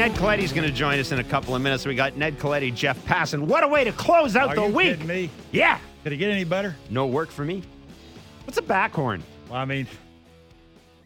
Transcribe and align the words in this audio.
Ned 0.00 0.12
Colletti's 0.12 0.50
going 0.54 0.66
to 0.66 0.72
join 0.72 0.98
us 0.98 1.12
in 1.12 1.18
a 1.18 1.24
couple 1.24 1.54
of 1.54 1.60
minutes. 1.60 1.84
We 1.84 1.94
got 1.94 2.16
Ned 2.16 2.38
Colletti, 2.38 2.74
Jeff 2.74 2.98
Passan. 3.04 3.42
What 3.42 3.62
a 3.62 3.68
way 3.68 3.84
to 3.84 3.92
close 3.92 4.34
out 4.34 4.48
Are 4.48 4.54
the 4.54 4.66
you 4.66 4.74
week. 4.74 4.90
kidding 4.92 5.06
me? 5.06 5.30
Yeah. 5.52 5.78
Could 6.02 6.14
it 6.14 6.16
get 6.16 6.30
any 6.30 6.44
better? 6.44 6.74
No 6.88 7.04
work 7.06 7.28
for 7.28 7.44
me. 7.44 7.62
What's 8.44 8.56
a 8.56 8.62
backhorn? 8.62 9.20
Well, 9.50 9.60
I 9.60 9.66
mean, 9.66 9.86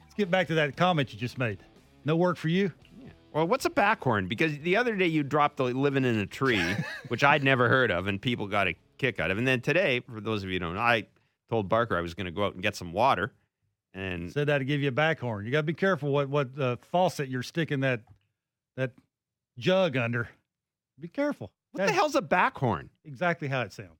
let's 0.00 0.14
get 0.14 0.30
back 0.30 0.46
to 0.46 0.54
that 0.54 0.76
comment 0.76 1.12
you 1.12 1.18
just 1.18 1.38
made. 1.38 1.58
No 2.04 2.14
work 2.14 2.36
for 2.36 2.46
you? 2.46 2.70
Yeah. 2.96 3.08
Well, 3.32 3.48
what's 3.48 3.64
a 3.64 3.70
backhorn? 3.70 4.28
Because 4.28 4.56
the 4.60 4.76
other 4.76 4.94
day 4.94 5.08
you 5.08 5.24
dropped 5.24 5.56
the 5.56 5.64
living 5.64 6.04
in 6.04 6.16
a 6.20 6.26
tree, 6.26 6.62
which 7.08 7.24
I'd 7.24 7.42
never 7.42 7.68
heard 7.68 7.90
of, 7.90 8.06
and 8.06 8.22
people 8.22 8.46
got 8.46 8.68
a 8.68 8.76
kick 8.98 9.18
out 9.18 9.32
of. 9.32 9.38
And 9.38 9.48
then 9.48 9.60
today, 9.60 10.02
for 10.08 10.20
those 10.20 10.44
of 10.44 10.50
you 10.50 10.54
who 10.54 10.60
don't 10.60 10.76
know, 10.76 10.80
I 10.80 11.08
told 11.50 11.68
Barker 11.68 11.98
I 11.98 12.00
was 12.00 12.14
going 12.14 12.26
to 12.26 12.30
go 12.30 12.44
out 12.44 12.54
and 12.54 12.62
get 12.62 12.76
some 12.76 12.92
water. 12.92 13.32
And 13.92 14.30
Said 14.30 14.46
that 14.46 14.58
to 14.58 14.64
give 14.64 14.82
you 14.82 14.88
a 14.88 14.92
backhorn. 14.92 15.46
You 15.46 15.50
got 15.50 15.58
to 15.58 15.62
be 15.64 15.74
careful 15.74 16.12
what 16.12 16.28
what 16.28 16.50
uh, 16.56 16.76
faucet 16.92 17.28
you're 17.28 17.42
sticking 17.42 17.80
that 17.80 18.00
that 18.76 18.92
jug 19.58 19.96
under. 19.96 20.28
Be 20.98 21.08
careful. 21.08 21.50
what 21.72 21.86
the 21.86 21.92
hell's 21.92 22.14
a 22.14 22.22
backhorn? 22.22 22.88
Exactly 23.04 23.48
how 23.48 23.62
it 23.62 23.72
sounds. 23.72 23.90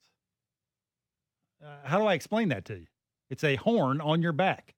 Uh, 1.65 1.77
how 1.85 1.99
do 1.99 2.05
I 2.05 2.15
explain 2.15 2.49
that 2.51 2.65
to 2.67 2.75
you? 2.75 2.87
It's 3.31 3.45
a 3.45 3.57
horn 3.57 4.01
on 4.01 4.23
your 4.23 4.33
back. 4.33 4.75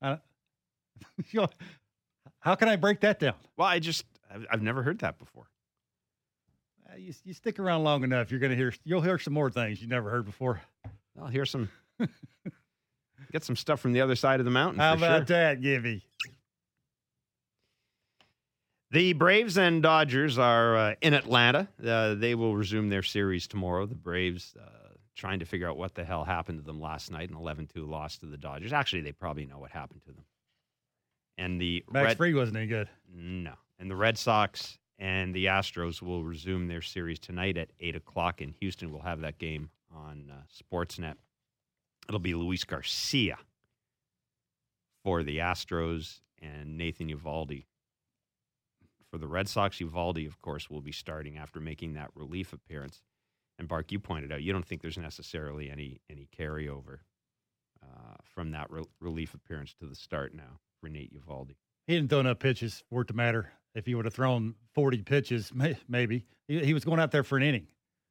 Uh, 0.00 0.16
how 2.40 2.54
can 2.54 2.68
I 2.68 2.76
break 2.76 3.00
that 3.00 3.20
down? 3.20 3.34
Well, 3.56 3.68
I 3.68 3.78
just, 3.78 4.04
I've, 4.32 4.46
I've 4.50 4.62
never 4.62 4.82
heard 4.82 4.98
that 4.98 5.18
before. 5.18 5.48
Uh, 6.90 6.96
you, 6.96 7.14
you 7.24 7.32
stick 7.32 7.58
around 7.58 7.84
long 7.84 8.02
enough, 8.02 8.30
you're 8.30 8.40
going 8.40 8.50
to 8.50 8.56
hear. 8.56 8.74
You'll 8.84 9.00
hear 9.00 9.18
some 9.18 9.32
more 9.32 9.50
things 9.50 9.80
you 9.80 9.88
never 9.88 10.10
heard 10.10 10.26
before. 10.26 10.60
I'll 11.20 11.28
hear 11.28 11.46
some, 11.46 11.70
get 13.32 13.44
some 13.44 13.56
stuff 13.56 13.80
from 13.80 13.92
the 13.92 14.00
other 14.00 14.16
side 14.16 14.40
of 14.40 14.44
the 14.44 14.50
mountain. 14.50 14.80
How 14.80 14.94
about 14.94 15.28
sure. 15.28 15.36
that, 15.36 15.60
Gibby? 15.60 16.02
The 18.92 19.14
Braves 19.14 19.56
and 19.56 19.82
Dodgers 19.82 20.38
are 20.38 20.76
uh, 20.76 20.94
in 21.00 21.14
Atlanta. 21.14 21.66
Uh, 21.82 22.14
they 22.14 22.34
will 22.34 22.54
resume 22.54 22.90
their 22.90 23.02
series 23.02 23.46
tomorrow. 23.46 23.86
The 23.86 23.94
Braves 23.94 24.54
uh, 24.60 24.68
trying 25.16 25.38
to 25.38 25.46
figure 25.46 25.66
out 25.66 25.78
what 25.78 25.94
the 25.94 26.04
hell 26.04 26.24
happened 26.24 26.58
to 26.58 26.64
them 26.64 26.78
last 26.78 27.10
night, 27.10 27.30
an 27.30 27.36
11 27.36 27.68
2 27.74 27.86
loss 27.86 28.18
to 28.18 28.26
the 28.26 28.36
Dodgers. 28.36 28.70
Actually, 28.70 29.00
they 29.00 29.12
probably 29.12 29.46
know 29.46 29.58
what 29.58 29.70
happened 29.70 30.02
to 30.02 30.12
them. 30.12 30.26
And 31.38 31.58
the 31.58 31.82
Max 31.90 32.04
Red, 32.04 32.16
Free 32.18 32.34
wasn't 32.34 32.58
any 32.58 32.66
good. 32.66 32.90
no, 33.10 33.54
and 33.78 33.90
the 33.90 33.96
Red 33.96 34.18
Sox 34.18 34.78
and 34.98 35.34
the 35.34 35.46
Astros 35.46 36.02
will 36.02 36.22
resume 36.22 36.68
their 36.68 36.82
series 36.82 37.18
tonight 37.18 37.56
at 37.56 37.70
8 37.80 37.96
o'clock 37.96 38.42
in 38.42 38.52
Houston. 38.60 38.92
We'll 38.92 39.00
have 39.00 39.22
that 39.22 39.38
game 39.38 39.70
on 39.90 40.30
uh, 40.30 40.42
Sportsnet. 40.52 41.14
It'll 42.08 42.20
be 42.20 42.34
Luis 42.34 42.64
Garcia 42.64 43.38
for 45.02 45.22
the 45.22 45.38
Astros 45.38 46.20
and 46.42 46.76
Nathan 46.76 47.08
Eovaldi 47.08 47.64
for 49.12 49.18
the 49.18 49.28
Red 49.28 49.48
Sox. 49.48 49.78
Eovaldi, 49.78 50.26
of 50.26 50.40
course, 50.40 50.68
will 50.70 50.80
be 50.80 50.90
starting 50.92 51.36
after 51.38 51.60
making 51.60 51.92
that 51.94 52.10
relief 52.16 52.52
appearance. 52.52 53.02
And 53.58 53.68
Bark, 53.68 53.92
you 53.92 54.00
pointed 54.00 54.32
out 54.32 54.42
you 54.42 54.52
don't 54.52 54.66
think 54.66 54.80
there's 54.82 54.98
necessarily 54.98 55.70
any 55.70 56.00
any 56.10 56.26
carryover 56.36 56.98
uh, 57.82 58.14
from 58.34 58.52
that 58.52 58.70
re- 58.70 58.84
relief 59.00 59.34
appearance 59.34 59.74
to 59.80 59.86
the 59.86 59.94
start 59.94 60.34
now 60.34 60.58
for 60.80 60.88
Nate 60.88 61.12
Eovaldi. 61.14 61.56
He 61.86 61.94
didn't 61.94 62.10
throw 62.10 62.20
enough 62.20 62.38
pitches 62.38 62.82
for 62.88 63.02
it 63.02 63.08
to 63.08 63.14
matter. 63.14 63.52
If 63.74 63.86
he 63.86 63.94
would 63.94 64.04
have 64.04 64.14
thrown 64.14 64.54
40 64.74 65.02
pitches, 65.02 65.52
may, 65.54 65.76
maybe 65.88 66.26
he, 66.48 66.64
he 66.64 66.74
was 66.74 66.84
going 66.84 67.00
out 67.00 67.10
there 67.10 67.22
for 67.24 67.36
an 67.36 67.42
inning. 67.42 67.66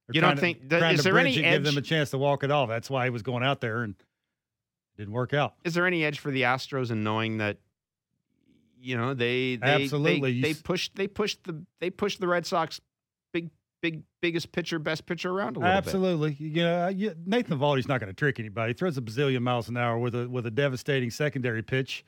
They're 0.08 0.16
You 0.16 0.22
don't 0.22 0.36
to- 0.36 0.42
think- 0.42 0.70
th- 0.70 0.94
is 1.00 1.04
there 1.04 1.18
any 1.18 1.36
it, 1.38 1.42
give 1.42 1.64
them 1.64 1.78
a 1.78 1.82
chance 1.82 2.10
to 2.12 2.18
walk 2.18 2.44
it 2.44 2.52
off? 2.52 2.68
That's 2.70 2.90
why 2.90 3.06
he 3.06 3.10
was 3.10 3.22
going 3.22 3.44
out 3.44 3.62
there 3.62 3.84
and 3.84 3.94
it 3.94 4.98
didn't 4.98 5.14
work 5.14 5.34
out. 5.34 5.56
Is 5.64 5.74
there 5.74 5.88
any 5.88 6.04
edge 6.04 6.20
for 6.20 6.32
the 6.32 6.42
Astros 6.44 6.92
in 6.92 7.04
knowing 7.04 7.38
that 7.38 7.58
you 8.82 8.98
know 8.98 9.14
they 9.14 9.56
they 9.58 9.84
Absolutely. 9.84 10.42
they, 10.42 10.54
they 10.54 10.60
pushed 10.60 10.96
they 10.96 11.08
pushed 11.08 11.44
the 11.44 11.64
they 11.80 11.90
pushed 11.90 12.20
the 12.20 12.28
Red 12.28 12.46
Sox 12.46 12.82
big 13.34 13.50
big 13.82 14.04
biggest 14.22 14.52
pitcher 14.52 14.80
best 14.80 15.06
pitcher 15.06 15.32
around 15.32 15.58
a 15.58 15.60
little 15.60 15.74
bit. 15.74 15.78
Absolutely. 15.78 16.34
You 16.40 16.64
know, 16.64 16.86
uh, 16.86 16.88
you, 16.90 17.16
Nathan 17.26 17.58
Eovaldi's 17.58 17.88
not 17.88 18.00
going 18.00 18.10
to 18.10 18.16
trick 18.16 18.40
anybody. 18.40 18.72
He 18.72 18.74
throws 18.74 18.98
a 18.98 19.02
bazillion 19.02 19.42
miles 19.42 19.70
an 19.70 19.78
hour 19.78 19.98
with 19.98 20.16
a 20.16 20.28
with 20.28 20.46
a 20.46 20.52
devastating 20.52 21.12
secondary 21.12 21.62
pitch, 21.62 22.04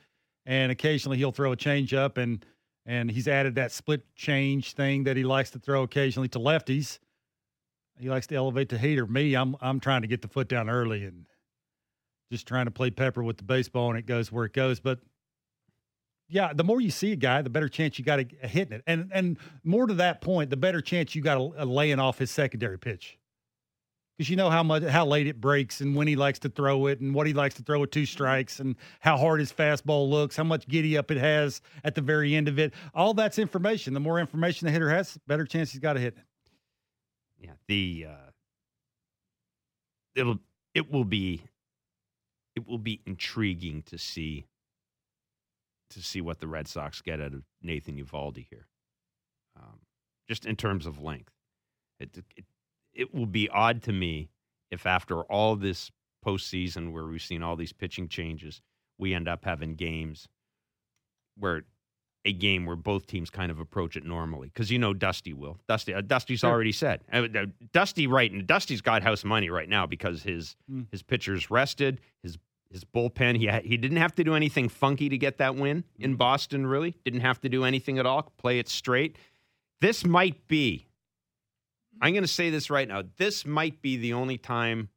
and 0.45 0.71
occasionally 0.71 1.17
he'll 1.17 1.31
throw 1.31 1.51
a 1.51 1.55
change 1.55 1.93
up 1.93 2.17
and 2.17 2.45
and 2.85 3.09
he's 3.09 3.27
added 3.27 3.55
that 3.55 3.71
split 3.71 4.03
change 4.15 4.73
thing 4.73 5.05
that 5.05 5.15
he 5.15 5.23
likes 5.23 5.51
to 5.51 5.59
throw 5.59 5.83
occasionally 5.83 6.27
to 6.29 6.39
lefties. 6.39 6.99
He 7.99 8.09
likes 8.09 8.27
to 8.27 8.35
elevate 8.35 8.69
the 8.69 8.77
heater. 8.77 9.05
Me, 9.05 9.35
I'm 9.35 9.55
I'm 9.61 9.79
trying 9.79 10.01
to 10.01 10.07
get 10.07 10.21
the 10.21 10.27
foot 10.27 10.47
down 10.47 10.69
early 10.69 11.05
and 11.05 11.25
just 12.31 12.47
trying 12.47 12.65
to 12.65 12.71
play 12.71 12.89
pepper 12.89 13.23
with 13.23 13.37
the 13.37 13.43
baseball, 13.43 13.89
and 13.89 13.99
it 13.99 14.05
goes 14.05 14.31
where 14.31 14.45
it 14.45 14.53
goes. 14.53 14.79
But 14.79 14.99
yeah, 16.33 16.51
the 16.51 16.63
more 16.63 16.81
you 16.81 16.89
see 16.89 17.11
a 17.11 17.15
guy, 17.15 17.43
the 17.43 17.49
better 17.51 17.69
chance 17.69 17.99
you 17.99 18.03
got 18.03 18.19
of 18.19 18.31
hitting 18.41 18.73
it, 18.73 18.83
and 18.87 19.11
and 19.13 19.37
more 19.63 19.85
to 19.85 19.93
that 19.95 20.19
point, 20.21 20.49
the 20.49 20.57
better 20.57 20.81
chance 20.81 21.13
you 21.13 21.21
got 21.21 21.37
of 21.37 21.69
laying 21.69 21.99
off 21.99 22.17
his 22.17 22.31
secondary 22.31 22.79
pitch 22.79 23.19
because 24.17 24.31
you 24.31 24.35
know 24.35 24.49
how 24.49 24.63
much 24.63 24.81
how 24.83 25.05
late 25.05 25.27
it 25.27 25.39
breaks 25.39 25.79
and 25.79 25.95
when 25.95 26.07
he 26.07 26.15
likes 26.15 26.39
to 26.39 26.49
throw 26.49 26.87
it 26.87 26.99
and 27.01 27.13
what 27.13 27.27
he 27.27 27.33
likes 27.33 27.53
to 27.55 27.61
throw 27.61 27.79
with 27.79 27.91
two 27.91 28.07
strikes 28.07 28.59
and 28.59 28.75
how 28.99 29.15
hard 29.15 29.39
his 29.39 29.53
fastball 29.53 30.09
looks, 30.09 30.35
how 30.35 30.43
much 30.43 30.67
giddy 30.67 30.97
up 30.97 31.11
it 31.11 31.17
has 31.17 31.61
at 31.83 31.93
the 31.93 32.01
very 32.01 32.33
end 32.33 32.47
of 32.47 32.57
it. 32.57 32.73
All 32.95 33.13
that's 33.13 33.37
information. 33.37 33.93
The 33.93 33.99
more 33.99 34.19
information 34.19 34.65
the 34.65 34.71
hitter 34.71 34.89
has, 34.89 35.15
better 35.27 35.45
chance 35.45 35.71
he's 35.71 35.81
got 35.81 35.93
to 35.93 35.99
hit 35.99 36.15
it. 36.17 36.23
Yeah, 37.39 37.53
the 37.67 38.07
uh, 38.09 38.31
it'll 40.15 40.39
it 40.73 40.91
will 40.91 41.05
be 41.05 41.43
it 42.55 42.67
will 42.67 42.79
be 42.79 43.01
intriguing 43.05 43.83
to 43.83 43.99
see 43.99 44.47
to 45.93 46.01
see 46.03 46.21
what 46.21 46.39
the 46.39 46.47
Red 46.47 46.67
Sox 46.67 47.01
get 47.01 47.19
out 47.21 47.33
of 47.33 47.43
Nathan 47.61 47.97
Eovaldi 47.97 48.45
here, 48.49 48.67
um, 49.57 49.79
just 50.27 50.45
in 50.45 50.55
terms 50.55 50.85
of 50.85 51.01
length. 51.01 51.31
It, 51.99 52.17
it 52.35 52.45
it 52.93 53.13
will 53.13 53.25
be 53.25 53.49
odd 53.49 53.81
to 53.83 53.91
me 53.93 54.29
if 54.71 54.85
after 54.85 55.21
all 55.23 55.55
this 55.55 55.91
postseason 56.25 56.91
where 56.91 57.05
we've 57.05 57.21
seen 57.21 57.41
all 57.43 57.55
these 57.55 57.73
pitching 57.73 58.07
changes, 58.07 58.61
we 58.97 59.13
end 59.13 59.27
up 59.27 59.43
having 59.45 59.75
games 59.75 60.27
where 61.37 61.63
a 62.25 62.31
game 62.31 62.65
where 62.65 62.75
both 62.77 63.05
teams 63.05 63.29
kind 63.29 63.51
of 63.51 63.59
approach 63.59 63.97
it 63.97 64.05
normally 64.05 64.47
because 64.47 64.71
you 64.71 64.79
know 64.79 64.93
Dusty 64.93 65.33
will. 65.33 65.59
Dusty, 65.67 65.93
uh, 65.93 65.99
Dusty's 66.01 66.39
Sure. 66.39 66.49
already 66.51 66.71
said. 66.71 67.01
Uh, 67.11 67.27
Dusty, 67.73 68.07
right? 68.07 68.31
And 68.31 68.47
Dusty's 68.47 68.79
got 68.81 69.03
house 69.03 69.25
money 69.25 69.49
right 69.49 69.67
now 69.67 69.85
because 69.85 70.23
his 70.23 70.55
Mm. 70.71 70.87
his 70.91 71.03
pitchers 71.03 71.51
rested. 71.51 71.99
His 72.21 72.37
his 72.73 72.83
bullpen. 72.83 73.37
He 73.37 73.47
ha- 73.47 73.61
he 73.63 73.77
didn't 73.77 73.97
have 73.97 74.15
to 74.15 74.23
do 74.23 74.35
anything 74.35 74.67
funky 74.67 75.09
to 75.09 75.17
get 75.17 75.37
that 75.37 75.55
win 75.55 75.83
in 75.97 76.11
mm-hmm. 76.11 76.17
Boston. 76.17 76.67
Really, 76.67 76.95
didn't 77.05 77.21
have 77.21 77.39
to 77.41 77.49
do 77.49 77.63
anything 77.63 77.99
at 77.99 78.05
all. 78.05 78.33
Play 78.37 78.59
it 78.59 78.67
straight. 78.67 79.17
This 79.79 80.03
might 80.05 80.47
be. 80.47 80.87
I'm 82.01 82.13
going 82.13 82.23
to 82.23 82.27
say 82.27 82.49
this 82.49 82.69
right 82.69 82.87
now. 82.87 83.03
This 83.17 83.45
might 83.45 83.81
be 83.81 83.97
the 83.97 84.13
only 84.13 84.37
time 84.37 84.89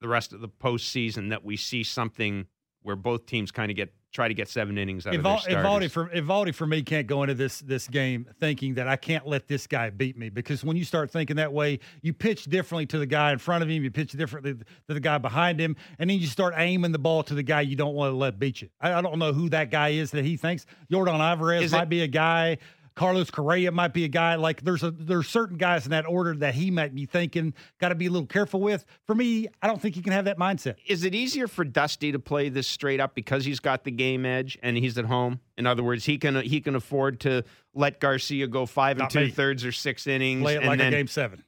the 0.00 0.08
rest 0.08 0.32
of 0.32 0.40
the 0.40 0.48
postseason 0.48 1.30
that 1.30 1.44
we 1.44 1.56
see 1.56 1.82
something 1.82 2.46
where 2.82 2.96
both 2.96 3.26
teams 3.26 3.50
kind 3.50 3.70
of 3.70 3.76
get 3.76 3.92
try 4.18 4.26
to 4.26 4.34
get 4.34 4.48
seven 4.48 4.76
innings 4.76 5.06
out 5.06 5.14
of 5.14 5.22
their 5.22 5.38
starters. 5.38 5.62
Eovaldi 5.64 5.90
for 5.92 6.08
Eovaldi 6.08 6.52
for 6.52 6.66
me 6.66 6.82
can't 6.82 7.06
go 7.06 7.22
into 7.22 7.34
this 7.34 7.60
this 7.60 7.86
game 7.86 8.26
thinking 8.40 8.74
that 8.74 8.88
I 8.88 8.96
can't 8.96 9.24
let 9.28 9.46
this 9.46 9.68
guy 9.68 9.90
beat 9.90 10.18
me 10.18 10.28
because 10.28 10.64
when 10.64 10.76
you 10.76 10.84
start 10.84 11.08
thinking 11.12 11.36
that 11.36 11.52
way, 11.52 11.78
you 12.02 12.12
pitch 12.12 12.46
differently 12.46 12.84
to 12.86 12.98
the 12.98 13.06
guy 13.06 13.30
in 13.30 13.38
front 13.38 13.62
of 13.62 13.70
him, 13.70 13.84
you 13.84 13.92
pitch 13.92 14.10
differently 14.10 14.54
to 14.54 14.64
the 14.94 14.98
guy 14.98 15.18
behind 15.18 15.60
him, 15.60 15.76
and 16.00 16.10
then 16.10 16.18
you 16.18 16.26
start 16.26 16.54
aiming 16.56 16.90
the 16.90 16.98
ball 16.98 17.22
to 17.22 17.34
the 17.34 17.44
guy 17.44 17.60
you 17.60 17.76
don't 17.76 17.94
want 17.94 18.10
to 18.10 18.16
let 18.16 18.40
beat 18.40 18.60
you. 18.60 18.68
I, 18.80 18.94
I 18.94 19.02
don't 19.02 19.20
know 19.20 19.32
who 19.32 19.48
that 19.50 19.70
guy 19.70 19.90
is 19.90 20.10
that 20.10 20.24
he 20.24 20.36
thinks 20.36 20.66
Yordan 20.90 21.20
Alvarez 21.20 21.62
Is 21.66 21.70
might 21.72 21.84
it- 21.84 21.88
be 21.88 22.00
a 22.02 22.08
guy. 22.08 22.58
Carlos 22.98 23.30
Correa 23.30 23.70
might 23.70 23.94
be 23.94 24.02
a 24.04 24.08
guy 24.08 24.34
like 24.34 24.62
there's 24.62 24.82
a 24.82 24.90
there's 24.90 25.28
certain 25.28 25.56
guys 25.56 25.84
in 25.84 25.92
that 25.92 26.04
order 26.04 26.34
that 26.34 26.56
he 26.56 26.68
might 26.72 26.92
be 26.92 27.06
thinking 27.06 27.54
got 27.78 27.90
to 27.90 27.94
be 27.94 28.06
a 28.06 28.10
little 28.10 28.26
careful 28.26 28.60
with. 28.60 28.84
For 29.06 29.14
me, 29.14 29.46
I 29.62 29.68
don't 29.68 29.80
think 29.80 29.94
he 29.94 30.02
can 30.02 30.12
have 30.12 30.24
that 30.24 30.36
mindset. 30.36 30.74
is 30.84 31.04
it 31.04 31.14
easier 31.14 31.46
for 31.46 31.64
Dusty 31.64 32.10
to 32.10 32.18
play 32.18 32.48
this 32.48 32.66
straight 32.66 32.98
up 32.98 33.14
because 33.14 33.44
he's 33.44 33.60
got 33.60 33.84
the 33.84 33.92
game 33.92 34.26
edge 34.26 34.58
and 34.64 34.76
he's 34.76 34.98
at 34.98 35.04
home? 35.04 35.38
In 35.56 35.64
other 35.64 35.84
words, 35.84 36.06
he 36.06 36.18
can 36.18 36.42
he 36.42 36.60
can 36.60 36.74
afford 36.74 37.20
to 37.20 37.44
let 37.72 38.00
Garcia 38.00 38.48
go 38.48 38.66
five 38.66 38.98
and 38.98 39.08
two 39.08 39.30
thirds 39.30 39.64
or 39.64 39.70
six 39.70 40.08
innings. 40.08 40.42
Play 40.42 40.56
it 40.56 40.64
like 40.64 40.80
then, 40.80 40.92
a 40.92 40.96
game 40.96 41.06
seven. 41.06 41.44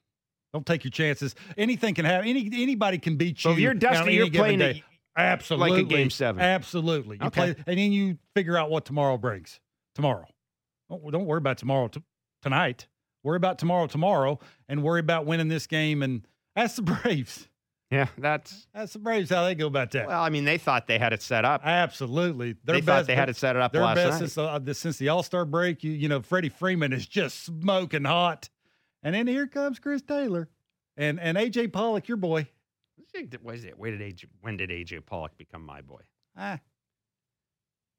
Don't 0.52 0.64
take 0.64 0.84
your 0.84 0.92
chances. 0.92 1.34
Anything 1.58 1.96
can 1.96 2.04
happen. 2.04 2.28
Any 2.28 2.48
anybody 2.52 2.98
can 2.98 3.16
beat 3.16 3.44
you. 3.44 3.50
So 3.50 3.52
if 3.52 3.58
you're 3.58 3.74
Dusty, 3.74 4.14
you're 4.14 4.30
playing 4.30 4.60
it 4.60 4.84
absolutely 5.16 5.82
game 5.82 6.10
seven. 6.10 6.40
Absolutely. 6.40 7.16
You 7.20 7.26
Okay. 7.26 7.54
play, 7.54 7.64
and 7.66 7.76
then 7.76 7.90
you 7.90 8.18
figure 8.36 8.56
out 8.56 8.70
what 8.70 8.84
tomorrow 8.84 9.18
brings. 9.18 9.58
Tomorrow. 9.96 10.26
Don't, 10.90 11.10
don't 11.12 11.24
worry 11.26 11.38
about 11.38 11.56
tomorrow 11.56 11.88
t- 11.88 12.02
tonight. 12.42 12.86
Worry 13.22 13.36
about 13.36 13.58
tomorrow 13.58 13.86
tomorrow, 13.86 14.38
and 14.68 14.82
worry 14.82 15.00
about 15.00 15.24
winning 15.26 15.48
this 15.48 15.66
game. 15.66 16.02
And 16.02 16.26
that's 16.56 16.76
the 16.76 16.82
Braves. 17.02 17.48
Yeah, 17.90 18.06
that's 18.18 18.68
That's 18.72 18.92
the 18.92 18.98
Braves. 19.00 19.30
How 19.30 19.44
they 19.44 19.54
go 19.56 19.66
about 19.66 19.90
that. 19.92 20.06
well. 20.06 20.22
I 20.22 20.30
mean, 20.30 20.44
they 20.44 20.58
thought 20.58 20.86
they 20.86 20.98
had 20.98 21.12
it 21.12 21.22
set 21.22 21.44
up. 21.44 21.62
Absolutely. 21.64 22.54
Their 22.64 22.76
they 22.76 22.80
thought 22.82 23.06
they 23.06 23.16
had 23.16 23.28
it 23.28 23.36
set 23.36 23.56
up 23.56 23.72
Their 23.72 23.82
last 23.82 23.96
best 23.96 24.10
night. 24.12 24.18
since, 24.18 24.38
uh, 24.38 24.58
the, 24.60 24.74
since 24.74 24.96
the 24.98 25.08
All 25.08 25.22
Star 25.24 25.44
break. 25.44 25.82
You, 25.82 25.90
you 25.90 26.08
know, 26.08 26.22
Freddie 26.22 26.50
Freeman 26.50 26.92
is 26.92 27.04
just 27.06 27.42
smoking 27.44 28.04
hot, 28.04 28.48
and 29.02 29.12
then 29.14 29.26
here 29.26 29.48
comes 29.48 29.78
Chris 29.80 30.02
Taylor, 30.02 30.48
and 30.96 31.18
and 31.18 31.36
AJ 31.36 31.72
Pollock, 31.72 32.06
your 32.06 32.16
boy. 32.16 32.46
Was 33.42 33.64
it- 33.64 33.76
When 33.78 33.98
did 33.98 34.00
AJ, 34.16 34.24
when 34.40 34.56
did 34.56 34.70
AJ 34.70 35.04
Pollock 35.04 35.36
become 35.36 35.66
my 35.66 35.80
boy? 35.80 36.02
Ah, 36.36 36.60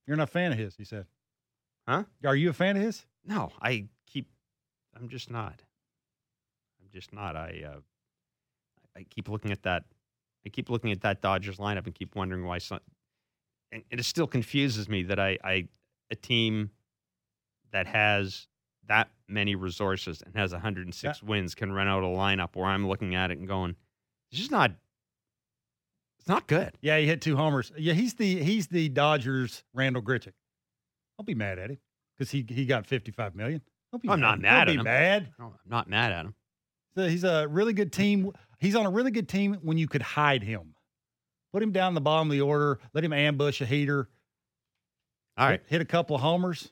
You're 0.08 0.16
not 0.18 0.24
a 0.30 0.32
fan 0.32 0.54
of 0.54 0.58
his, 0.58 0.76
he 0.78 0.86
said. 0.86 1.06
Huh? 1.88 2.04
Are 2.25 2.36
you 2.36 2.50
a 2.50 2.54
fan 2.54 2.78
of 2.78 2.83
his? 2.83 3.06
No, 3.25 3.51
I 3.62 3.86
keep. 4.07 4.30
I'm 4.95 5.10
just 5.10 5.30
not. 5.30 5.62
I'm 6.81 6.89
just 6.92 7.13
not. 7.13 7.36
I. 7.36 7.63
Uh, 7.68 7.80
I 8.95 9.04
keep 9.04 9.30
looking 9.30 9.51
at 9.51 9.63
that. 9.63 9.83
I 10.45 10.50
keep 10.50 10.69
looking 10.69 10.92
at 10.92 11.01
that 11.01 11.22
Dodgers 11.22 11.57
lineup 11.57 11.86
and 11.86 11.95
keep 11.95 12.16
wondering 12.16 12.45
why 12.45 12.57
some. 12.57 12.80
And, 13.72 13.83
it 13.89 14.04
still 14.04 14.28
confuses 14.28 14.89
me 14.89 15.04
that 15.04 15.19
I, 15.19 15.38
I, 15.44 15.68
a 16.10 16.16
team 16.16 16.72
that 17.72 17.88
has 17.88 18.48
that 18.88 19.10
many 19.30 19.56
resources 19.56 20.22
and 20.22 20.36
has 20.36 20.51
106 20.51 21.24
wins 21.24 21.56
can 21.56 21.72
run 21.72 21.88
out 21.88 22.04
a 22.04 22.07
lineup 22.07 22.50
where 22.56 22.66
I'm 22.66 22.88
looking 22.88 23.16
at 23.16 23.31
it 23.31 23.38
and 23.38 23.48
going, 23.48 23.75
it's 24.31 24.39
just 24.39 24.51
not. 24.51 24.72
It's 26.19 26.28
not 26.28 26.48
good. 26.48 26.74
Yeah, 26.81 27.00
he 27.00 27.07
hit 27.07 27.22
two 27.22 27.36
homers. 27.36 27.72
Yeah, 27.78 27.94
he's 27.94 28.13
the 28.13 28.44
he's 28.44 28.68
the 28.68 28.89
Dodgers 28.89 29.63
Randall 29.74 30.04
Grichuk. 30.04 30.33
I'll 31.21 31.25
be 31.25 31.35
mad 31.35 31.59
at 31.59 31.69
him 31.69 31.77
because 32.18 32.31
he 32.31 32.44
he 32.50 32.65
got 32.65 32.88
55 32.88 33.35
million. 33.35 33.62
Don't 33.91 34.01
be 34.01 34.09
I'm 34.09 34.19
not 34.19 34.39
mad 34.39 34.65
Don't 34.65 34.69
at 34.69 34.73
be 34.73 34.79
him. 34.79 34.83
mad. 34.85 35.29
I'm 35.39 35.51
not 35.69 35.88
mad 35.88 36.12
at 36.12 36.25
him. 36.25 36.33
So 36.95 37.07
he's 37.07 37.23
a 37.23 37.47
really 37.47 37.73
good 37.73 37.94
team. 37.94 38.31
He's 38.57 38.75
on 38.75 38.88
a 38.88 38.89
really 38.89 39.12
good 39.12 39.29
team 39.29 39.59
when 39.62 39.77
you 39.77 39.88
could 39.88 40.01
hide 40.01 40.41
him. 40.41 40.73
Put 41.53 41.62
him 41.62 41.71
down 41.71 41.94
the 41.94 42.01
bottom 42.01 42.29
of 42.29 42.31
the 42.31 42.41
order. 42.41 42.79
Let 42.95 43.03
him 43.03 43.13
ambush 43.13 43.62
a 43.62 43.68
heater. 43.68 44.09
All 45.38 45.45
right. 45.47 45.59
Hit, 45.62 45.69
hit 45.69 45.81
a 45.81 45.85
couple 45.85 46.15
of 46.15 46.23
homers. 46.23 46.71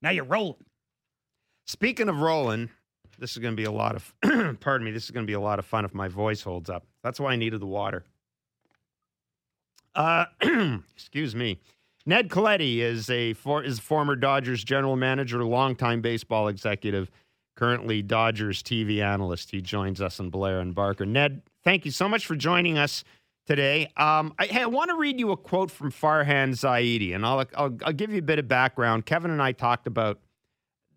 Now 0.00 0.08
you're 0.08 0.24
rolling. 0.24 0.64
Speaking 1.66 2.08
of 2.08 2.16
rolling, 2.16 2.70
this 3.18 3.32
is 3.32 3.38
going 3.38 3.52
to 3.52 3.60
be 3.60 3.64
a 3.64 3.70
lot 3.70 3.94
of, 3.94 4.14
pardon 4.60 4.86
me, 4.86 4.90
this 4.90 5.04
is 5.04 5.10
going 5.10 5.26
to 5.26 5.30
be 5.30 5.34
a 5.34 5.40
lot 5.40 5.58
of 5.58 5.66
fun 5.66 5.84
if 5.84 5.92
my 5.92 6.08
voice 6.08 6.40
holds 6.40 6.70
up. 6.70 6.86
That's 7.04 7.20
why 7.20 7.32
I 7.32 7.36
needed 7.36 7.60
the 7.60 7.66
water. 7.66 8.04
Uh, 9.94 10.24
excuse 10.96 11.34
me. 11.36 11.60
Ned 12.06 12.28
Colletti 12.28 12.78
is 12.78 13.10
a 13.10 13.34
for, 13.34 13.62
is 13.62 13.78
former 13.78 14.16
Dodgers 14.16 14.64
general 14.64 14.96
manager, 14.96 15.44
longtime 15.44 16.00
baseball 16.00 16.48
executive, 16.48 17.10
currently 17.56 18.02
Dodgers 18.02 18.62
TV 18.62 19.02
analyst. 19.02 19.50
He 19.50 19.60
joins 19.60 20.00
us 20.00 20.18
on 20.18 20.30
Blair 20.30 20.60
and 20.60 20.74
Barker. 20.74 21.04
Ned, 21.04 21.42
thank 21.62 21.84
you 21.84 21.90
so 21.90 22.08
much 22.08 22.26
for 22.26 22.36
joining 22.36 22.78
us 22.78 23.04
today. 23.46 23.90
Um, 23.96 24.34
I, 24.38 24.46
hey, 24.46 24.62
I 24.62 24.66
want 24.66 24.90
to 24.90 24.96
read 24.96 25.18
you 25.20 25.30
a 25.32 25.36
quote 25.36 25.70
from 25.70 25.92
Farhan 25.92 26.50
Zaidi, 26.50 27.14
and 27.14 27.26
I'll, 27.26 27.44
I'll 27.54 27.76
I'll 27.84 27.92
give 27.92 28.12
you 28.12 28.18
a 28.18 28.22
bit 28.22 28.38
of 28.38 28.48
background. 28.48 29.06
Kevin 29.06 29.30
and 29.30 29.42
I 29.42 29.52
talked 29.52 29.86
about 29.86 30.20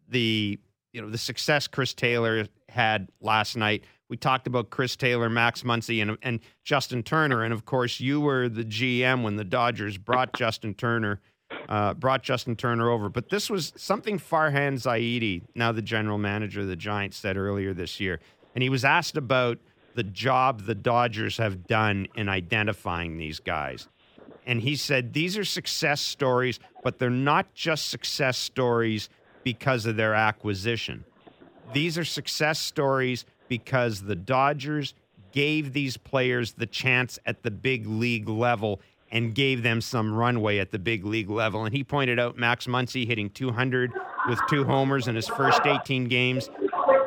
the 0.08 0.60
you 0.94 1.02
know 1.02 1.10
the 1.10 1.18
success 1.18 1.68
Chris 1.68 1.94
Taylor 1.94 2.48
had 2.70 3.10
last 3.20 3.58
night. 3.58 3.84
We 4.13 4.18
talked 4.18 4.45
about 4.45 4.69
Chris 4.69 4.95
Taylor, 4.95 5.27
Max 5.27 5.63
Muncy, 5.63 6.00
and 6.00 6.19
and 6.21 6.39
Justin 6.63 7.01
Turner, 7.01 7.44
and 7.44 7.51
of 7.51 7.65
course 7.65 8.00
you 8.00 8.21
were 8.21 8.48
the 8.48 8.63
GM 8.63 9.24
when 9.24 9.38
the 9.38 9.44
Dodgers 9.44 9.98
brought 9.98 10.33
Justin 10.33 10.75
Turner. 10.75 11.19
Uh, 11.68 11.95
brought 11.95 12.21
Justin 12.21 12.56
Turner 12.56 12.92
over, 12.92 13.10
but 13.10 13.30
this 13.30 13.50
was 13.50 13.74
something 13.75 14.19
Farhan 14.19 14.74
Zaidi, 14.74 15.42
now 15.56 15.71
the 15.71 15.81
general 15.81 16.19
manager 16.19 16.62
of 16.62 16.68
the 16.68 16.75
Giants, 16.75 17.18
said 17.18 17.38
earlier 17.38 17.74
this 17.74 18.00
year, 18.00 18.19
and 18.54 18.62
he 18.62 18.69
was 18.69 18.86
asked 18.86 19.18
about 19.18 19.57
the 19.95 20.04
job 20.04 20.65
the 20.65 20.75
Dodgers 20.75 21.38
have 21.38 21.65
done 21.65 22.07
in 22.13 22.30
identifying 22.30 23.18
these 23.18 23.39
guys. 23.39 23.88
And 24.45 24.62
he 24.62 24.75
said 24.75 25.13
these 25.13 25.39
are 25.39 25.45
success 25.45 26.01
stories, 26.01 26.60
but 26.83 27.00
they're 27.00 27.10
not 27.10 27.51
just 27.56 27.89
success 27.89 28.38
stories 28.38 29.10
because 29.44 29.88
of 29.88 29.95
their 29.95 30.13
acquisition. 30.13 31.04
These 31.74 31.98
are 31.98 32.06
success 32.06 32.60
stories 32.60 33.25
because 33.48 34.01
the 34.01 34.16
Dodgers 34.16 34.94
gave 35.31 35.74
these 35.74 35.98
players 35.98 36.54
the 36.54 36.66
chance 36.66 37.19
at 37.25 37.44
the 37.44 37.51
big 37.51 37.88
league 37.88 38.30
level 38.30 38.80
and 39.12 39.36
gave 39.36 39.62
them 39.62 39.80
some 39.80 40.13
runway 40.13 40.57
at 40.57 40.72
the 40.72 40.80
big 40.80 41.06
league 41.06 41.30
level. 41.30 41.66
And 41.66 41.75
he 41.75 41.84
pointed 41.84 42.19
out 42.19 42.38
Max 42.38 42.66
Muncy 42.66 43.06
hitting 43.06 43.30
200 43.30 43.92
with 44.28 44.40
two 44.50 44.63
homers 44.63 45.07
in 45.07 45.16
his 45.16 45.28
first 45.28 45.62
18 45.66 46.06
games. 46.06 46.50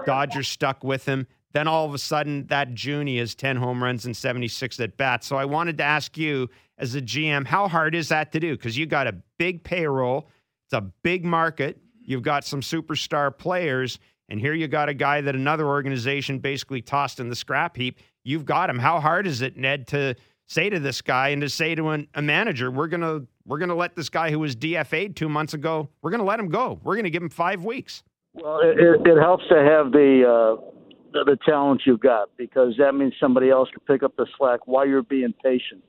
Dodgers 0.04 0.46
stuck 0.46 0.84
with 0.84 1.04
him. 1.04 1.26
Then 1.52 1.66
all 1.66 1.86
of 1.86 1.94
a 1.94 1.98
sudden, 1.98 2.46
that 2.48 2.74
June, 2.74 3.06
he 3.06 3.16
has 3.16 3.34
10 3.34 3.56
home 3.56 3.82
runs 3.82 4.04
and 4.06 4.16
76 4.16 4.78
at 4.78 4.96
bats. 4.96 5.26
So 5.26 5.36
I 5.36 5.46
wanted 5.46 5.78
to 5.78 5.84
ask 5.84 6.16
you, 6.16 6.48
as 6.78 6.94
a 6.94 7.00
GM, 7.00 7.46
how 7.46 7.66
hard 7.66 7.94
is 7.94 8.10
that 8.10 8.30
to 8.32 8.40
do? 8.40 8.52
Because 8.52 8.76
you 8.76 8.86
got 8.86 9.06
a 9.06 9.14
big 9.38 9.64
payroll, 9.64 10.28
it's 10.66 10.74
a 10.74 10.82
big 11.02 11.24
market, 11.24 11.78
you've 12.02 12.22
got 12.22 12.44
some 12.44 12.60
superstar 12.60 13.36
players, 13.36 13.98
and 14.28 14.40
here 14.40 14.54
you 14.54 14.68
got 14.68 14.88
a 14.88 14.94
guy 14.94 15.20
that 15.20 15.34
another 15.34 15.66
organization 15.66 16.38
basically 16.38 16.82
tossed 16.82 17.20
in 17.20 17.28
the 17.28 17.36
scrap 17.36 17.76
heap. 17.76 17.98
You've 18.24 18.44
got 18.44 18.68
him. 18.68 18.78
How 18.78 19.00
hard 19.00 19.26
is 19.26 19.42
it, 19.42 19.56
Ned, 19.56 19.86
to 19.88 20.16
say 20.46 20.70
to 20.70 20.80
this 20.80 21.02
guy 21.02 21.28
and 21.28 21.42
to 21.42 21.48
say 21.48 21.74
to 21.74 21.88
an, 21.90 22.08
a 22.14 22.22
manager, 22.22 22.70
we're 22.70 22.88
gonna 22.88 23.20
we're 23.46 23.58
gonna 23.58 23.74
let 23.74 23.94
this 23.94 24.08
guy 24.08 24.30
who 24.30 24.38
was 24.38 24.56
DFA'd 24.56 25.16
two 25.16 25.28
months 25.28 25.54
ago, 25.54 25.88
we're 26.02 26.10
gonna 26.10 26.24
let 26.24 26.40
him 26.40 26.48
go. 26.48 26.80
We're 26.82 26.96
gonna 26.96 27.10
give 27.10 27.22
him 27.22 27.30
five 27.30 27.64
weeks. 27.64 28.02
Well, 28.34 28.60
it, 28.60 29.06
it, 29.06 29.18
helps 29.18 29.44
to 29.48 29.54
have 29.54 29.92
the, 29.92 30.22
uh, 30.22 30.70
the 31.12 31.24
the 31.24 31.38
talent 31.46 31.82
you've 31.86 32.00
got 32.00 32.28
because 32.36 32.74
that 32.78 32.94
means 32.94 33.14
somebody 33.18 33.48
else 33.48 33.70
can 33.70 33.80
pick 33.86 34.02
up 34.02 34.14
the 34.16 34.26
slack 34.36 34.66
while 34.66 34.86
you're 34.86 35.02
being 35.02 35.32
patient. 35.42 35.82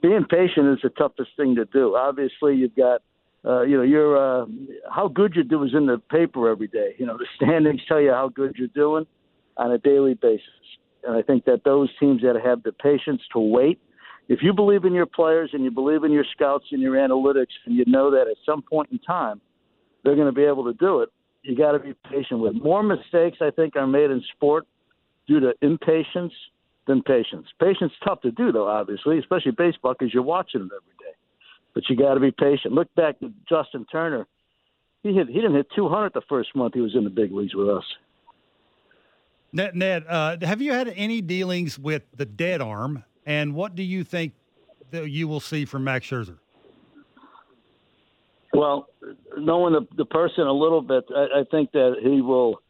Being 0.00 0.24
patient 0.24 0.68
is 0.68 0.78
the 0.82 0.90
toughest 0.90 1.30
thing 1.36 1.56
to 1.56 1.64
do. 1.64 1.96
Obviously, 1.96 2.54
you've 2.54 2.76
got 2.76 3.02
uh, 3.44 3.62
you 3.62 3.76
know 3.76 3.82
you're 3.82 4.16
uh, 4.16 4.46
how 4.90 5.08
good 5.08 5.34
you 5.34 5.42
do 5.42 5.62
is 5.64 5.72
in 5.74 5.86
the 5.86 5.98
paper 6.10 6.48
every 6.48 6.68
day. 6.68 6.94
You 6.98 7.06
know 7.06 7.16
the 7.16 7.26
standings 7.36 7.80
tell 7.88 8.00
you 8.00 8.10
how 8.10 8.28
good 8.28 8.56
you're 8.56 8.68
doing 8.68 9.06
on 9.56 9.72
a 9.72 9.78
daily 9.78 10.14
basis, 10.14 10.44
and 11.04 11.16
I 11.16 11.22
think 11.22 11.44
that 11.44 11.64
those 11.64 11.88
teams 11.98 12.22
that 12.22 12.40
have 12.44 12.62
the 12.62 12.72
patience 12.72 13.22
to 13.32 13.38
wait. 13.38 13.80
If 14.28 14.40
you 14.42 14.52
believe 14.52 14.84
in 14.84 14.92
your 14.92 15.06
players 15.06 15.50
and 15.52 15.64
you 15.64 15.72
believe 15.72 16.04
in 16.04 16.12
your 16.12 16.24
scouts 16.32 16.66
and 16.70 16.80
your 16.80 16.94
analytics, 16.94 17.50
and 17.66 17.74
you 17.74 17.84
know 17.86 18.12
that 18.12 18.28
at 18.28 18.36
some 18.46 18.62
point 18.62 18.90
in 18.92 19.00
time 19.00 19.40
they're 20.04 20.14
going 20.14 20.28
to 20.28 20.32
be 20.32 20.44
able 20.44 20.64
to 20.64 20.72
do 20.74 21.00
it, 21.00 21.08
you 21.42 21.56
got 21.56 21.72
to 21.72 21.78
be 21.78 21.94
patient 22.08 22.40
with. 22.40 22.54
More 22.54 22.82
mistakes, 22.82 23.38
I 23.40 23.50
think, 23.50 23.74
are 23.76 23.86
made 23.86 24.10
in 24.10 24.22
sport 24.36 24.66
due 25.26 25.40
to 25.40 25.52
impatience 25.62 26.32
than 26.86 27.02
patience. 27.02 27.46
Patience 27.60 27.92
tough 28.04 28.20
to 28.22 28.30
do, 28.30 28.52
though, 28.52 28.68
obviously, 28.68 29.18
especially 29.18 29.52
baseball 29.52 29.94
because 29.98 30.12
you're 30.12 30.22
watching 30.22 30.62
it 30.62 30.64
every 30.64 30.94
day. 30.98 30.99
But 31.74 31.84
you 31.88 31.96
got 31.96 32.14
to 32.14 32.20
be 32.20 32.30
patient. 32.30 32.74
Look 32.74 32.92
back 32.94 33.20
to 33.20 33.32
Justin 33.48 33.86
Turner. 33.90 34.26
He 35.02 35.14
hit. 35.14 35.28
He 35.28 35.34
didn't 35.34 35.54
hit 35.54 35.68
200 35.74 36.12
the 36.12 36.20
first 36.28 36.54
month 36.54 36.74
he 36.74 36.80
was 36.80 36.94
in 36.94 37.04
the 37.04 37.10
big 37.10 37.32
leagues 37.32 37.54
with 37.54 37.68
us. 37.68 37.84
Ned, 39.52 39.74
Ned 39.74 40.04
uh, 40.08 40.36
have 40.42 40.60
you 40.60 40.72
had 40.72 40.88
any 40.88 41.20
dealings 41.20 41.78
with 41.78 42.02
the 42.16 42.26
dead 42.26 42.60
arm? 42.60 43.04
And 43.26 43.54
what 43.54 43.74
do 43.74 43.82
you 43.82 44.04
think 44.04 44.32
that 44.90 45.10
you 45.10 45.28
will 45.28 45.40
see 45.40 45.64
from 45.64 45.84
Max 45.84 46.06
Scherzer? 46.06 46.38
Well, 48.52 48.88
knowing 49.36 49.72
the 49.72 49.86
the 49.96 50.04
person 50.04 50.46
a 50.46 50.52
little 50.52 50.82
bit, 50.82 51.04
I, 51.14 51.40
I 51.40 51.44
think 51.50 51.72
that 51.72 51.96
he 52.02 52.20
will 52.20 52.60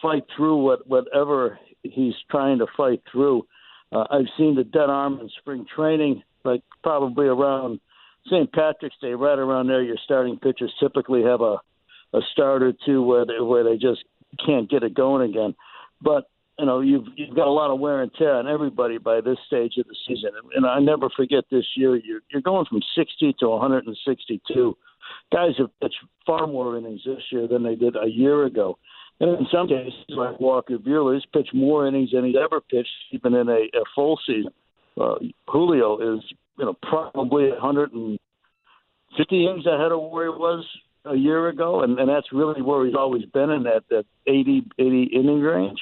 fight 0.00 0.24
through 0.36 0.56
what 0.62 0.86
whatever 0.86 1.58
he's 1.82 2.14
trying 2.30 2.58
to 2.58 2.66
fight 2.76 3.02
through. 3.10 3.46
Uh, 3.92 4.04
I've 4.10 4.26
seen 4.36 4.54
the 4.56 4.64
dead 4.64 4.90
arm 4.90 5.20
in 5.20 5.30
spring 5.38 5.66
training, 5.74 6.22
like 6.44 6.62
probably 6.82 7.26
around 7.26 7.80
St. 8.30 8.52
Patrick's 8.52 8.96
Day, 9.00 9.12
right 9.12 9.38
around 9.38 9.68
there. 9.68 9.82
Your 9.82 9.96
starting 10.04 10.38
pitchers 10.38 10.72
typically 10.80 11.22
have 11.22 11.40
a 11.40 11.56
a 12.14 12.20
start 12.32 12.62
or 12.62 12.72
two 12.86 13.02
where 13.02 13.26
they, 13.26 13.40
where 13.40 13.64
they 13.64 13.76
just 13.76 14.04
can't 14.44 14.70
get 14.70 14.84
it 14.84 14.94
going 14.94 15.28
again. 15.28 15.54
But 16.00 16.30
you 16.58 16.66
know, 16.66 16.80
you've 16.80 17.06
you've 17.16 17.36
got 17.36 17.48
a 17.48 17.50
lot 17.50 17.72
of 17.72 17.80
wear 17.80 18.02
and 18.02 18.10
tear 18.16 18.34
on 18.36 18.48
everybody 18.48 18.98
by 18.98 19.20
this 19.20 19.38
stage 19.46 19.74
of 19.78 19.86
the 19.86 19.96
season. 20.06 20.30
And 20.54 20.66
I 20.66 20.78
never 20.78 21.08
forget 21.16 21.44
this 21.50 21.66
year. 21.76 21.96
You're 21.96 22.20
you're 22.30 22.42
going 22.42 22.66
from 22.66 22.80
60 22.96 23.36
to 23.40 23.48
162 23.48 24.76
guys 25.32 25.52
have 25.58 25.70
pitched 25.80 25.96
far 26.24 26.46
more 26.46 26.76
innings 26.76 27.02
this 27.04 27.22
year 27.30 27.48
than 27.48 27.62
they 27.62 27.74
did 27.74 27.96
a 27.96 28.08
year 28.08 28.44
ago. 28.44 28.78
And 29.20 29.30
in 29.30 29.46
some 29.50 29.68
cases, 29.68 29.94
like 30.08 30.38
Walker 30.40 30.76
Buehler, 30.78 31.14
he's 31.14 31.24
pitched 31.32 31.54
more 31.54 31.86
innings 31.86 32.10
than 32.12 32.24
he's 32.24 32.36
ever 32.36 32.60
pitched, 32.60 32.88
even 33.12 33.34
in 33.34 33.48
a, 33.48 33.52
a 33.52 33.84
full 33.94 34.18
season. 34.26 34.52
Uh, 35.00 35.14
Julio 35.48 36.16
is, 36.16 36.22
you 36.58 36.64
know, 36.64 36.74
probably 36.82 37.50
150 37.50 38.20
innings 39.30 39.66
ahead 39.66 39.92
of 39.92 40.10
where 40.10 40.24
he 40.24 40.30
was 40.30 40.64
a 41.04 41.14
year 41.14 41.48
ago, 41.48 41.82
and, 41.82 41.98
and 41.98 42.08
that's 42.08 42.32
really 42.32 42.62
where 42.62 42.84
he's 42.84 42.96
always 42.96 43.24
been 43.26 43.50
in 43.50 43.62
that 43.64 43.84
that 43.90 44.04
80 44.26 44.66
80 44.78 45.02
inning 45.12 45.40
range. 45.40 45.78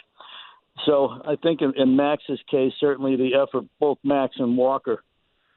So 0.85 1.09
I 1.26 1.37
think 1.37 1.62
in, 1.62 1.73
in 1.76 1.97
Max's 1.97 2.40
case, 2.50 2.73
certainly 2.81 3.16
the 3.16 3.37
effort 3.37 3.64
both 3.78 3.99
Max 4.02 4.35
and 4.38 4.57
Walker 4.57 5.02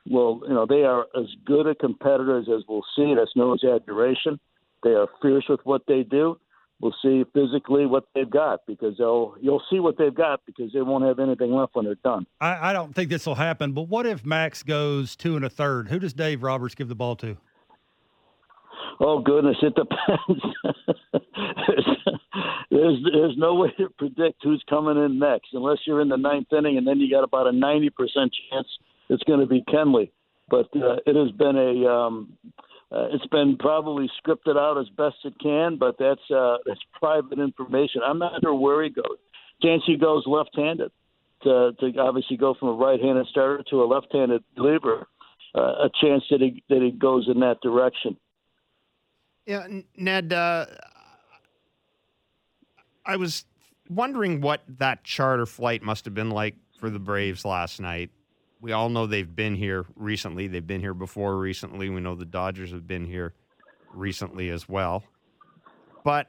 well, 0.10 0.42
you 0.48 0.54
know, 0.54 0.66
they 0.66 0.84
are 0.84 1.08
as 1.16 1.28
good 1.46 1.68
a 1.68 1.76
competitors 1.76 2.48
as 2.54 2.64
we'll 2.68 2.86
see. 2.96 3.14
That's 3.16 3.36
no 3.36 3.54
exaggeration. 3.54 4.40
They 4.84 4.92
are 4.92 5.08
fierce 5.22 5.46
with 5.50 5.60
what 5.64 5.84
they 5.88 6.04
do. 6.04 6.40
We'll 6.80 6.96
see 7.02 7.24
physically 7.34 7.88
what 7.88 8.06
they've 8.14 8.30
got 8.30 8.62
because 8.68 8.98
they'll 9.00 9.36
you'll 9.42 9.64
see 9.70 9.80
what 9.80 9.98
they've 9.98 10.14
got 10.14 10.42
because 10.46 10.72
they 10.74 10.82
won't 10.82 11.04
have 11.06 11.18
anything 11.20 11.52
left 11.52 11.76
when 11.76 11.86
they're 11.86 11.96
done. 11.96 12.28
I, 12.40 12.70
I 12.70 12.74
don't 12.74 12.94
think 12.94 13.10
this 13.10 13.26
will 13.26 13.36
happen. 13.36 13.72
But 13.72 13.84
what 13.84 14.06
if 14.06 14.24
Max 14.24 14.62
goes 14.62 15.16
two 15.16 15.36
and 15.36 15.44
a 15.44 15.50
third? 15.50 15.88
Who 15.88 15.98
does 15.98 16.14
Dave 16.14 16.44
Roberts 16.44 16.76
give 16.76 16.88
the 16.88 16.96
ball 16.96 17.16
to? 17.18 17.38
Oh 19.00 19.20
goodness, 19.20 19.58
it 19.62 19.74
depends. 19.74 20.44
there's, 21.68 21.86
there's 22.72 22.98
there's 23.12 23.38
no 23.38 23.56
way 23.56 23.72
to 23.78 23.90
predict 23.98 24.44
who's 24.44 24.64
coming 24.70 25.04
in 25.04 25.18
next 25.18 25.50
unless 25.54 25.80
you're 25.88 26.02
in 26.02 26.10
the 26.10 26.18
ninth 26.18 26.54
inning, 26.56 26.78
and 26.78 26.88
then 26.88 27.00
you 27.00 27.10
got 27.10 27.24
about 27.24 27.48
a 27.48 27.52
ninety 27.52 27.90
percent 27.90 28.32
chance 28.52 28.68
it's 29.10 29.24
going 29.24 29.40
to 29.40 29.46
be 29.46 29.64
Kenley. 29.68 30.12
But 30.50 30.68
uh, 30.76 30.98
it 31.06 31.16
has 31.16 31.32
been 31.32 31.58
a 31.58 31.90
um, 31.90 32.38
Uh, 32.90 33.08
it's 33.12 33.26
been 33.28 33.58
probably 33.58 34.10
scripted 34.24 34.58
out 34.58 34.78
as 34.78 34.88
best 34.90 35.18
it 35.26 35.34
can, 35.42 35.78
but 35.78 35.98
that's 36.00 36.22
uh, 36.32 36.58
that's 36.66 36.80
private 36.94 37.38
information. 37.38 38.02
I'm 38.06 38.20
not 38.20 38.42
sure 38.42 38.56
where 38.56 38.84
he 38.84 38.90
goes. 38.90 39.18
Chance 39.62 39.84
he 39.86 39.98
goes 39.98 40.24
left-handed 40.26 40.92
to, 41.44 41.72
to 41.80 41.98
obviously 42.00 42.38
go 42.38 42.54
from 42.54 42.70
a 42.70 42.74
right-handed 42.74 43.28
starter 43.28 43.64
to 43.70 43.84
a 43.84 43.86
left-handed 43.86 44.44
reliever. 44.56 45.08
Uh, 45.56 45.86
a 45.86 45.90
chance 46.02 46.24
that 46.30 46.40
he 46.40 46.64
that 46.70 46.82
he 46.82 46.92
goes 46.92 47.28
in 47.28 47.40
that 47.40 47.60
direction. 47.62 48.16
Yeah, 49.46 49.66
Ned. 49.96 50.32
Uh, 50.32 50.66
I 53.06 53.16
was 53.16 53.46
wondering 53.90 54.42
what 54.42 54.62
that 54.68 55.04
charter 55.04 55.46
flight 55.46 55.82
must 55.82 56.06
have 56.06 56.14
been 56.14 56.30
like 56.30 56.56
for 56.80 56.90
the 56.90 57.00
Braves 57.00 57.44
last 57.44 57.80
night. 57.80 58.12
We 58.60 58.72
all 58.72 58.90
know 58.90 59.06
they've 59.06 59.36
been 59.36 59.56
here 59.56 59.86
recently. 59.96 60.48
They've 60.48 60.66
been 60.66 60.82
here 60.82 60.94
before 60.94 61.38
recently. 61.38 61.90
We 61.90 62.02
know 62.02 62.16
the 62.16 62.26
Dodgers 62.26 62.72
have 62.72 62.88
been 62.88 63.06
here 63.06 63.34
recently 63.94 64.50
as 64.50 64.68
well. 64.68 65.04
But 66.04 66.28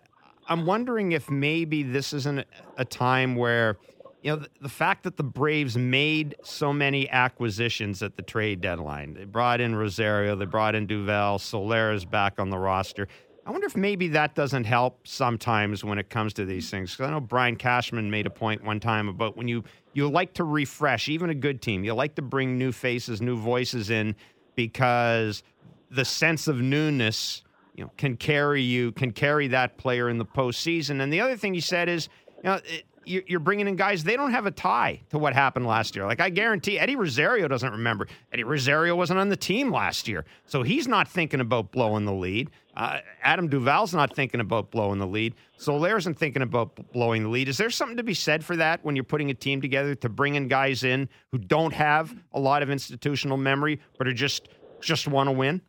I'm 0.49 0.67
wondering 0.67 1.13
if 1.13 1.31
maybe 1.31 1.83
this 1.83 2.13
isn't 2.13 2.47
a 2.77 2.85
time 2.85 3.37
where, 3.37 3.79
you 4.23 4.33
know, 4.33 4.37
the, 4.37 4.49
the, 4.63 4.69
fact 4.69 5.05
that 5.05 5.17
the 5.17 5.23
Braves 5.23 5.77
made 5.77 6.35
so 6.43 6.73
many 6.73 7.09
acquisitions 7.09 8.03
at 8.03 8.17
the 8.17 8.23
trade 8.23 8.61
deadline. 8.61 9.15
They 9.15 9.25
brought 9.25 9.61
in 9.61 9.75
Rosario, 9.75 10.37
they 10.37 10.47
brought 10.47 10.75
in 10.75 10.87
Duvall, 10.87 11.39
Soler's 11.39 12.05
back 12.05 12.39
on 12.39 12.51
the 12.51 12.59
roster. 12.59 13.09
I 13.49 13.51
wonder 13.51 13.67
if 13.67 13.79
maybe 13.79 14.09
that 14.09 14.35
doesn't 14.35 14.65
help 14.65 15.09
sometimes 15.09 15.83
when 15.83 15.99
it 15.99 16.11
comes 16.11 16.35
to 16.35 16.45
these 16.45 16.69
things. 16.69 16.93
Because 16.93 17.09
I 17.09 17.13
know 17.13 17.21
Brian 17.21 17.57
Cashman 17.57 18.11
made 18.11 18.27
a 18.27 18.31
point 18.31 18.63
one 18.63 18.79
time 18.79 19.09
about 19.09 19.39
when 19.39 19.49
you 19.49 19.65
you 19.95 20.07
like 20.07 20.35
to 20.35 20.45
refresh 20.45 21.09
even 21.09 21.31
a 21.31 21.35
good 21.35 21.63
team, 21.63 21.83
you 21.83 21.95
like 21.95 22.15
to 22.17 22.23
bring 22.23 22.59
new 22.59 22.73
faces, 22.73 23.23
new 23.23 23.39
voices 23.39 23.89
in 23.89 24.15
because 24.55 25.43
the 25.91 26.05
sense 26.05 26.47
of 26.47 26.61
newness, 26.61 27.43
you 27.75 27.85
know, 27.85 27.91
can 27.97 28.19
carry 28.19 28.61
you 28.61 28.93
can 28.93 29.13
carry 29.13 29.49
that 29.49 29.79
player 29.79 30.11
in 30.11 30.19
the 30.19 30.27
postseason. 30.27 31.01
And 31.01 31.11
the 31.11 31.23
other 31.23 31.39
thing 31.39 31.55
he 31.55 31.61
said 31.61 31.89
is, 31.89 32.11
you 32.37 32.51
know, 32.51 32.61
it, 32.67 32.85
you're 33.09 33.41
bringing 33.41 33.67
in 33.69 33.77
guys 33.77 34.05
they 34.05 34.17
don't 34.17 34.33
have 34.33 34.47
a 34.47 34.51
tie 34.51 35.01
to 35.11 35.19
what 35.19 35.35
happened 35.35 35.67
last 35.67 35.97
year. 35.97 36.07
Like 36.07 36.21
I 36.21 36.31
guarantee 36.31 36.79
Eddie 36.79 36.97
Rosario 36.97 37.49
doesn't 37.49 37.73
remember. 37.73 38.07
Eddie 38.33 38.45
Rosario 38.45 38.95
wasn't 38.95 39.19
on 39.19 39.29
the 39.29 39.37
team 39.37 39.73
last 39.73 40.09
year, 40.09 40.25
so 40.47 40.63
he's 40.63 40.87
not 40.87 41.09
thinking 41.09 41.41
about 41.41 41.73
blowing 41.73 42.05
the 42.05 42.13
lead. 42.13 42.51
Uh, 42.77 43.01
Adam 43.23 43.49
Duvall's 43.49 43.93
not 43.93 44.15
thinking 44.15 44.41
about 44.41 44.71
blowing 44.71 45.01
the 45.01 45.07
lead. 45.07 45.35
Soler 45.57 45.97
isn't 45.97 46.15
thinking 46.15 46.43
about 46.43 46.93
blowing 46.93 47.25
the 47.25 47.29
lead. 47.29 47.49
Is 47.49 47.59
there 47.59 47.71
something 47.71 47.97
to 47.97 48.05
be 48.05 48.15
said 48.15 48.45
for 48.45 48.55
that 48.57 48.85
when 48.85 48.95
you're 48.95 49.05
putting 49.05 49.31
a 49.31 49.35
team 49.35 49.61
together 49.61 49.97
to 49.97 50.09
bring 50.09 50.37
in 50.37 50.47
guys 50.47 50.85
in 50.85 51.09
who 51.33 51.39
don't 51.39 51.73
have 51.73 52.15
a 52.33 52.39
lot 52.39 52.63
of 52.63 52.71
institutional 52.71 53.37
memory 53.37 53.81
but 53.99 54.07
are 54.07 54.13
just 54.13 54.49
just 54.81 55.09
want 55.09 55.27
to 55.27 55.33
win? 55.33 55.61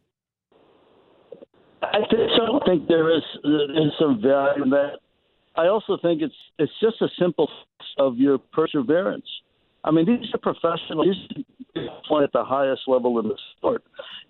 I 1.81 1.99
think 2.09 2.29
so. 2.37 2.59
I 2.61 2.65
think 2.65 2.87
there 2.87 3.15
is 3.15 3.23
there 3.43 3.71
is 3.71 3.91
some 3.99 4.21
value 4.21 4.63
in 4.63 4.69
that. 4.69 4.99
I 5.59 5.67
also 5.67 5.97
think 6.01 6.21
it's 6.21 6.41
it's 6.57 6.71
just 6.81 7.01
a 7.01 7.09
simple 7.19 7.49
of 7.97 8.17
your 8.17 8.37
perseverance. 8.37 9.27
I 9.83 9.91
mean, 9.91 10.05
these 10.05 10.33
are 10.33 10.37
professionals. 10.37 11.17
These 11.75 11.87
are 12.09 12.23
at 12.23 12.31
the 12.31 12.45
highest 12.45 12.83
level 12.87 13.19
in 13.19 13.27
the 13.27 13.37
sport. 13.57 13.83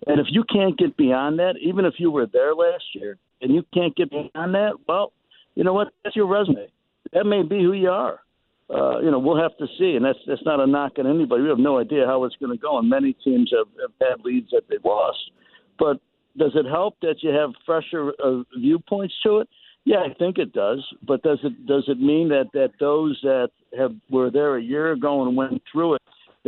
And 0.08 0.18
if 0.18 0.26
you 0.30 0.42
can't 0.44 0.76
get 0.76 0.96
beyond 0.96 1.38
that, 1.38 1.54
even 1.62 1.84
if 1.84 1.94
you 1.98 2.10
were 2.10 2.26
there 2.26 2.54
last 2.54 2.84
year 2.94 3.16
and 3.40 3.54
you 3.54 3.62
can't 3.72 3.94
get 3.94 4.10
beyond 4.10 4.54
that, 4.54 4.72
well, 4.88 5.12
you 5.54 5.62
know 5.62 5.72
what? 5.72 5.88
That's 6.02 6.16
your 6.16 6.26
resume. 6.26 6.66
That 7.12 7.26
may 7.26 7.42
be 7.42 7.62
who 7.62 7.74
you 7.74 7.90
are. 7.90 8.20
Uh, 8.68 9.00
you 9.00 9.10
know, 9.10 9.18
we'll 9.18 9.40
have 9.40 9.56
to 9.58 9.66
see, 9.78 9.94
and 9.96 10.04
that's 10.04 10.18
that's 10.26 10.44
not 10.44 10.58
a 10.58 10.66
knock 10.66 10.92
on 10.98 11.06
anybody. 11.06 11.42
We 11.44 11.48
have 11.48 11.58
no 11.58 11.78
idea 11.78 12.06
how 12.06 12.24
it's 12.24 12.36
going 12.36 12.52
to 12.52 12.58
go, 12.58 12.78
and 12.78 12.88
many 12.88 13.12
teams 13.24 13.52
have, 13.56 13.68
have 13.80 13.92
had 14.00 14.24
leads 14.24 14.50
that 14.50 14.62
they've 14.68 14.84
lost. 14.84 15.30
But 15.78 16.00
does 16.36 16.52
it 16.54 16.66
help 16.66 16.96
that 17.02 17.16
you 17.22 17.30
have 17.30 17.50
fresher 17.66 18.12
uh, 18.24 18.42
viewpoints 18.58 19.14
to 19.24 19.38
it? 19.38 19.48
Yeah, 19.84 19.98
I 19.98 20.14
think 20.14 20.38
it 20.38 20.52
does. 20.52 20.84
But 21.02 21.22
does 21.22 21.38
it 21.42 21.66
does 21.66 21.84
it 21.88 21.98
mean 22.00 22.28
that 22.28 22.50
that 22.54 22.72
those 22.78 23.18
that 23.22 23.50
have 23.76 23.94
were 24.10 24.30
there 24.30 24.56
a 24.56 24.62
year 24.62 24.92
ago 24.92 25.26
and 25.26 25.36
went 25.36 25.62
through 25.70 25.94
it 25.94 26.02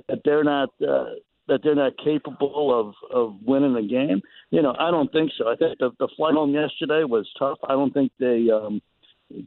that 0.08 0.20
they're 0.24 0.44
not 0.44 0.68
uh, 0.86 1.14
that 1.48 1.60
they're 1.62 1.74
not 1.74 1.92
capable 2.02 2.78
of 2.78 2.94
of 3.10 3.36
winning 3.44 3.76
a 3.76 3.82
game? 3.82 4.20
You 4.50 4.62
know, 4.62 4.74
I 4.78 4.90
don't 4.90 5.10
think 5.12 5.32
so. 5.38 5.48
I 5.48 5.56
think 5.56 5.78
the, 5.78 5.90
the 5.98 6.08
flight 6.16 6.34
home 6.34 6.52
yesterday 6.52 7.04
was 7.04 7.28
tough. 7.38 7.58
I 7.64 7.72
don't 7.72 7.92
think 7.92 8.12
they 8.20 8.48
um, 8.52 8.82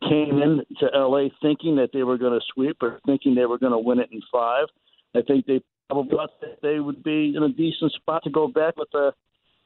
came 0.01 0.41
in 0.41 0.61
to 0.79 0.87
L.A. 0.93 1.31
thinking 1.41 1.75
that 1.75 1.91
they 1.93 2.03
were 2.03 2.17
going 2.17 2.37
to 2.37 2.45
sweep 2.53 2.77
or 2.81 2.99
thinking 3.05 3.35
they 3.35 3.45
were 3.45 3.59
going 3.59 3.71
to 3.71 3.79
win 3.79 3.99
it 3.99 4.09
in 4.11 4.21
five. 4.31 4.65
I 5.15 5.21
think 5.21 5.45
they 5.45 5.61
probably 5.89 6.17
thought 6.17 6.41
that 6.41 6.59
they 6.61 6.79
would 6.79 7.03
be 7.03 7.33
in 7.35 7.43
a 7.43 7.49
decent 7.49 7.91
spot 7.93 8.23
to 8.23 8.29
go 8.29 8.47
back 8.47 8.75
with 8.77 8.93
a 8.95 9.13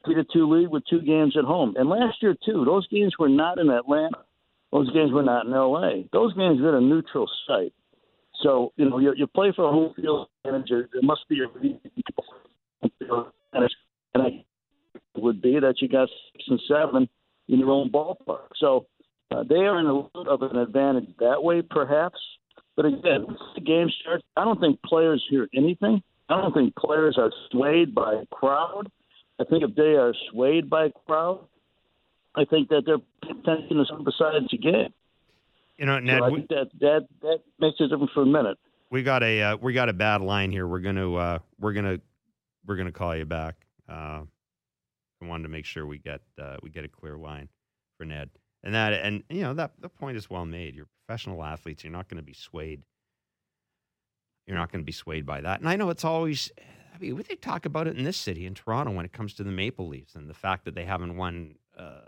three 0.04 0.14
to 0.14 0.24
two 0.32 0.48
lead 0.48 0.68
with 0.68 0.82
two 0.88 1.00
games 1.00 1.36
at 1.36 1.44
home. 1.44 1.74
And 1.76 1.88
last 1.88 2.22
year 2.22 2.34
too, 2.44 2.64
those 2.64 2.86
games 2.88 3.14
were 3.18 3.28
not 3.28 3.58
in 3.58 3.70
Atlanta. 3.70 4.18
Those 4.72 4.90
games 4.92 5.12
were 5.12 5.22
not 5.22 5.46
in 5.46 5.52
L.A. 5.52 6.08
Those 6.12 6.32
games 6.34 6.60
were 6.60 6.76
at 6.76 6.82
a 6.82 6.84
neutral 6.84 7.28
site. 7.46 7.72
So 8.42 8.72
you 8.76 8.88
know 8.88 8.98
you, 8.98 9.12
you 9.16 9.26
play 9.26 9.52
for 9.54 9.68
a 9.68 9.70
home 9.70 9.92
field 9.94 10.28
advantage. 10.44 10.68
There 10.70 11.02
must 11.02 11.28
be 11.28 11.40
a 11.42 11.48
and 13.52 14.22
I 14.22 14.44
would 15.16 15.42
be 15.42 15.58
that 15.60 15.74
you 15.80 15.88
got 15.88 16.08
six 16.32 16.44
and 16.48 16.60
seven 16.68 17.08
in 17.48 17.58
your 17.58 17.70
own 17.70 17.90
ballpark. 17.90 18.48
So 18.56 18.86
uh, 19.30 19.42
they 19.48 19.56
are 19.56 19.78
in 19.80 19.86
a 19.86 19.94
little 19.94 20.28
of 20.28 20.42
an 20.42 20.56
advantage 20.56 21.08
that 21.18 21.42
way, 21.42 21.62
perhaps. 21.62 22.18
But 22.76 22.86
again, 22.86 23.26
the 23.54 23.60
game 23.60 23.88
starts. 24.00 24.24
I 24.36 24.44
don't 24.44 24.60
think 24.60 24.80
players 24.82 25.24
hear 25.28 25.48
anything. 25.54 26.02
I 26.28 26.40
don't 26.40 26.54
think 26.54 26.74
players 26.76 27.16
are 27.18 27.32
swayed 27.50 27.94
by 27.94 28.14
a 28.14 28.26
crowd. 28.26 28.90
I 29.40 29.44
think 29.44 29.64
if 29.64 29.74
they 29.74 29.94
are 29.94 30.12
swayed 30.30 30.68
by 30.68 30.86
a 30.86 30.90
crowd, 31.06 31.40
I 32.34 32.44
think 32.44 32.68
that 32.68 32.82
their 32.84 32.98
attention 33.22 33.80
is 33.80 33.88
something 33.88 34.04
besides 34.04 34.46
the 34.50 34.58
game. 34.58 34.92
You 35.78 35.86
know, 35.86 35.98
Ned, 35.98 36.18
so 36.20 36.24
I 36.26 36.30
think 36.30 36.48
that 36.48 36.68
that 36.80 37.08
that 37.22 37.38
makes 37.58 37.80
a 37.80 37.88
difference 37.88 38.12
for 38.12 38.22
a 38.22 38.26
minute. 38.26 38.58
We 38.90 39.02
got 39.02 39.22
a 39.22 39.42
uh, 39.42 39.56
we 39.56 39.72
got 39.72 39.88
a 39.88 39.94
bad 39.94 40.20
line 40.20 40.50
here. 40.50 40.66
We're 40.66 40.80
gonna 40.80 41.14
uh, 41.14 41.38
we're 41.58 41.72
gonna 41.72 42.00
we're 42.66 42.76
gonna 42.76 42.92
call 42.92 43.16
you 43.16 43.24
back. 43.24 43.56
Uh, 43.88 44.22
I 45.22 45.26
wanted 45.26 45.44
to 45.44 45.48
make 45.48 45.64
sure 45.64 45.86
we 45.86 45.98
get 45.98 46.20
uh, 46.38 46.56
we 46.62 46.68
get 46.68 46.84
a 46.84 46.88
clear 46.88 47.16
line 47.16 47.48
for 47.96 48.04
Ned, 48.04 48.28
and 48.62 48.74
that 48.74 48.92
and 48.92 49.24
you 49.30 49.40
know 49.40 49.54
that 49.54 49.72
the 49.80 49.88
point 49.88 50.18
is 50.18 50.28
well 50.28 50.44
made. 50.44 50.74
You're 50.74 50.88
professional 51.06 51.42
athletes. 51.42 51.82
You're 51.82 51.92
not 51.92 52.08
going 52.08 52.18
to 52.18 52.22
be 52.22 52.34
swayed. 52.34 52.82
You're 54.46 54.58
not 54.58 54.70
going 54.70 54.82
to 54.82 54.86
be 54.86 54.92
swayed 54.92 55.24
by 55.24 55.40
that. 55.40 55.60
And 55.60 55.68
I 55.68 55.76
know 55.76 55.90
it's 55.90 56.04
always 56.04 56.52
mean, 57.00 57.24
they 57.28 57.36
talk 57.36 57.66
about 57.66 57.86
it 57.86 57.96
in 57.96 58.04
this 58.04 58.16
city, 58.16 58.46
in 58.46 58.54
Toronto, 58.54 58.92
when 58.92 59.04
it 59.04 59.12
comes 59.12 59.34
to 59.34 59.44
the 59.44 59.50
Maple 59.50 59.88
Leafs 59.88 60.14
and 60.14 60.28
the 60.28 60.34
fact 60.34 60.64
that 60.64 60.74
they 60.74 60.84
haven't 60.84 61.16
won, 61.16 61.54
uh, 61.76 62.00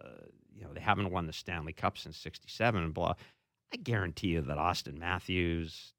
you 0.55 0.65
know, 0.65 0.73
they 0.73 0.81
haven't 0.81 1.11
won 1.11 1.27
the 1.27 1.33
Stanley 1.33 1.73
Cup 1.73 1.99
since 1.99 2.17
'67 2.17 2.83
and 2.83 2.95
blah. 2.95 3.15
I 3.73 3.77
guarantee 3.77 4.29
you 4.29 4.43
that 4.43 4.59
Auston 4.59 4.99
Matthews, 4.99 5.95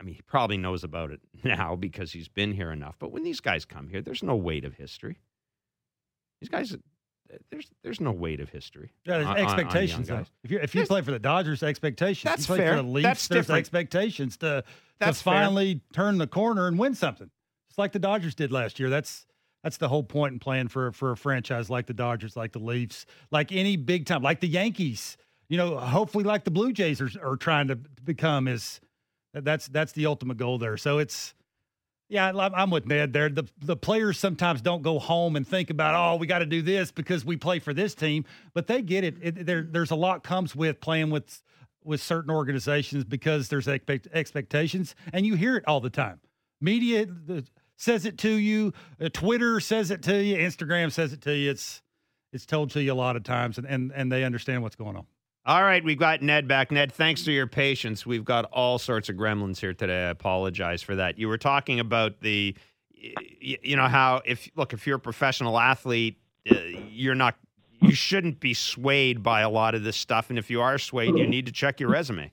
I 0.00 0.04
mean, 0.04 0.16
he 0.16 0.22
probably 0.22 0.56
knows 0.56 0.82
about 0.82 1.12
it 1.12 1.20
now 1.44 1.76
because 1.76 2.12
he's 2.12 2.28
been 2.28 2.52
here 2.52 2.72
enough. 2.72 2.96
But 2.98 3.12
when 3.12 3.22
these 3.22 3.40
guys 3.40 3.64
come 3.64 3.88
here, 3.88 4.02
there's 4.02 4.22
no 4.22 4.34
weight 4.36 4.64
of 4.64 4.74
history. 4.74 5.18
These 6.40 6.48
guys, 6.48 6.76
there's 7.50 7.70
there's 7.84 8.00
no 8.00 8.10
weight 8.10 8.40
of 8.40 8.48
history. 8.50 8.92
Yeah, 9.04 9.18
there's 9.18 9.26
on, 9.28 9.36
expectations. 9.38 10.10
On 10.10 10.26
if 10.42 10.50
you 10.50 10.58
if 10.58 10.74
you 10.74 10.84
play 10.86 11.02
for 11.02 11.12
the 11.12 11.18
Dodgers, 11.20 11.62
expectations. 11.62 12.24
That's 12.30 12.42
you 12.42 12.54
play 12.54 12.58
fair. 12.58 12.76
for 12.76 12.82
the 12.82 12.88
Leafs, 12.88 13.04
That's 13.04 13.28
there's 13.28 13.46
different. 13.46 13.60
expectations 13.60 14.36
to 14.38 14.64
That's 14.98 15.18
to 15.18 15.24
fair. 15.24 15.34
finally 15.34 15.80
turn 15.92 16.18
the 16.18 16.26
corner 16.26 16.66
and 16.66 16.78
win 16.78 16.94
something. 16.94 17.30
Like 17.78 17.92
the 17.92 17.98
Dodgers 17.98 18.34
did 18.34 18.52
last 18.52 18.78
year. 18.78 18.90
That's 18.90 19.26
that's 19.62 19.76
the 19.76 19.88
whole 19.88 20.02
point 20.02 20.34
in 20.34 20.38
playing 20.38 20.68
for 20.68 20.92
for 20.92 21.12
a 21.12 21.16
franchise 21.16 21.70
like 21.70 21.86
the 21.86 21.94
Dodgers, 21.94 22.36
like 22.36 22.52
the 22.52 22.58
Leafs, 22.58 23.06
like 23.30 23.52
any 23.52 23.76
big 23.76 24.06
time, 24.06 24.22
like 24.22 24.40
the 24.40 24.48
Yankees. 24.48 25.16
You 25.48 25.58
know, 25.58 25.76
hopefully, 25.76 26.24
like 26.24 26.44
the 26.44 26.50
Blue 26.50 26.72
Jays 26.72 27.00
are, 27.00 27.10
are 27.22 27.36
trying 27.36 27.68
to 27.68 27.76
become 27.76 28.48
is 28.48 28.80
that's 29.34 29.68
that's 29.68 29.92
the 29.92 30.06
ultimate 30.06 30.36
goal 30.36 30.58
there. 30.58 30.76
So 30.76 30.98
it's 30.98 31.34
yeah, 32.08 32.28
I'm 32.28 32.54
I'm 32.54 32.70
with 32.70 32.86
Ned 32.86 33.12
there. 33.12 33.28
The 33.28 33.48
the 33.60 33.76
players 33.76 34.18
sometimes 34.18 34.60
don't 34.60 34.82
go 34.82 34.98
home 34.98 35.36
and 35.36 35.46
think 35.46 35.70
about 35.70 35.94
oh 35.94 36.16
we 36.16 36.26
got 36.26 36.40
to 36.40 36.46
do 36.46 36.60
this 36.60 36.90
because 36.90 37.24
we 37.24 37.36
play 37.36 37.58
for 37.58 37.72
this 37.72 37.94
team, 37.94 38.24
but 38.52 38.66
they 38.66 38.82
get 38.82 39.04
it. 39.04 39.16
it 39.22 39.46
there 39.46 39.62
there's 39.62 39.90
a 39.90 39.96
lot 39.96 40.22
comes 40.22 40.54
with 40.54 40.80
playing 40.80 41.10
with 41.10 41.42
with 41.84 42.00
certain 42.00 42.30
organizations 42.30 43.04
because 43.04 43.48
there's 43.48 43.66
expect, 43.66 44.08
expectations, 44.12 44.94
and 45.12 45.24
you 45.26 45.34
hear 45.34 45.56
it 45.56 45.64
all 45.66 45.80
the 45.80 45.90
time. 45.90 46.20
Media 46.60 47.06
the, 47.06 47.44
says 47.76 48.04
it 48.04 48.18
to 48.18 48.30
you, 48.30 48.72
uh, 49.00 49.08
Twitter 49.12 49.60
says 49.60 49.90
it 49.90 50.02
to 50.02 50.22
you, 50.22 50.36
Instagram 50.36 50.92
says 50.92 51.12
it 51.12 51.20
to 51.22 51.36
you. 51.36 51.50
It's 51.50 51.82
it's 52.32 52.46
told 52.46 52.70
to 52.70 52.82
you 52.82 52.92
a 52.92 52.94
lot 52.94 53.16
of 53.16 53.24
times, 53.24 53.58
and 53.58 53.66
and, 53.66 53.92
and 53.94 54.10
they 54.10 54.24
understand 54.24 54.62
what's 54.62 54.76
going 54.76 54.96
on. 54.96 55.06
All 55.44 55.62
right, 55.64 55.82
we've 55.82 55.98
got 55.98 56.22
Ned 56.22 56.46
back. 56.46 56.70
Ned, 56.70 56.92
thanks 56.92 57.24
for 57.24 57.32
your 57.32 57.48
patience. 57.48 58.06
We've 58.06 58.24
got 58.24 58.44
all 58.52 58.78
sorts 58.78 59.08
of 59.08 59.16
gremlins 59.16 59.58
here 59.58 59.74
today. 59.74 60.06
I 60.06 60.10
apologize 60.10 60.82
for 60.82 60.94
that. 60.94 61.18
You 61.18 61.26
were 61.26 61.38
talking 61.38 61.80
about 61.80 62.20
the, 62.20 62.54
you 63.40 63.74
know, 63.74 63.88
how 63.88 64.22
if 64.24 64.48
look 64.54 64.72
if 64.72 64.86
you're 64.86 64.98
a 64.98 65.00
professional 65.00 65.58
athlete, 65.58 66.16
uh, 66.48 66.54
you're 66.88 67.16
not, 67.16 67.34
you 67.80 67.92
shouldn't 67.92 68.38
be 68.38 68.54
swayed 68.54 69.24
by 69.24 69.40
a 69.40 69.50
lot 69.50 69.74
of 69.74 69.82
this 69.82 69.96
stuff, 69.96 70.30
and 70.30 70.38
if 70.38 70.48
you 70.48 70.60
are 70.60 70.78
swayed, 70.78 71.18
you 71.18 71.26
need 71.26 71.46
to 71.46 71.52
check 71.52 71.80
your 71.80 71.90
resume. 71.90 72.30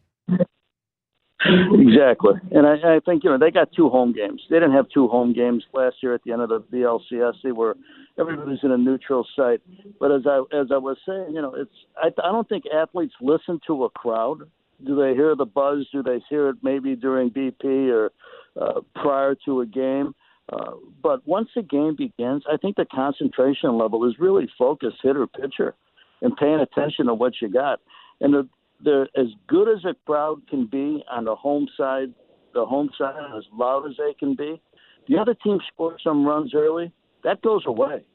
Exactly, 1.46 2.34
and 2.51 2.67
I, 2.67 2.98
I 2.98 3.00
think 3.05 3.24
you 3.24 3.29
know 3.29 3.38
they 3.38 3.50
got 3.50 3.72
two 3.72 3.88
home 3.89 4.12
games. 4.12 4.41
They 4.50 4.58
didn't 4.58 4.74
have 4.74 4.89
two 4.93 5.08
home 5.08 5.34
games 5.34 5.63
last 5.74 5.96
year 6.03 6.13
at 6.13 6.22
the 6.25 6.34
end 6.34 6.41
of 6.41 6.50
the 6.50 6.65
NLCS. 6.72 7.36
They 7.43 7.53
were 7.53 7.77
everybody's 8.19 8.60
in 8.62 8.72
a 8.72 8.77
neutral 8.77 9.25
site. 9.38 9.62
But 10.01 10.12
as 10.12 10.24
I 10.27 10.43
as 10.53 10.67
I 10.72 10.77
was 10.77 10.98
saying, 11.08 11.27
you 11.34 11.41
know, 11.41 11.53
it's 11.55 11.72
I, 11.98 12.08
I 12.08 12.31
don't 12.31 12.48
think 12.50 12.65
athletes 12.74 13.13
listen 13.22 13.60
to 13.67 13.86
a 13.86 13.89
crowd. 13.89 14.39
Do 14.86 14.96
they 14.96 15.13
hear 15.13 15.34
the 15.36 15.46
buzz? 15.46 15.88
Do 15.93 16.03
they 16.03 16.19
hear 16.29 16.50
it 16.50 16.58
maybe 16.62 16.96
during 16.96 17.29
BP 17.29 17.89
or 17.89 18.12
uh, 18.60 18.81
prior 18.96 19.36
to 19.46 19.62
a 19.62 19.65
game? 19.65 20.13
Uh, 20.51 20.72
but 21.01 21.25
once 21.27 21.50
the 21.55 21.62
game 21.62 21.96
begins, 21.96 22.43
I 22.51 22.58
think 22.58 22.75
the 22.75 22.86
concentration 22.86 23.77
level 23.77 24.05
is 24.10 24.15
really 24.19 24.50
focused 24.58 24.98
hitter 25.01 25.27
pitcher 25.27 25.75
and 26.22 26.36
paying 26.36 26.60
attention 26.60 27.05
to 27.05 27.13
what 27.13 27.34
you 27.41 27.50
got. 27.50 27.79
And 28.19 28.34
the, 28.34 28.48
they're 28.83 29.07
as 29.15 29.27
good 29.48 29.67
as 29.67 29.83
a 29.86 29.95
crowd 30.05 30.41
can 30.50 30.65
be 30.65 31.03
on 31.12 31.25
the 31.25 31.36
home 31.36 31.67
side, 31.77 32.13
the 32.53 32.65
home 32.65 32.89
side, 32.98 33.15
as 33.38 33.43
loud 33.53 33.86
as 33.89 33.98
they 33.98 34.13
can 34.13 34.36
be. 34.36 34.62
The 35.07 35.17
other 35.17 35.33
team 35.33 35.59
scores 35.74 36.01
some 36.03 36.25
runs 36.25 36.53
early. 36.53 36.91
That 37.24 37.41
goes 37.41 37.63
away. 37.65 38.05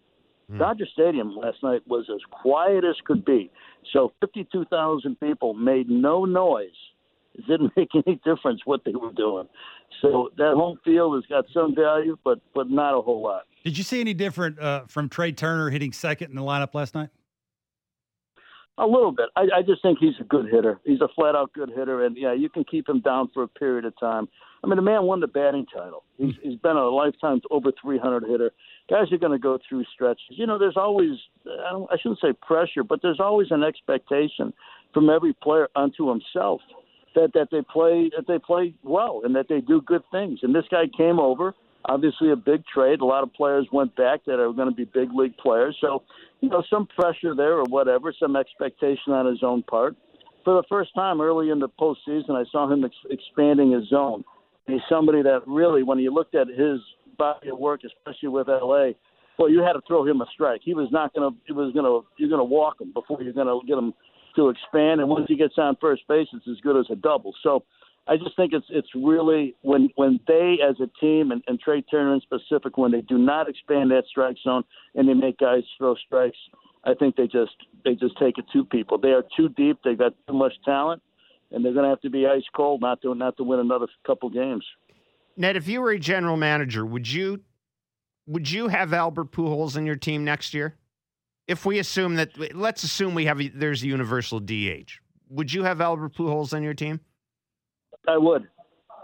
Mm. 0.51 0.59
Dodger 0.59 0.87
Stadium 0.93 1.37
last 1.37 1.59
night 1.63 1.83
was 1.87 2.07
as 2.13 2.21
quiet 2.31 2.85
as 2.85 2.97
could 3.05 3.25
be. 3.25 3.51
So 3.93 4.13
52,000 4.21 5.19
people 5.21 5.55
made 5.55 5.89
no 5.89 6.25
noise. 6.25 6.69
It 7.35 7.47
didn't 7.47 7.73
make 7.77 7.91
any 7.95 8.21
difference 8.25 8.61
what 8.65 8.85
they 8.85 8.93
were 8.93 9.13
doing. 9.13 9.49
So 10.01 10.31
that 10.37 10.55
home 10.55 10.79
field 10.85 11.15
has 11.15 11.25
got 11.27 11.45
some 11.53 11.75
value, 11.75 12.17
but 12.25 12.41
but 12.55 12.69
not 12.69 12.99
a 12.99 13.01
whole 13.01 13.23
lot. 13.23 13.43
Did 13.65 13.79
you 13.79 13.85
see 13.85 14.01
any 14.01 14.13
different 14.13 14.59
uh, 14.59 14.85
from 14.87 15.09
Trea 15.09 15.33
Turner 15.33 15.71
hitting 15.71 15.93
second 15.93 16.31
in 16.31 16.37
the 16.37 16.43
lineup 16.43 16.75
last 16.75 16.95
night? 16.95 17.11
A 18.77 18.87
little 18.87 19.13
bit. 19.13 19.27
I, 19.37 19.43
I 19.59 19.63
just 19.63 19.83
think 19.83 19.99
he's 20.01 20.19
a 20.21 20.25
good 20.25 20.47
hitter. 20.51 20.81
He's 20.85 21.01
a 21.01 21.07
flat 21.15 21.37
out 21.37 21.53
good 21.53 21.71
hitter, 21.71 22.05
and 22.05 22.17
yeah, 22.17 22.33
you 22.33 22.49
can 22.49 22.65
keep 22.65 22.89
him 22.89 23.01
down 23.01 23.31
for 23.33 23.45
a 23.45 23.49
period 23.49 23.85
of 23.85 23.99
time. 24.01 24.29
I 24.65 24.67
mean, 24.67 24.77
the 24.77 24.83
man 24.83 25.05
won 25.05 25.21
the 25.21 25.29
batting 25.29 25.67
title. 25.67 26.03
He's, 26.19 26.35
he's 26.43 26.59
been 26.59 26.77
a 26.77 26.89
lifetime 26.89 27.41
over 27.53 27.71
300 27.81 28.25
hitter. 28.29 28.51
Guys 28.91 29.13
are 29.13 29.19
going 29.19 29.33
to 29.33 29.39
go 29.39 29.59
through 29.69 29.85
stretches. 29.95 30.25
You 30.31 30.47
know, 30.47 30.59
there's 30.59 30.77
always 30.77 31.13
I, 31.47 31.71
don't, 31.71 31.89
I 31.93 31.97
shouldn't 31.99 32.21
say 32.21 32.33
pressure, 32.43 32.83
but 32.83 33.01
there's 33.01 33.21
always 33.21 33.49
an 33.51 33.63
expectation 33.63 34.53
from 34.93 35.09
every 35.09 35.35
player 35.35 35.69
unto 35.77 36.09
himself 36.09 36.61
that 37.15 37.33
that 37.35 37.49
they 37.53 37.63
play 37.63 38.11
that 38.17 38.27
they 38.27 38.39
play 38.39 38.75
well 38.83 39.21
and 39.25 39.37
that 39.37 39.47
they 39.49 39.61
do 39.61 39.83
good 39.83 40.03
things. 40.11 40.41
And 40.43 40.53
this 40.55 40.65
guy 40.69 40.85
came 40.97 41.21
over 41.21 41.55
obviously 41.87 42.31
a 42.31 42.37
big 42.37 42.65
trade. 42.67 43.01
A 43.01 43.05
lot 43.05 43.23
of 43.23 43.33
players 43.33 43.67
went 43.73 43.95
back 43.97 44.25
that 44.27 44.41
are 44.41 44.53
going 44.53 44.69
to 44.69 44.75
be 44.75 44.85
big 44.85 45.13
league 45.13 45.37
players. 45.37 45.77
So, 45.81 46.03
you 46.41 46.49
know, 46.49 46.63
some 46.69 46.87
pressure 46.87 47.35
there 47.35 47.59
or 47.59 47.65
whatever, 47.65 48.13
some 48.19 48.37
expectation 48.37 49.13
on 49.13 49.27
his 49.27 49.43
own 49.43 49.63
part. 49.63 49.97
For 50.45 50.55
the 50.55 50.67
first 50.69 50.95
time 50.95 51.21
early 51.21 51.51
in 51.51 51.59
the 51.59 51.69
postseason, 51.69 52.31
I 52.31 52.45
saw 52.51 52.71
him 52.71 52.85
ex- 52.85 52.95
expanding 53.11 53.73
his 53.73 53.89
zone. 53.89 54.25
He's 54.67 54.81
somebody 54.89 55.23
that 55.23 55.41
really, 55.47 55.83
when 55.83 55.99
you 55.99 56.13
looked 56.13 56.35
at 56.35 56.49
his 56.49 56.81
body 57.19 57.49
of 57.49 57.59
work, 57.59 57.81
especially 57.85 58.29
with 58.29 58.49
LA, 58.49 58.91
well, 59.39 59.51
you 59.51 59.61
had 59.61 59.73
to 59.73 59.81
throw 59.87 60.07
him 60.07 60.21
a 60.21 60.27
strike. 60.33 60.61
He 60.65 60.75
was 60.75 60.89
not 60.93 61.13
going 61.15 61.33
to. 61.33 61.37
He 61.47 61.53
was 61.53 61.73
going 61.73 61.85
to. 61.85 62.07
You're 62.19 62.29
going 62.29 62.41
to 62.41 62.45
walk 62.45 62.81
him 62.81 62.93
before 62.93 63.21
you're 63.23 63.33
going 63.33 63.49
to 63.49 63.61
get 63.67 63.77
him 63.77 63.93
to 64.37 64.49
expand. 64.49 65.01
And 65.01 65.09
once 65.09 65.27
he 65.29 65.37
gets 65.37 65.55
on 65.59 65.77
first 65.81 66.07
base, 66.09 66.29
it's 66.33 66.47
as 66.49 66.61
good 66.63 66.79
as 66.79 66.87
a 66.91 66.97
double. 66.97 67.35
So 67.43 67.65
I 68.07 68.17
just 68.17 68.37
think 68.37 68.53
it's 68.53 68.67
it's 68.69 68.89
really 68.95 69.57
when 69.63 69.89
when 69.97 70.21
they 70.27 70.59
as 70.63 70.77
a 70.81 70.89
team 71.01 71.31
and, 71.33 71.43
and 71.47 71.59
Trea 71.59 71.83
Turner 71.83 72.15
in 72.15 72.21
specific 72.21 72.77
when 72.77 72.93
they 72.93 73.01
do 73.01 73.17
not 73.17 73.49
expand 73.49 73.91
that 73.93 74.05
strike 74.11 74.37
zone 74.43 74.63
and 74.95 75.09
they 75.09 75.15
make 75.15 75.39
guys 75.39 75.63
throw 75.79 75.95
strikes, 75.95 76.37
I 76.85 76.93
think 76.95 77.17
they 77.17 77.27
just 77.27 77.57
they 77.85 77.95
just 77.95 78.19
take 78.19 78.37
it 78.37 78.45
to 78.53 78.65
people. 78.65 78.99
They 78.99 79.13
are 79.13 79.25
too 79.37 79.49
deep. 79.51 79.79
They've 79.83 79.99
got 79.99 80.13
too 80.29 80.35
much 80.35 80.53
talent, 80.65 81.03
and 81.51 81.65
they're 81.65 81.73
going 81.73 81.85
to 81.85 81.89
have 81.89 82.03
to 82.03 82.11
be 82.11 82.27
ice 82.27 82.45
cold 82.55 82.83
not 82.83 83.01
to 83.03 83.15
not 83.15 83.39
to 83.39 83.43
win 83.43 83.61
another 83.61 83.87
couple 84.07 84.29
games. 84.29 84.65
Ned, 85.37 85.57
if 85.57 85.67
you 85.67 85.81
were 85.81 85.91
a 85.91 85.99
general 85.99 86.37
manager, 86.37 86.85
would 86.85 87.11
you 87.11 87.41
would 88.27 88.51
you 88.51 88.69
have 88.69 88.93
Albert 88.93 89.33
Pujols 89.33 89.77
in 89.77 89.87
your 89.87 89.97
team 89.97 90.25
next 90.25 90.53
year? 90.53 90.77
If 91.47 91.67
we 91.67 91.79
assume 91.79 92.17
that, 92.17 92.55
let's 92.55 92.83
assume 92.85 93.15
we 93.15 93.27
have 93.27 93.41
there's 93.55 93.83
a 93.83 93.87
universal 93.87 94.41
DH. 94.41 94.93
Would 95.31 95.53
you 95.53 95.65
have 95.65 95.81
Albert 95.81 96.15
Pujols 96.15 96.53
on 96.53 96.63
your 96.63 96.75
team? 96.75 97.01
I 98.09 98.19
would. 98.19 98.49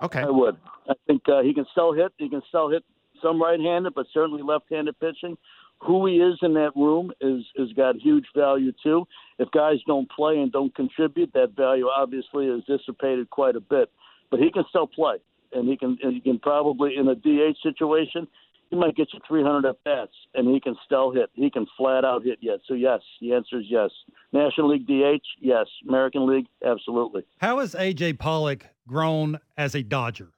Okay. 0.02 0.20
I 0.20 0.30
would. 0.30 0.56
I 0.88 0.94
think 1.06 1.22
uh, 1.28 1.42
he 1.42 1.54
can 1.54 1.66
still 1.72 1.92
hit. 1.92 2.12
He 2.18 2.28
can 2.28 2.42
still 2.48 2.70
hit 2.70 2.84
some 3.22 3.40
right-handed, 3.40 3.94
but 3.94 4.06
certainly 4.12 4.42
left-handed 4.42 4.98
pitching. 4.98 5.36
Who 5.82 6.06
he 6.06 6.16
is 6.16 6.38
in 6.42 6.54
that 6.54 6.72
room 6.76 7.10
is 7.20 7.42
is 7.56 7.72
got 7.72 7.96
huge 7.96 8.26
value 8.36 8.72
too. 8.82 9.06
If 9.38 9.50
guys 9.50 9.78
don't 9.86 10.10
play 10.10 10.38
and 10.38 10.52
don't 10.52 10.74
contribute, 10.74 11.32
that 11.32 11.56
value 11.56 11.86
obviously 11.86 12.46
is 12.46 12.62
dissipated 12.64 13.30
quite 13.30 13.56
a 13.56 13.60
bit. 13.60 13.90
But 14.30 14.40
he 14.40 14.50
can 14.52 14.64
still 14.68 14.86
play, 14.86 15.16
and 15.52 15.66
he 15.66 15.78
can 15.78 15.96
he 16.02 16.20
can 16.20 16.38
probably 16.38 16.96
in 16.96 17.08
a 17.08 17.14
DH 17.14 17.56
situation 17.62 18.28
he 18.70 18.76
might 18.76 18.96
get 18.96 19.08
you 19.12 19.20
300 19.26 19.68
at 19.68 19.82
bats, 19.84 20.12
and 20.34 20.48
he 20.48 20.60
can 20.60 20.76
still 20.86 21.10
hit. 21.10 21.30
He 21.34 21.50
can 21.50 21.66
flat 21.76 22.04
out 22.04 22.24
hit 22.24 22.38
yet. 22.40 22.60
So 22.66 22.74
yes, 22.74 23.00
the 23.20 23.32
answer 23.34 23.58
is 23.58 23.66
yes. 23.68 23.90
National 24.32 24.70
League 24.70 24.86
DH, 24.86 25.26
yes. 25.40 25.66
American 25.88 26.28
League, 26.28 26.46
absolutely. 26.64 27.24
How 27.38 27.58
has 27.58 27.74
AJ 27.74 28.18
Pollock 28.18 28.66
grown 28.86 29.40
as 29.56 29.74
a 29.74 29.82
Dodger? 29.82 30.30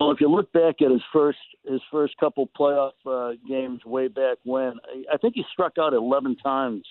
Well, 0.00 0.12
if 0.12 0.20
you 0.20 0.28
look 0.28 0.52
back 0.52 0.76
at 0.80 0.90
his 0.90 1.02
first 1.12 1.38
his 1.68 1.80
first 1.90 2.16
couple 2.18 2.48
playoff 2.58 2.92
uh, 3.04 3.36
games 3.48 3.84
way 3.84 4.08
back 4.08 4.38
when, 4.44 4.74
I 5.12 5.16
think 5.18 5.34
he 5.34 5.44
struck 5.52 5.72
out 5.78 5.92
11 5.92 6.36
times 6.36 6.84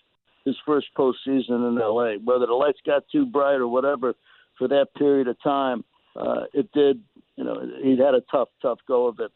his 0.46 0.56
first 0.66 0.88
postseason 0.98 1.68
in 1.68 1.76
LA. 1.76 2.16
Whether 2.24 2.46
the 2.46 2.54
lights 2.54 2.80
got 2.86 3.04
too 3.12 3.26
bright 3.26 3.56
or 3.56 3.68
whatever 3.68 4.14
for 4.58 4.68
that 4.68 4.88
period 4.98 5.28
of 5.28 5.42
time, 5.42 5.84
uh, 6.18 6.46
it 6.54 6.72
did 6.74 7.02
you 7.38 7.44
know, 7.44 7.62
he'd 7.82 8.00
had 8.00 8.16
a 8.16 8.22
tough, 8.30 8.50
tough 8.62 8.80
go 8.88 9.08
of 9.08 9.20
it. 9.20 9.32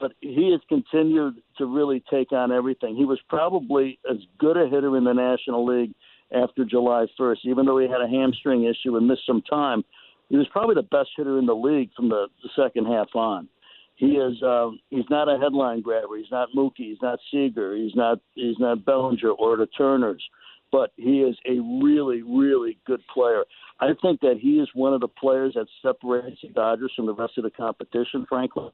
But 0.00 0.12
he 0.20 0.50
has 0.50 0.60
continued 0.68 1.36
to 1.56 1.66
really 1.66 2.02
take 2.10 2.32
on 2.32 2.52
everything. 2.52 2.96
He 2.96 3.04
was 3.04 3.20
probably 3.28 3.98
as 4.10 4.18
good 4.38 4.56
a 4.56 4.68
hitter 4.68 4.96
in 4.96 5.04
the 5.04 5.12
National 5.12 5.64
League 5.64 5.94
after 6.34 6.64
July 6.64 7.06
1st, 7.18 7.38
even 7.44 7.64
though 7.64 7.78
he 7.78 7.88
had 7.88 8.00
a 8.00 8.08
hamstring 8.08 8.64
issue 8.64 8.96
and 8.96 9.06
missed 9.06 9.24
some 9.24 9.40
time. 9.42 9.84
He 10.28 10.36
was 10.36 10.48
probably 10.50 10.74
the 10.74 10.82
best 10.82 11.10
hitter 11.16 11.38
in 11.38 11.46
the 11.46 11.54
league 11.54 11.90
from 11.94 12.08
the, 12.08 12.26
the 12.42 12.48
second 12.56 12.86
half 12.86 13.14
on. 13.14 13.48
He 13.94 14.16
is. 14.16 14.42
Um, 14.42 14.80
he's 14.90 15.04
not 15.08 15.28
a 15.28 15.38
headline 15.38 15.80
grabber. 15.80 16.16
He's 16.16 16.30
not 16.30 16.48
Mookie. 16.56 16.72
He's 16.78 17.00
not 17.00 17.20
Seager. 17.30 17.76
He's 17.76 17.94
not. 17.94 18.18
He's 18.34 18.58
not 18.58 18.84
Bellinger 18.84 19.30
or 19.30 19.56
the 19.56 19.66
Turners 19.66 20.20
but 20.74 20.90
he 20.96 21.20
is 21.20 21.36
a 21.46 21.60
really, 21.84 22.22
really 22.22 22.78
good 22.84 23.00
player. 23.14 23.44
I 23.78 23.90
think 24.02 24.20
that 24.22 24.38
he 24.40 24.58
is 24.58 24.68
one 24.74 24.92
of 24.92 25.00
the 25.00 25.06
players 25.06 25.54
that 25.54 25.68
separates 25.80 26.40
the 26.42 26.48
Dodgers 26.48 26.92
from 26.96 27.06
the 27.06 27.14
rest 27.14 27.34
of 27.38 27.44
the 27.44 27.50
competition, 27.50 28.26
frankly. 28.28 28.70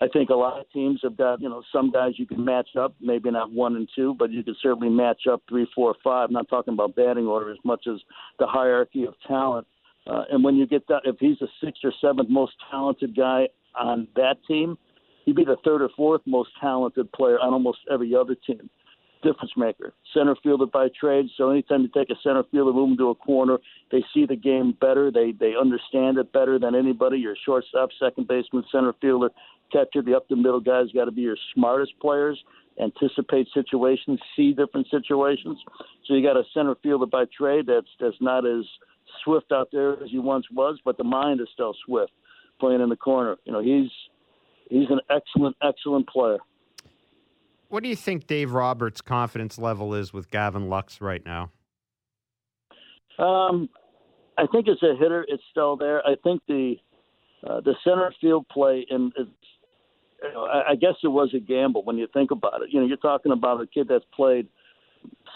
I 0.00 0.08
think 0.08 0.30
a 0.30 0.34
lot 0.34 0.58
of 0.58 0.70
teams 0.70 1.00
have 1.02 1.18
got, 1.18 1.42
you 1.42 1.50
know, 1.50 1.62
some 1.70 1.90
guys 1.90 2.12
you 2.16 2.26
can 2.26 2.42
match 2.42 2.68
up, 2.80 2.94
maybe 2.98 3.30
not 3.30 3.52
one 3.52 3.76
and 3.76 3.86
two, 3.94 4.14
but 4.18 4.30
you 4.30 4.42
can 4.42 4.56
certainly 4.62 4.88
match 4.88 5.26
up 5.30 5.42
three, 5.50 5.68
four, 5.74 5.94
five. 6.02 6.28
I'm 6.28 6.32
not 6.32 6.48
talking 6.48 6.72
about 6.72 6.96
batting 6.96 7.26
order 7.26 7.50
as 7.50 7.58
much 7.62 7.86
as 7.86 8.00
the 8.38 8.46
hierarchy 8.46 9.04
of 9.04 9.12
talent. 9.26 9.66
Uh, 10.06 10.22
and 10.30 10.42
when 10.42 10.56
you 10.56 10.66
get 10.66 10.88
that, 10.88 11.02
if 11.04 11.16
he's 11.20 11.38
the 11.40 11.48
sixth 11.62 11.84
or 11.84 11.92
seventh 12.00 12.30
most 12.30 12.54
talented 12.70 13.14
guy 13.14 13.48
on 13.78 14.08
that 14.16 14.36
team, 14.48 14.78
he'd 15.26 15.36
be 15.36 15.44
the 15.44 15.58
third 15.62 15.82
or 15.82 15.90
fourth 15.94 16.22
most 16.24 16.48
talented 16.58 17.12
player 17.12 17.38
on 17.38 17.52
almost 17.52 17.80
every 17.90 18.14
other 18.14 18.34
team 18.46 18.70
difference 19.22 19.52
maker. 19.56 19.92
Center 20.14 20.36
fielder 20.42 20.66
by 20.66 20.88
trade. 20.98 21.26
So 21.36 21.50
anytime 21.50 21.82
you 21.82 21.88
take 21.88 22.10
a 22.10 22.20
center 22.22 22.44
fielder, 22.50 22.72
move 22.72 22.90
them 22.90 22.98
to 22.98 23.10
a 23.10 23.14
corner, 23.14 23.58
they 23.90 24.04
see 24.14 24.26
the 24.26 24.36
game 24.36 24.76
better. 24.80 25.10
They 25.10 25.32
they 25.32 25.54
understand 25.58 26.18
it 26.18 26.32
better 26.32 26.58
than 26.58 26.74
anybody. 26.74 27.18
Your 27.18 27.36
shortstop, 27.44 27.90
second 27.98 28.28
baseman, 28.28 28.64
center 28.70 28.94
fielder, 29.00 29.30
catcher, 29.72 30.02
the 30.02 30.14
up 30.14 30.28
the 30.28 30.36
middle 30.36 30.60
guys 30.60 30.86
got 30.94 31.06
to 31.06 31.10
be 31.10 31.22
your 31.22 31.36
smartest 31.54 31.92
players. 32.00 32.42
Anticipate 32.80 33.48
situations, 33.52 34.20
see 34.36 34.52
different 34.52 34.86
situations. 34.88 35.58
So 36.06 36.14
you 36.14 36.22
got 36.22 36.36
a 36.36 36.44
center 36.54 36.76
fielder 36.82 37.06
by 37.06 37.24
trade 37.36 37.66
that's 37.66 37.88
that's 38.00 38.16
not 38.20 38.46
as 38.46 38.64
swift 39.24 39.50
out 39.52 39.68
there 39.72 39.94
as 40.02 40.10
he 40.10 40.18
once 40.18 40.46
was, 40.52 40.78
but 40.84 40.96
the 40.96 41.04
mind 41.04 41.40
is 41.40 41.48
still 41.52 41.74
swift, 41.84 42.12
playing 42.60 42.80
in 42.80 42.88
the 42.88 42.96
corner. 42.96 43.36
You 43.44 43.52
know 43.52 43.62
he's 43.62 43.90
he's 44.70 44.88
an 44.90 45.00
excellent 45.10 45.56
excellent 45.62 46.08
player. 46.08 46.38
What 47.68 47.82
do 47.82 47.88
you 47.88 47.96
think 47.96 48.26
Dave 48.26 48.52
Roberts' 48.52 49.00
confidence 49.00 49.58
level 49.58 49.94
is 49.94 50.12
with 50.12 50.30
Gavin 50.30 50.68
Lux 50.68 51.00
right 51.00 51.24
now? 51.24 51.50
Um, 53.18 53.68
I 54.38 54.46
think 54.46 54.68
as 54.68 54.82
a 54.82 54.96
hitter, 54.96 55.26
it's 55.28 55.42
still 55.50 55.76
there. 55.76 56.06
I 56.06 56.14
think 56.22 56.40
the 56.48 56.76
uh, 57.46 57.60
the 57.60 57.74
center 57.84 58.12
field 58.20 58.46
play, 58.48 58.84
and 58.90 59.12
it's, 59.16 59.30
you 60.22 60.32
know, 60.32 60.44
I, 60.44 60.70
I 60.70 60.74
guess 60.74 60.94
it 61.04 61.08
was 61.08 61.32
a 61.34 61.38
gamble 61.38 61.84
when 61.84 61.96
you 61.96 62.08
think 62.12 62.30
about 62.32 62.62
it. 62.62 62.70
You 62.72 62.80
know, 62.80 62.86
you're 62.86 62.96
talking 62.96 63.30
about 63.30 63.60
a 63.60 63.66
kid 63.66 63.86
that's 63.88 64.04
played 64.14 64.48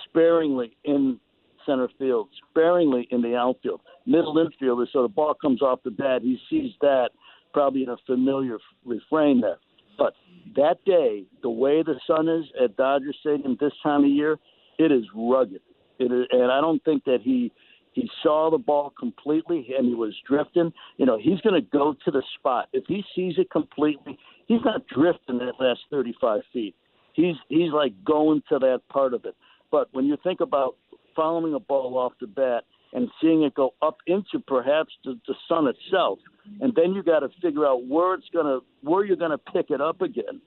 sparingly 0.04 0.76
in 0.84 1.20
center 1.64 1.88
field, 1.98 2.28
sparingly 2.50 3.06
in 3.10 3.22
the 3.22 3.36
outfield, 3.36 3.82
middle 4.06 4.34
infielder. 4.34 4.86
So 4.92 5.02
the 5.02 5.08
ball 5.08 5.34
comes 5.34 5.62
off 5.62 5.80
the 5.84 5.90
bat, 5.90 6.22
he 6.22 6.38
sees 6.50 6.72
that 6.80 7.10
probably 7.52 7.84
in 7.84 7.88
a 7.88 7.96
familiar 8.06 8.58
refrain 8.84 9.40
there. 9.40 9.58
But 10.02 10.14
that 10.56 10.84
day, 10.84 11.24
the 11.42 11.50
way 11.50 11.82
the 11.82 11.98
sun 12.06 12.28
is 12.28 12.44
at 12.62 12.76
Dodger 12.76 13.12
Stadium 13.20 13.56
this 13.60 13.72
time 13.82 14.02
of 14.04 14.10
year, 14.10 14.38
it 14.78 14.90
is 14.90 15.04
rugged. 15.14 15.60
It 15.98 16.10
is, 16.10 16.26
and 16.30 16.50
I 16.50 16.60
don't 16.60 16.82
think 16.84 17.04
that 17.04 17.20
he 17.22 17.52
He 17.92 18.10
saw 18.22 18.50
the 18.50 18.58
ball 18.58 18.92
completely 18.98 19.60
and 19.76 19.86
he 19.86 19.94
was 19.94 20.14
drifting. 20.26 20.72
You 20.96 21.06
know, 21.06 21.18
he's 21.18 21.40
going 21.42 21.54
to 21.62 21.68
go 21.80 21.94
to 22.04 22.10
the 22.10 22.22
spot. 22.38 22.68
If 22.72 22.84
he 22.88 23.04
sees 23.14 23.34
it 23.38 23.50
completely, 23.50 24.18
he's 24.48 24.64
not 24.64 24.86
drifting 24.88 25.38
that 25.38 25.54
last 25.60 25.80
35 25.90 26.40
feet. 26.52 26.74
He's 27.12 27.36
he's 27.48 27.72
like 27.72 27.92
going 28.04 28.42
to 28.48 28.58
that 28.58 28.80
part 28.88 29.12
of 29.14 29.24
it. 29.24 29.36
But 29.70 29.88
when 29.92 30.06
you 30.06 30.16
think 30.24 30.40
about 30.40 30.76
following 31.14 31.54
a 31.54 31.60
ball 31.60 31.98
off 31.98 32.12
the 32.20 32.26
bat 32.26 32.64
and 32.92 33.08
seeing 33.20 33.42
it 33.42 33.54
go 33.54 33.74
up 33.80 33.96
into 34.06 34.38
perhaps 34.46 34.92
the, 35.04 35.18
the 35.26 35.34
sun 35.48 35.66
itself, 35.66 36.18
and 36.60 36.74
then 36.74 36.92
you 36.92 37.02
got 37.02 37.20
to 37.20 37.28
figure 37.40 37.66
out 37.66 37.86
where 37.86 38.14
it's 38.14 38.28
gonna 38.32 38.60
where 38.82 39.04
you're 39.04 39.16
gonna 39.16 39.38
pick 39.38 39.70
it 39.70 39.80
up 39.80 40.00
again. 40.00 40.40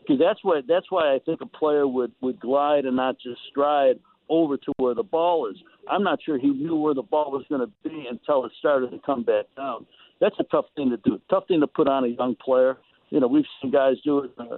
Because 0.00 0.20
that's 0.20 0.40
why 0.42 0.60
that's 0.66 0.90
why 0.90 1.14
I 1.14 1.18
think 1.24 1.40
a 1.40 1.46
player 1.46 1.86
would 1.86 2.12
would 2.20 2.40
glide 2.40 2.84
and 2.84 2.96
not 2.96 3.16
just 3.18 3.40
stride 3.50 3.98
over 4.28 4.56
to 4.56 4.72
where 4.78 4.94
the 4.94 5.02
ball 5.02 5.48
is. 5.48 5.56
I'm 5.88 6.02
not 6.02 6.18
sure 6.24 6.38
he 6.38 6.50
knew 6.50 6.76
where 6.76 6.94
the 6.94 7.02
ball 7.02 7.30
was 7.30 7.44
going 7.48 7.60
to 7.60 7.72
be 7.88 8.06
until 8.10 8.44
it 8.44 8.52
started 8.58 8.90
to 8.90 8.98
come 9.06 9.22
back 9.22 9.44
down. 9.56 9.86
That's 10.20 10.34
a 10.40 10.44
tough 10.44 10.66
thing 10.74 10.90
to 10.90 10.96
do. 10.96 11.20
Tough 11.30 11.46
thing 11.46 11.60
to 11.60 11.66
put 11.66 11.88
on 11.88 12.04
a 12.04 12.08
young 12.08 12.34
player. 12.36 12.78
You 13.10 13.20
know, 13.20 13.28
we've 13.28 13.44
seen 13.62 13.70
guys 13.70 13.94
do 14.04 14.20
it. 14.20 14.32
Uh, 14.38 14.56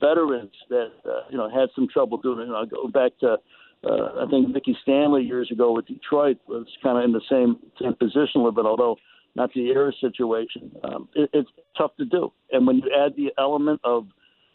veterans 0.00 0.52
that 0.70 0.92
uh, 1.04 1.22
you 1.30 1.36
know 1.36 1.50
had 1.50 1.68
some 1.74 1.88
trouble 1.92 2.18
doing 2.18 2.40
it. 2.40 2.44
You 2.46 2.52
know, 2.52 2.56
I 2.56 2.66
go 2.66 2.88
back 2.88 3.12
to 3.20 3.36
uh, 3.84 4.24
I 4.24 4.26
think 4.30 4.48
Mickey 4.48 4.76
Stanley 4.82 5.22
years 5.22 5.50
ago 5.50 5.72
with 5.72 5.86
Detroit 5.86 6.38
was 6.48 6.66
kind 6.82 6.98
of 6.98 7.04
in 7.04 7.12
the 7.12 7.20
same 7.30 7.58
same 7.80 7.94
position 7.94 8.36
a 8.36 8.38
little 8.38 8.52
bit, 8.52 8.66
although 8.66 8.96
not 9.34 9.52
the 9.54 9.68
era 9.68 9.92
situation. 10.00 10.72
Um, 10.84 11.08
it, 11.14 11.30
it's 11.32 11.50
tough 11.76 11.96
to 11.98 12.04
do, 12.04 12.32
and 12.52 12.66
when 12.66 12.76
you 12.76 12.90
add 12.96 13.14
the 13.16 13.32
element 13.38 13.80
of 13.84 14.06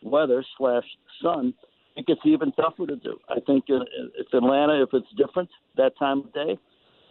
weather 0.04 0.44
slash 0.58 0.86
sun, 1.22 1.54
it 1.96 2.08
gets 2.08 2.22
even 2.26 2.52
tougher 2.54 2.88
to 2.88 2.96
do. 2.96 3.20
I 3.30 3.40
think 3.46 3.66
uh, 3.70 3.84
it's 4.18 4.34
Atlanta 4.34 4.82
if 4.82 4.90
it's 4.94 5.08
different 5.18 5.50
that 5.78 5.98
time 5.98 6.20
of 6.20 6.34
day. 6.34 6.58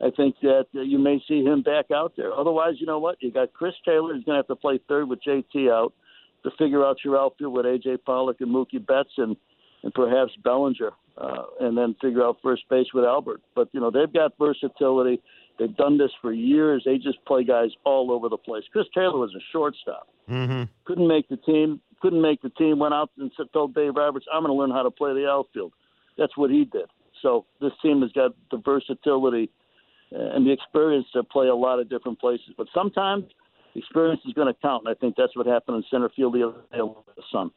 I 0.03 0.11
think 0.16 0.37
that 0.42 0.66
uh, 0.75 0.81
you 0.81 0.99
may 0.99 1.23
see 1.29 1.44
him 1.44 1.62
back 1.62 1.90
out 1.94 2.14
there. 2.16 2.33
Otherwise, 2.33 2.75
you 2.79 2.87
know 2.87 2.99
what? 2.99 3.16
You 3.20 3.31
got 3.31 3.53
Chris 3.53 3.75
Taylor. 3.85 4.14
He's 4.14 4.25
going 4.25 4.37
to 4.37 4.38
have 4.38 4.46
to 4.46 4.57
play 4.57 4.81
third 4.88 5.09
with 5.09 5.20
JT 5.23 5.70
out 5.70 5.92
to 6.42 6.51
figure 6.59 6.85
out 6.85 6.99
your 7.05 7.18
outfield 7.18 7.53
with 7.53 7.66
AJ 7.66 7.99
Pollock 8.07 8.40
and 8.40 8.49
Mookie 8.49 8.85
Betts 8.85 9.12
and 9.18 9.37
and 9.82 9.92
perhaps 9.94 10.32
Bellinger, 10.42 10.90
uh, 11.18 11.42
and 11.60 11.76
then 11.76 11.96
figure 12.00 12.24
out 12.24 12.38
first 12.42 12.68
base 12.68 12.86
with 12.94 13.04
Albert. 13.04 13.40
But 13.54 13.68
you 13.72 13.80
know 13.80 13.90
they've 13.90 14.12
got 14.12 14.32
versatility. 14.38 15.20
They've 15.58 15.76
done 15.76 15.98
this 15.98 16.10
for 16.22 16.32
years. 16.32 16.82
They 16.84 16.96
just 16.96 17.22
play 17.26 17.44
guys 17.44 17.70
all 17.84 18.10
over 18.10 18.28
the 18.28 18.38
place. 18.38 18.64
Chris 18.72 18.86
Taylor 18.94 19.18
was 19.18 19.34
a 19.34 19.44
shortstop. 19.52 20.08
Mm-hmm. 20.28 20.64
Couldn't 20.84 21.08
make 21.08 21.28
the 21.28 21.36
team. 21.36 21.80
Couldn't 22.00 22.22
make 22.22 22.40
the 22.40 22.50
team. 22.50 22.78
Went 22.78 22.94
out 22.94 23.10
and 23.18 23.30
said 23.36 23.46
told 23.52 23.74
Dave 23.74 23.94
Roberts, 23.96 24.26
"I'm 24.32 24.42
going 24.42 24.54
to 24.54 24.58
learn 24.58 24.70
how 24.70 24.82
to 24.82 24.90
play 24.90 25.12
the 25.12 25.28
outfield." 25.28 25.72
That's 26.16 26.36
what 26.36 26.50
he 26.50 26.64
did. 26.64 26.86
So 27.22 27.44
this 27.60 27.72
team 27.82 28.02
has 28.02 28.12
got 28.12 28.32
the 28.50 28.58
versatility 28.58 29.50
and 30.12 30.46
the 30.46 30.52
experience 30.52 31.06
to 31.12 31.22
play 31.22 31.48
a 31.48 31.54
lot 31.54 31.78
of 31.78 31.88
different 31.88 32.18
places. 32.18 32.48
But 32.56 32.68
sometimes 32.74 33.24
experience 33.74 34.20
is 34.26 34.32
going 34.32 34.52
to 34.52 34.60
count, 34.60 34.84
and 34.84 34.94
I 34.94 34.98
think 34.98 35.14
that's 35.16 35.36
what 35.36 35.46
happened 35.46 35.76
in 35.76 35.84
center 35.90 36.10
field 36.14 36.34
the 36.34 36.48
other 36.48 36.58
day 36.72 36.82
with 36.82 37.16
the 37.16 37.22
Sun. 37.30 37.50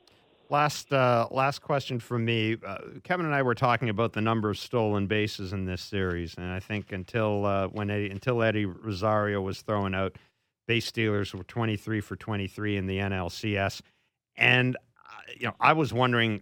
Last 0.49 0.91
uh, 0.91 1.27
last 1.31 1.61
question 1.61 1.99
from 1.99 2.25
me. 2.25 2.57
Uh, 2.65 2.77
Kevin 3.03 3.25
and 3.25 3.33
I 3.33 3.41
were 3.41 3.55
talking 3.55 3.89
about 3.89 4.13
the 4.13 4.21
number 4.21 4.49
of 4.49 4.57
stolen 4.57 5.07
bases 5.07 5.53
in 5.53 5.65
this 5.65 5.81
series, 5.81 6.35
and 6.35 6.51
I 6.51 6.59
think 6.59 6.91
until 6.91 7.45
uh, 7.45 7.67
when 7.67 7.89
Eddie, 7.89 8.09
until 8.09 8.43
Eddie 8.43 8.65
Rosario 8.65 9.41
was 9.41 9.61
thrown 9.61 9.95
out, 9.95 10.17
base 10.67 10.85
stealers 10.85 11.33
were 11.33 11.43
23 11.43 12.01
for 12.01 12.15
23 12.15 12.77
in 12.77 12.87
the 12.87 12.97
NLCS, 12.99 13.81
and 14.35 14.75
uh, 14.75 15.31
you 15.37 15.47
know 15.47 15.55
I 15.59 15.73
was 15.73 15.93
wondering. 15.93 16.41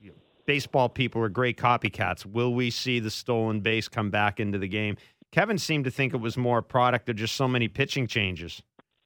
You 0.00 0.10
know, 0.10 0.16
baseball 0.44 0.88
people 0.88 1.22
are 1.22 1.28
great 1.28 1.56
copycats. 1.56 2.26
Will 2.26 2.54
we 2.54 2.70
see 2.70 3.00
the 3.00 3.10
stolen 3.10 3.60
base 3.60 3.88
come 3.88 4.10
back 4.10 4.40
into 4.40 4.58
the 4.58 4.68
game? 4.68 4.96
Kevin 5.32 5.58
seemed 5.58 5.84
to 5.84 5.90
think 5.90 6.12
it 6.12 6.20
was 6.20 6.36
more 6.36 6.58
a 6.58 6.62
product 6.62 7.08
of 7.08 7.16
just 7.16 7.36
so 7.36 7.46
many 7.46 7.68
pitching 7.68 8.06
changes, 8.08 8.62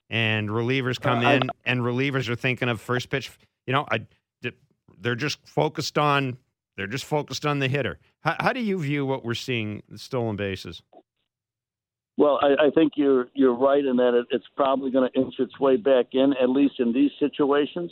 and 0.09 0.49
relievers 0.49 0.99
come 1.01 1.25
uh, 1.25 1.33
in, 1.33 1.43
and 1.65 1.81
relievers 1.81 2.29
are 2.29 2.37
thinking 2.37 2.69
of 2.69 2.81
first 2.81 3.11
pitch. 3.11 3.31
You 3.67 3.73
know, 3.73 3.87
I, 3.91 4.07
they're 5.01 5.15
just 5.15 5.39
focused 5.47 5.99
on 5.99 6.37
they're 6.77 6.87
just 6.87 7.05
focused 7.05 7.45
on 7.45 7.59
the 7.59 7.69
hitter. 7.69 7.99
How, 8.21 8.37
how 8.41 8.53
do 8.53 8.61
you 8.61 8.79
view 8.81 9.05
what 9.05 9.25
we're 9.25 9.35
seeing 9.35 9.83
stolen 9.97 10.37
bases? 10.37 10.83
Well, 12.17 12.39
I, 12.43 12.67
I 12.67 12.71
think 12.75 12.93
you're 12.97 13.29
you're 13.35 13.55
right 13.55 13.85
in 13.85 13.97
that 13.97 14.15
it, 14.15 14.27
it's 14.31 14.45
probably 14.57 14.91
going 14.91 15.11
to 15.11 15.21
inch 15.21 15.35
its 15.39 15.59
way 15.59 15.77
back 15.77 16.07
in, 16.13 16.35
at 16.41 16.51
least 16.51 16.75
in 16.79 16.93
these 16.93 17.11
situations. 17.19 17.91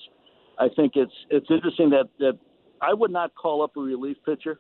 I 0.59 0.69
think 0.75 0.93
it's 0.97 1.13
it's 1.31 1.47
interesting 1.51 1.91
that 1.91 2.09
that 2.19 2.39
I 2.81 2.95
would 2.95 3.11
not 3.11 3.35
call 3.35 3.63
up 3.63 3.77
a 3.77 3.81
relief 3.81 4.17
pitcher 4.25 4.59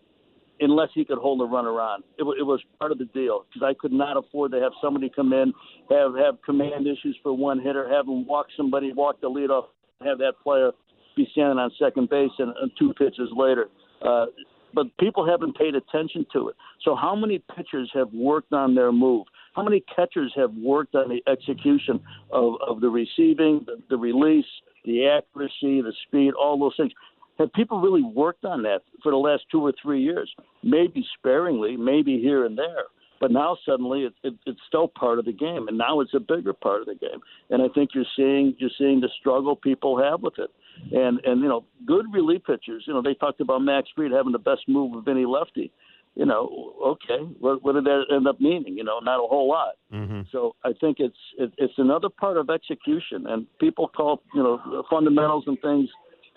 unless 0.60 0.88
he 0.92 1.04
could 1.04 1.18
hold 1.18 1.40
a 1.40 1.44
runner 1.44 1.80
on. 1.80 2.02
It, 2.18 2.24
it 2.24 2.42
was 2.42 2.60
part 2.80 2.90
of 2.90 2.98
the 2.98 3.04
deal 3.06 3.46
because 3.48 3.64
I 3.64 3.74
could 3.78 3.92
not 3.92 4.16
afford 4.16 4.50
to 4.52 4.60
have 4.60 4.72
somebody 4.82 5.10
come 5.14 5.32
in, 5.32 5.52
have 5.90 6.14
have 6.16 6.42
command 6.44 6.86
issues 6.86 7.16
for 7.22 7.32
one 7.36 7.60
hitter, 7.60 7.88
have 7.88 8.06
him 8.06 8.26
walk 8.26 8.46
somebody, 8.56 8.92
walk 8.92 9.20
the 9.20 9.28
lead 9.28 9.50
off, 9.50 9.66
have 10.02 10.18
that 10.18 10.34
player 10.42 10.72
be 11.18 11.28
standing 11.32 11.58
on 11.58 11.70
second 11.78 12.08
base 12.08 12.30
and, 12.38 12.52
two 12.78 12.92
pitches 12.94 13.28
later. 13.36 13.68
Uh, 14.00 14.26
but 14.74 14.86
people 14.98 15.26
haven't 15.26 15.56
paid 15.56 15.74
attention 15.74 16.26
to 16.32 16.48
it. 16.48 16.56
So 16.84 16.94
how 16.94 17.14
many 17.14 17.42
pitchers 17.56 17.90
have 17.94 18.12
worked 18.12 18.52
on 18.52 18.74
their 18.74 18.92
move? 18.92 19.26
How 19.54 19.62
many 19.62 19.82
catchers 19.94 20.32
have 20.36 20.52
worked 20.54 20.94
on 20.94 21.08
the 21.08 21.22
execution 21.30 22.00
of, 22.30 22.54
of 22.66 22.80
the 22.80 22.88
receiving, 22.88 23.64
the, 23.66 23.82
the 23.90 23.96
release, 23.96 24.44
the 24.84 25.06
accuracy, 25.06 25.80
the 25.80 25.92
speed, 26.06 26.32
all 26.34 26.58
those 26.58 26.76
things? 26.76 26.92
Have 27.38 27.52
people 27.52 27.80
really 27.80 28.02
worked 28.02 28.44
on 28.44 28.62
that 28.62 28.80
for 29.02 29.10
the 29.10 29.18
last 29.18 29.44
two 29.50 29.62
or 29.64 29.72
three 29.80 30.02
years? 30.02 30.32
Maybe 30.62 31.04
sparingly, 31.18 31.76
maybe 31.76 32.20
here 32.20 32.44
and 32.44 32.58
there. 32.58 32.84
But 33.20 33.32
now 33.32 33.56
suddenly 33.66 34.02
it, 34.02 34.14
it, 34.22 34.34
it's 34.46 34.60
still 34.68 34.88
part 34.88 35.18
of 35.18 35.24
the 35.24 35.32
game, 35.32 35.66
and 35.68 35.76
now 35.76 36.00
it's 36.00 36.14
a 36.14 36.20
bigger 36.20 36.52
part 36.52 36.82
of 36.82 36.86
the 36.86 36.94
game. 36.94 37.20
And 37.50 37.62
I 37.62 37.68
think 37.74 37.90
you're 37.94 38.04
seeing 38.14 38.54
you're 38.58 38.70
seeing 38.78 39.00
the 39.00 39.10
struggle 39.18 39.56
people 39.56 40.00
have 40.00 40.20
with 40.22 40.38
it. 40.38 40.50
And 40.92 41.20
and 41.24 41.40
you 41.40 41.48
know, 41.48 41.64
good 41.86 42.06
relief 42.12 42.42
pitchers. 42.46 42.84
You 42.86 42.94
know, 42.94 43.02
they 43.02 43.14
talked 43.14 43.40
about 43.40 43.60
Max 43.60 43.88
Fried 43.94 44.12
having 44.12 44.32
the 44.32 44.38
best 44.38 44.62
move 44.68 44.96
of 44.96 45.08
any 45.08 45.26
lefty. 45.26 45.72
You 46.14 46.26
know, 46.26 46.74
okay, 46.84 47.22
what, 47.38 47.62
what 47.62 47.74
did 47.74 47.84
that 47.84 48.06
end 48.10 48.26
up 48.26 48.40
meaning? 48.40 48.76
You 48.76 48.82
know, 48.82 48.98
not 48.98 49.22
a 49.22 49.28
whole 49.28 49.48
lot. 49.48 49.74
Mm-hmm. 49.92 50.22
So 50.32 50.56
I 50.64 50.72
think 50.80 50.96
it's 50.98 51.16
it, 51.38 51.52
it's 51.58 51.74
another 51.76 52.08
part 52.08 52.36
of 52.36 52.50
execution, 52.50 53.26
and 53.28 53.46
people 53.60 53.88
call 53.88 54.22
you 54.34 54.42
know 54.42 54.84
fundamentals 54.90 55.44
and 55.46 55.60
things 55.60 55.88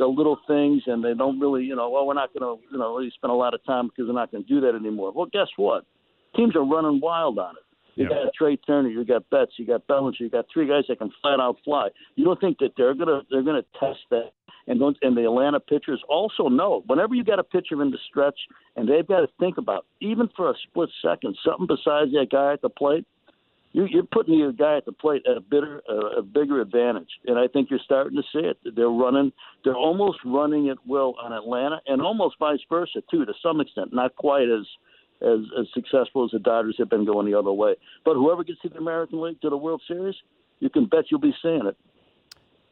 the 0.02 0.08
little 0.08 0.40
things, 0.48 0.82
and 0.88 1.04
they 1.04 1.14
don't 1.14 1.40
really, 1.40 1.64
you 1.64 1.76
know, 1.76 1.88
well, 1.92 2.08
we're 2.08 2.16
not 2.16 2.34
going 2.34 2.42
to, 2.42 2.64
you 2.72 2.80
know, 2.80 2.96
really 2.96 3.12
spend 3.16 3.30
a 3.30 3.36
lot 3.36 3.54
of 3.54 3.64
time 3.66 3.88
because 3.88 4.08
we're 4.08 4.20
not 4.20 4.32
going 4.32 4.44
to 4.44 4.50
do 4.50 4.60
that 4.60 4.74
anymore. 4.76 5.12
Well, 5.14 5.28
guess 5.32 5.48
what? 5.58 5.86
Teams 6.36 6.56
are 6.56 6.66
running 6.66 7.00
wild 7.00 7.38
on 7.38 7.56
it. 7.56 7.71
You 7.96 8.08
got 8.08 8.34
Trea 8.38 8.58
Turner, 8.58 8.90
you 8.90 9.04
got 9.04 9.30
Betts, 9.30 9.54
you 9.58 9.66
got 9.66 9.86
Bellinger, 9.88 10.18
you 10.20 10.30
got 10.30 10.46
three 10.52 10.68
guys 10.68 10.86
that 10.88 11.00
can 11.00 11.12
flat 11.22 11.40
out 11.40 11.58
fly. 11.64 11.90
You 12.16 12.26
don't 12.26 12.40
think 12.40 12.60
that 12.60 12.72
they're 12.78 12.94
gonna 12.94 13.22
they're 13.30 13.44
gonna 13.44 13.66
test 13.80 14.00
that? 14.12 14.32
And 14.68 14.80
don't 14.80 14.98
and 15.02 15.18
the 15.18 15.26
Atlanta 15.26 15.60
pitchers 15.60 16.02
also 16.08 16.48
know 16.48 16.84
whenever 16.88 17.16
you 17.16 17.24
got 17.24 17.40
a 17.40 17.44
pitcher 17.44 17.82
in 17.82 17.92
the 17.92 17.98
stretch 18.10 18.40
and 18.76 18.88
they've 18.88 19.08
got 19.08 19.22
to 19.22 19.28
think 19.40 19.58
about 19.58 19.86
even 20.00 20.30
for 20.36 20.50
a 20.50 20.54
split 20.68 20.90
second 21.02 21.38
something 21.44 21.68
besides 21.68 22.12
that 22.12 22.28
guy 22.32 22.54
at 22.54 22.62
the 22.62 22.70
plate 22.70 23.06
you're, 23.74 23.88
you're 23.88 24.04
putting 24.04 24.34
your 24.38 24.52
guy 24.52 24.78
at 24.78 24.86
the 24.86 24.92
plate 24.92 25.24
at 25.30 25.38
a 25.38 25.42
bigger 25.42 25.82
a 26.18 26.22
bigger 26.22 26.62
advantage, 26.62 27.10
and 27.26 27.40
I 27.40 27.48
think 27.48 27.70
you're 27.70 27.80
starting 27.84 28.18
to 28.18 28.24
see 28.34 28.46
it. 28.46 28.58
They're 28.76 28.90
running, 28.90 29.32
they're 29.64 29.76
almost 29.76 30.20
running 30.26 30.70
at 30.70 30.78
will 30.86 31.16
on 31.22 31.32
Atlanta, 31.32 31.80
and 31.88 32.02
almost 32.02 32.38
vice 32.38 32.60
versa 32.70 33.02
too, 33.10 33.26
to 33.26 33.34
some 33.42 33.62
extent. 33.62 33.94
Not 33.94 34.16
quite 34.16 34.50
as 34.50 34.66
as, 35.22 35.40
as 35.60 35.68
successful 35.74 36.26
as 36.26 36.32
the 36.32 36.40
Dodgers 36.40 36.76
have 36.80 36.90
been 36.90 37.06
going 37.06 37.30
the 37.30 37.38
other 37.38 37.52
way. 37.52 37.76
But 38.06 38.16
whoever 38.16 38.44
gets 38.44 38.60
to 38.62 38.70
the 38.70 38.78
American 38.78 39.22
League 39.22 39.42
to 39.42 39.50
the 39.50 39.58
World 39.58 39.82
Series, 39.88 40.16
you 40.60 40.70
can 40.70 40.86
bet 40.86 41.06
you'll 41.10 41.20
be 41.20 41.34
seeing 41.42 41.66
it. 41.66 41.78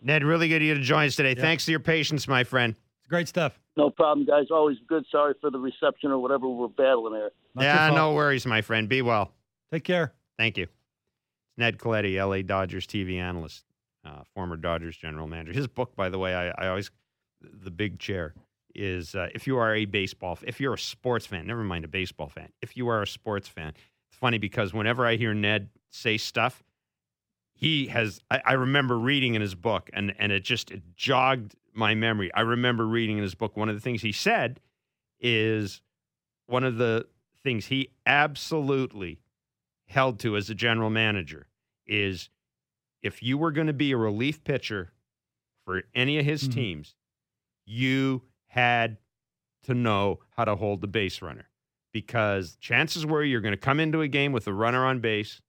Ned, 0.01 0.23
really 0.23 0.47
good 0.47 0.57
of 0.57 0.61
you 0.61 0.73
to 0.75 0.81
join 0.81 1.07
us 1.07 1.15
today. 1.15 1.35
Thanks 1.35 1.65
for 1.65 1.71
your 1.71 1.79
patience, 1.79 2.27
my 2.27 2.43
friend. 2.43 2.75
Great 3.09 3.27
stuff. 3.27 3.59
No 3.75 3.89
problem, 3.89 4.25
guys. 4.25 4.45
Always 4.51 4.77
good. 4.87 5.03
Sorry 5.11 5.33
for 5.41 5.49
the 5.49 5.57
reception 5.57 6.11
or 6.11 6.19
whatever 6.19 6.47
we're 6.47 6.67
battling 6.67 7.15
here. 7.15 7.31
Not 7.55 7.63
yeah, 7.63 7.89
no 7.89 8.13
worries, 8.13 8.45
my 8.45 8.61
friend. 8.61 8.87
Be 8.87 9.01
well. 9.01 9.31
Take 9.71 9.83
care. 9.83 10.13
Thank 10.37 10.57
you. 10.57 10.67
Ned 11.57 11.77
Colletti, 11.77 12.15
LA 12.17 12.41
Dodgers 12.41 12.87
TV 12.87 13.17
analyst, 13.17 13.65
uh, 14.05 14.21
former 14.33 14.55
Dodgers 14.55 14.95
general 14.95 15.27
manager. 15.27 15.51
His 15.51 15.67
book, 15.67 15.95
by 15.95 16.09
the 16.09 16.17
way, 16.17 16.33
I, 16.33 16.49
I 16.49 16.69
always, 16.69 16.89
The 17.41 17.71
Big 17.71 17.99
Chair, 17.99 18.33
is 18.75 19.15
uh, 19.15 19.27
if 19.33 19.47
you 19.47 19.57
are 19.57 19.75
a 19.75 19.85
baseball, 19.85 20.37
if 20.43 20.59
you're 20.59 20.73
a 20.73 20.79
sports 20.79 21.25
fan, 21.25 21.47
never 21.47 21.63
mind 21.63 21.85
a 21.85 21.87
baseball 21.87 22.29
fan, 22.29 22.49
if 22.61 22.77
you 22.77 22.87
are 22.87 23.01
a 23.01 23.07
sports 23.07 23.47
fan, 23.47 23.73
it's 24.09 24.17
funny 24.17 24.37
because 24.37 24.73
whenever 24.73 25.05
I 25.05 25.15
hear 25.15 25.33
Ned 25.33 25.69
say 25.89 26.17
stuff, 26.17 26.63
he 27.53 27.87
has, 27.87 28.21
I, 28.31 28.41
I 28.45 28.53
remember 28.53 28.97
reading 28.97 29.35
in 29.35 29.41
his 29.41 29.55
book 29.55 29.89
and, 29.93 30.13
and 30.17 30.31
it 30.31 30.43
just 30.43 30.71
it 30.71 30.81
jogged 30.95 31.55
my 31.73 31.95
memory. 31.95 32.31
I 32.33 32.41
remember 32.41 32.87
reading 32.87 33.17
in 33.17 33.23
his 33.23 33.35
book, 33.35 33.57
one 33.57 33.69
of 33.69 33.75
the 33.75 33.81
things 33.81 34.01
he 34.01 34.11
said 34.11 34.59
is 35.19 35.81
one 36.47 36.63
of 36.63 36.77
the 36.77 37.07
things 37.43 37.67
he 37.67 37.89
absolutely 38.05 39.19
held 39.87 40.19
to 40.19 40.37
as 40.37 40.49
a 40.49 40.55
general 40.55 40.89
manager 40.89 41.47
is 41.85 42.29
if 43.01 43.23
you 43.23 43.37
were 43.37 43.51
going 43.51 43.67
to 43.67 43.73
be 43.73 43.91
a 43.91 43.97
relief 43.97 44.43
pitcher 44.43 44.91
for 45.65 45.83
any 45.95 46.17
of 46.17 46.25
his 46.25 46.43
mm-hmm. 46.43 46.53
teams, 46.53 46.95
you 47.65 48.21
had 48.49 48.97
to 49.63 49.73
know 49.73 50.19
how 50.37 50.45
to 50.45 50.55
hold 50.55 50.81
the 50.81 50.87
base 50.87 51.21
runner. 51.21 51.47
because 51.91 52.55
chances 52.57 53.05
were 53.05 53.23
you're 53.23 53.41
going 53.41 53.53
to 53.53 53.57
come 53.57 53.79
into 53.79 54.01
a 54.01 54.07
game 54.07 54.31
with 54.31 54.47
a 54.47 54.53
runner 54.53 54.85
on 54.85 54.99
base, 54.99 55.41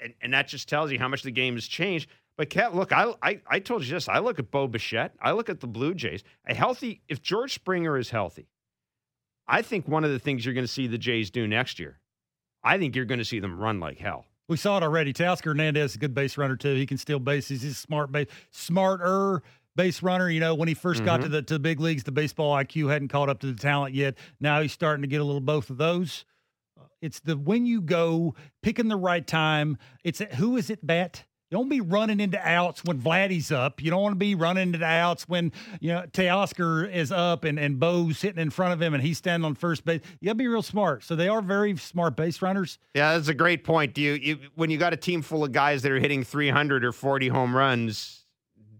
and, 0.00 0.14
and 0.22 0.32
that 0.34 0.48
just 0.48 0.68
tells 0.68 0.90
you 0.90 0.98
how 0.98 1.08
much 1.08 1.22
the 1.22 1.30
game 1.30 1.54
has 1.54 1.66
changed. 1.66 2.08
But 2.36 2.50
Cat, 2.50 2.74
look, 2.74 2.92
I, 2.92 3.14
I 3.22 3.40
I 3.48 3.58
told 3.60 3.84
you 3.84 3.90
this. 3.92 4.08
I 4.08 4.18
look 4.18 4.38
at 4.38 4.50
Bo 4.50 4.66
Bichette. 4.68 5.14
I 5.20 5.32
look 5.32 5.48
at 5.48 5.60
the 5.60 5.66
Blue 5.66 5.94
Jays. 5.94 6.22
A 6.46 6.54
healthy, 6.54 7.00
if 7.08 7.22
George 7.22 7.54
Springer 7.54 7.96
is 7.98 8.10
healthy, 8.10 8.48
I 9.48 9.62
think 9.62 9.88
one 9.88 10.04
of 10.04 10.10
the 10.10 10.18
things 10.18 10.44
you're 10.44 10.54
going 10.54 10.66
to 10.66 10.72
see 10.72 10.86
the 10.86 10.98
Jays 10.98 11.30
do 11.30 11.46
next 11.46 11.78
year, 11.78 12.00
I 12.62 12.78
think 12.78 12.94
you're 12.96 13.06
going 13.06 13.20
to 13.20 13.24
see 13.24 13.40
them 13.40 13.58
run 13.58 13.80
like 13.80 13.98
hell. 13.98 14.26
We 14.48 14.56
saw 14.58 14.76
it 14.76 14.82
already. 14.82 15.12
Teoscar 15.12 15.46
Hernandez 15.46 15.92
is 15.92 15.96
a 15.96 15.98
good 15.98 16.14
base 16.14 16.36
runner 16.38 16.56
too. 16.56 16.74
He 16.74 16.86
can 16.86 16.98
steal 16.98 17.18
bases. 17.18 17.62
He's 17.62 17.78
smart 17.78 18.12
base, 18.12 18.28
smarter 18.50 19.42
base 19.76 20.02
runner. 20.02 20.28
You 20.30 20.40
know, 20.40 20.54
when 20.54 20.68
he 20.68 20.74
1st 20.74 20.94
Mm-hmm. 20.96 21.04
got 21.04 21.20
to 21.22 21.28
the 21.28 21.42
to 21.42 21.54
the 21.54 21.60
big 21.60 21.78
leagues, 21.80 22.02
the 22.04 22.12
baseball 22.12 22.54
IQ 22.56 22.90
hadn't 22.90 23.08
caught 23.08 23.28
up 23.28 23.38
to 23.40 23.46
the 23.52 23.58
talent 23.60 23.94
yet. 23.94 24.16
Now 24.40 24.60
he's 24.62 24.72
starting 24.72 25.02
to 25.02 25.08
get 25.08 25.20
a 25.20 25.24
little 25.24 25.40
both 25.40 25.70
of 25.70 25.76
those. 25.76 26.24
It's 27.02 27.20
the 27.20 27.36
when 27.36 27.66
you 27.66 27.80
go 27.82 28.34
picking 28.62 28.88
the 28.88 28.96
right 28.96 29.26
time. 29.26 29.76
It's 30.02 30.20
who 30.36 30.56
is 30.56 30.70
it 30.70 30.84
bat. 30.86 31.24
Don't 31.48 31.68
be 31.68 31.80
running 31.80 32.18
into 32.18 32.40
outs 32.40 32.82
when 32.82 32.98
Vladdy's 32.98 33.52
up. 33.52 33.80
You 33.80 33.92
don't 33.92 34.02
want 34.02 34.14
to 34.14 34.18
be 34.18 34.34
running 34.34 34.74
into 34.74 34.84
outs 34.84 35.28
when 35.28 35.52
you 35.78 35.92
know 35.92 36.02
Teoscar 36.10 36.92
is 36.92 37.12
up 37.12 37.44
and 37.44 37.56
and 37.58 37.78
Bo's 37.78 38.18
sitting 38.18 38.42
in 38.42 38.50
front 38.50 38.72
of 38.72 38.82
him 38.82 38.94
and 38.94 39.02
he's 39.02 39.18
standing 39.18 39.44
on 39.44 39.54
first 39.54 39.84
base. 39.84 40.00
You 40.20 40.26
got 40.26 40.32
to 40.32 40.36
be 40.36 40.48
real 40.48 40.62
smart. 40.62 41.04
So 41.04 41.14
they 41.14 41.28
are 41.28 41.40
very 41.40 41.76
smart 41.76 42.16
base 42.16 42.42
runners. 42.42 42.78
Yeah, 42.94 43.12
that's 43.14 43.28
a 43.28 43.34
great 43.34 43.62
point. 43.62 43.94
Do 43.94 44.02
you, 44.02 44.12
you 44.14 44.38
when 44.56 44.70
you 44.70 44.78
got 44.78 44.92
a 44.92 44.96
team 44.96 45.22
full 45.22 45.44
of 45.44 45.52
guys 45.52 45.82
that 45.82 45.92
are 45.92 46.00
hitting 46.00 46.24
300 46.24 46.84
or 46.84 46.90
40 46.90 47.28
home 47.28 47.54
runs, 47.54 48.24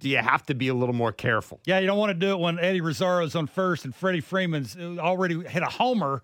you 0.03 0.19
have 0.19 0.45
to 0.47 0.55
be 0.55 0.69
a 0.69 0.75
little 0.75 0.95
more 0.95 1.13
careful? 1.13 1.61
Yeah, 1.65 1.79
you 1.79 1.87
don't 1.87 1.99
want 1.99 2.11
to 2.11 2.15
do 2.15 2.33
it 2.33 2.39
when 2.39 2.59
Eddie 2.59 2.81
Rosario's 2.81 3.35
on 3.35 3.47
first 3.47 3.85
and 3.85 3.95
Freddie 3.95 4.21
Freeman's 4.21 4.77
uh, 4.77 4.97
already 4.99 5.43
hit 5.45 5.63
a 5.63 5.67
homer 5.67 6.23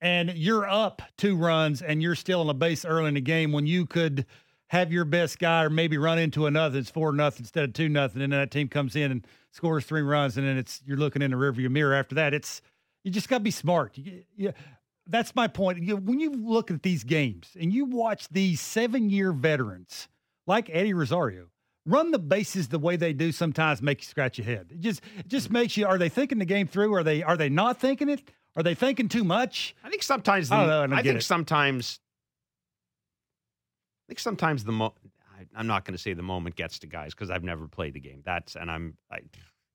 and 0.00 0.32
you're 0.36 0.68
up 0.68 1.02
two 1.16 1.36
runs 1.36 1.82
and 1.82 2.02
you're 2.02 2.14
still 2.14 2.40
on 2.40 2.48
a 2.48 2.54
base 2.54 2.84
early 2.84 3.08
in 3.08 3.14
the 3.14 3.20
game 3.20 3.52
when 3.52 3.66
you 3.66 3.86
could 3.86 4.26
have 4.68 4.92
your 4.92 5.04
best 5.04 5.38
guy 5.38 5.64
or 5.64 5.70
maybe 5.70 5.98
run 5.98 6.18
into 6.18 6.46
another. 6.46 6.78
It's 6.78 6.90
four 6.90 7.12
nothing 7.12 7.40
instead 7.40 7.64
of 7.64 7.72
two 7.72 7.88
nothing, 7.88 8.22
and 8.22 8.32
then 8.32 8.40
that 8.40 8.50
team 8.50 8.68
comes 8.68 8.96
in 8.96 9.10
and 9.10 9.26
scores 9.50 9.84
three 9.84 10.02
runs, 10.02 10.36
and 10.36 10.46
then 10.46 10.56
it's 10.56 10.82
you're 10.84 10.98
looking 10.98 11.22
in 11.22 11.30
the 11.30 11.36
rearview 11.36 11.70
mirror 11.70 11.94
after 11.94 12.14
that. 12.16 12.34
It's 12.34 12.60
you 13.02 13.10
just 13.10 13.28
got 13.28 13.38
to 13.38 13.44
be 13.44 13.50
smart. 13.50 13.96
You, 13.96 14.24
you, 14.36 14.52
that's 15.06 15.34
my 15.34 15.48
point. 15.48 15.82
You, 15.82 15.96
when 15.96 16.20
you 16.20 16.32
look 16.32 16.70
at 16.70 16.82
these 16.82 17.02
games 17.02 17.56
and 17.58 17.72
you 17.72 17.86
watch 17.86 18.28
these 18.28 18.60
seven 18.60 19.08
year 19.08 19.32
veterans 19.32 20.08
like 20.46 20.68
Eddie 20.70 20.92
Rosario 20.92 21.46
run 21.88 22.10
the 22.10 22.18
bases 22.18 22.68
the 22.68 22.78
way 22.78 22.96
they 22.96 23.12
do 23.12 23.32
sometimes 23.32 23.80
make 23.82 24.00
you 24.00 24.06
scratch 24.06 24.38
your 24.38 24.44
head. 24.44 24.66
It 24.70 24.80
just 24.80 25.00
it 25.18 25.28
just 25.28 25.50
makes 25.50 25.76
you 25.76 25.86
are 25.86 25.98
they 25.98 26.08
thinking 26.08 26.38
the 26.38 26.44
game 26.44 26.66
through? 26.66 26.94
Are 26.94 27.02
they 27.02 27.22
are 27.22 27.36
they 27.36 27.48
not 27.48 27.80
thinking 27.80 28.08
it? 28.08 28.22
Are 28.56 28.62
they 28.62 28.74
thinking 28.74 29.08
too 29.08 29.24
much? 29.24 29.74
I 29.84 29.90
think 29.90 30.02
sometimes 30.02 30.48
the, 30.48 30.56
I 30.56 30.66
know, 30.66 30.94
I 30.94 30.98
I 30.98 31.02
think 31.02 31.18
it. 31.18 31.22
sometimes 31.22 32.00
I 34.06 34.12
think 34.12 34.18
sometimes 34.20 34.64
the 34.64 34.72
mo- 34.72 34.94
I, 35.38 35.46
I'm 35.56 35.66
not 35.66 35.84
going 35.84 35.96
to 35.96 36.02
say 36.02 36.12
the 36.14 36.22
moment 36.22 36.56
gets 36.56 36.78
to 36.80 36.86
guys 36.86 37.14
because 37.14 37.30
I've 37.30 37.44
never 37.44 37.68
played 37.68 37.94
the 37.94 38.00
game. 38.00 38.22
That's 38.24 38.56
and 38.56 38.70
I'm 38.70 38.96
I, 39.10 39.20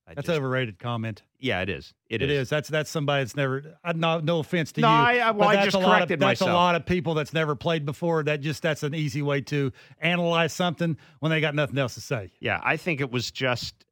I 0.06 0.14
That's 0.16 0.28
just, 0.28 0.38
overrated 0.38 0.80
comment. 0.80 1.22
yeah, 1.40 1.62
it 1.62 1.70
is. 1.70 1.94
It 2.10 2.22
is. 2.22 2.50
That's 2.50 2.68
that's 2.68 2.90
somebody 2.90 3.24
that's 3.24 3.38
never. 3.38 3.78
I 3.86 3.94
no 3.94 4.20
no 4.20 4.40
offense 4.40 4.74
to 4.74 4.82
No, 4.82 4.88
you. 4.90 4.94
I- 4.94 5.18
I- 5.20 5.32
well, 5.32 5.48
I 5.48 5.64
just 5.64 5.76
lot 5.76 5.84
of, 5.84 5.90
corrected 5.92 6.20
That's 6.20 6.42
myself. 6.42 6.50
a 6.50 6.54
lot 6.54 6.76
of 6.76 6.86
people 6.86 7.14
that's 7.14 7.32
never 7.34 7.56
played 7.56 7.86
before. 7.86 8.22
That 8.24 8.42
just 8.42 8.62
that's 8.62 8.84
an 8.84 8.94
easy 8.94 9.22
way 9.22 9.40
to 9.42 9.72
analyze 10.00 10.52
something 10.52 10.98
when 11.20 11.30
they 11.30 11.40
got 11.40 11.56
nothing 11.56 11.78
else 11.78 11.94
to 11.94 12.02
say. 12.02 12.32
Yeah, 12.42 12.60
I 12.64 12.76
think 12.76 13.00
it 13.00 13.12
was 13.12 13.32
just. 13.32 13.86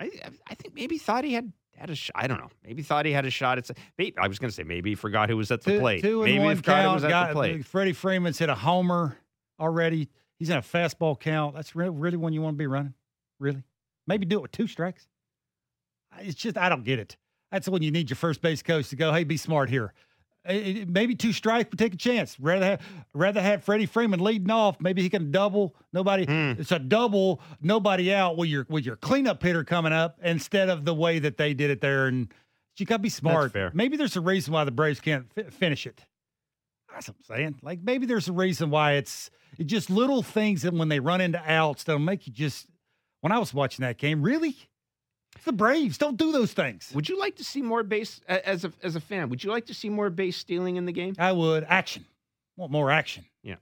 Uh, 0.00 0.04
I 0.04 0.10
I 0.48 0.54
think 0.54 0.74
maybe 0.76 0.96
thought 0.98 1.24
he 1.24 1.34
had 1.34 1.52
had 1.76 1.90
a 1.90 1.96
shot. 1.96 2.12
I 2.14 2.28
don't 2.28 2.38
know. 2.38 2.50
Maybe 2.64 2.82
thought 2.82 3.04
he 3.04 3.10
had 3.12 3.26
a 3.26 3.30
shot 3.30 3.58
at. 3.58 3.68
Maybe, 3.98 4.16
I 4.16 4.28
was 4.28 4.38
going 4.38 4.48
to 4.50 4.54
say 4.54 4.62
maybe 4.62 4.90
he 4.90 4.94
forgot 4.94 5.28
who 5.28 5.36
was 5.36 5.50
at 5.50 5.62
the 5.62 5.72
Two, 5.72 5.80
plate. 5.80 6.02
two 6.02 6.22
and 6.22 6.32
maybe 6.32 6.44
one 6.44 6.56
forgot 6.56 6.76
who 6.76 6.82
count. 6.84 6.94
was 6.94 7.04
at 7.04 7.10
got, 7.10 7.28
the 7.30 7.34
plate. 7.34 7.60
Uh, 7.60 7.64
Freddie 7.64 7.92
Freeman's 7.94 8.38
hit 8.38 8.48
a 8.48 8.54
homer 8.54 9.18
already. 9.58 10.08
He's 10.38 10.50
in 10.50 10.56
a 10.56 10.62
fastball 10.62 11.18
count. 11.18 11.56
That's 11.56 11.74
re- 11.74 11.88
really 11.88 12.16
one 12.16 12.32
you 12.32 12.42
want 12.42 12.54
to 12.54 12.58
be 12.58 12.66
running. 12.68 12.94
Really, 13.40 13.64
maybe 14.06 14.26
do 14.26 14.36
it 14.38 14.42
with 14.42 14.52
two 14.52 14.66
strikes. 14.66 15.06
It's 16.20 16.34
just 16.36 16.56
I 16.56 16.68
don't 16.68 16.84
get 16.84 16.98
it. 16.98 17.16
That's 17.50 17.68
when 17.68 17.82
you 17.82 17.90
need 17.90 18.10
your 18.10 18.16
first 18.16 18.40
base 18.42 18.62
coach 18.62 18.88
to 18.90 18.96
go. 18.96 19.12
Hey, 19.12 19.24
be 19.24 19.36
smart 19.36 19.70
here. 19.70 19.92
Eh, 20.46 20.82
eh, 20.82 20.84
Maybe 20.86 21.14
two 21.14 21.32
strikes, 21.32 21.70
but 21.70 21.78
take 21.78 21.94
a 21.94 21.96
chance. 21.96 22.38
Rather 22.38 22.66
have 22.66 22.82
rather 23.14 23.40
have 23.40 23.64
Freddie 23.64 23.86
Freeman 23.86 24.20
leading 24.20 24.50
off. 24.50 24.80
Maybe 24.80 25.02
he 25.02 25.08
can 25.08 25.30
double. 25.30 25.74
Nobody. 25.92 26.24
Hmm. 26.26 26.52
It's 26.60 26.72
a 26.72 26.78
double. 26.78 27.40
Nobody 27.60 28.12
out 28.12 28.36
with 28.36 28.48
your 28.48 28.66
with 28.68 28.84
your 28.84 28.96
cleanup 28.96 29.42
hitter 29.42 29.64
coming 29.64 29.92
up 29.92 30.18
instead 30.22 30.68
of 30.68 30.84
the 30.84 30.94
way 30.94 31.18
that 31.18 31.36
they 31.38 31.54
did 31.54 31.70
it 31.70 31.80
there. 31.80 32.06
And 32.06 32.32
you 32.76 32.86
got 32.86 32.96
to 32.96 33.02
be 33.02 33.08
smart. 33.08 33.52
Maybe 33.72 33.96
there's 33.96 34.16
a 34.16 34.20
reason 34.20 34.52
why 34.52 34.64
the 34.64 34.70
Braves 34.72 35.00
can't 35.00 35.32
fi- 35.32 35.44
finish 35.44 35.86
it. 35.86 36.04
That's 36.92 37.08
what 37.08 37.16
I'm 37.28 37.36
saying. 37.36 37.58
Like 37.62 37.80
maybe 37.82 38.04
there's 38.06 38.28
a 38.28 38.32
reason 38.32 38.70
why 38.70 38.92
it's, 38.94 39.30
it's 39.58 39.70
just 39.70 39.90
little 39.90 40.22
things 40.22 40.62
that 40.62 40.74
when 40.74 40.88
they 40.88 41.00
run 41.00 41.20
into 41.20 41.40
outs, 41.50 41.84
they'll 41.84 41.98
make 41.98 42.26
you 42.26 42.32
just. 42.32 42.66
When 43.24 43.32
I 43.32 43.38
was 43.38 43.54
watching 43.54 43.84
that 43.84 43.96
game, 43.96 44.20
really, 44.20 44.54
it's 45.34 45.46
the 45.46 45.52
Braves 45.54 45.96
don't 45.96 46.18
do 46.18 46.30
those 46.30 46.52
things. 46.52 46.92
Would 46.94 47.08
you 47.08 47.18
like 47.18 47.36
to 47.36 47.44
see 47.44 47.62
more 47.62 47.82
base 47.82 48.20
as 48.28 48.66
a 48.66 48.72
as 48.82 48.96
a 48.96 49.00
fan? 49.00 49.30
Would 49.30 49.42
you 49.42 49.50
like 49.50 49.64
to 49.68 49.72
see 49.72 49.88
more 49.88 50.10
base 50.10 50.36
stealing 50.36 50.76
in 50.76 50.84
the 50.84 50.92
game? 50.92 51.14
I 51.18 51.32
would 51.32 51.64
action. 51.66 52.04
Want 52.58 52.70
more 52.70 52.90
action. 52.90 53.24
Yeah. 53.42 53.54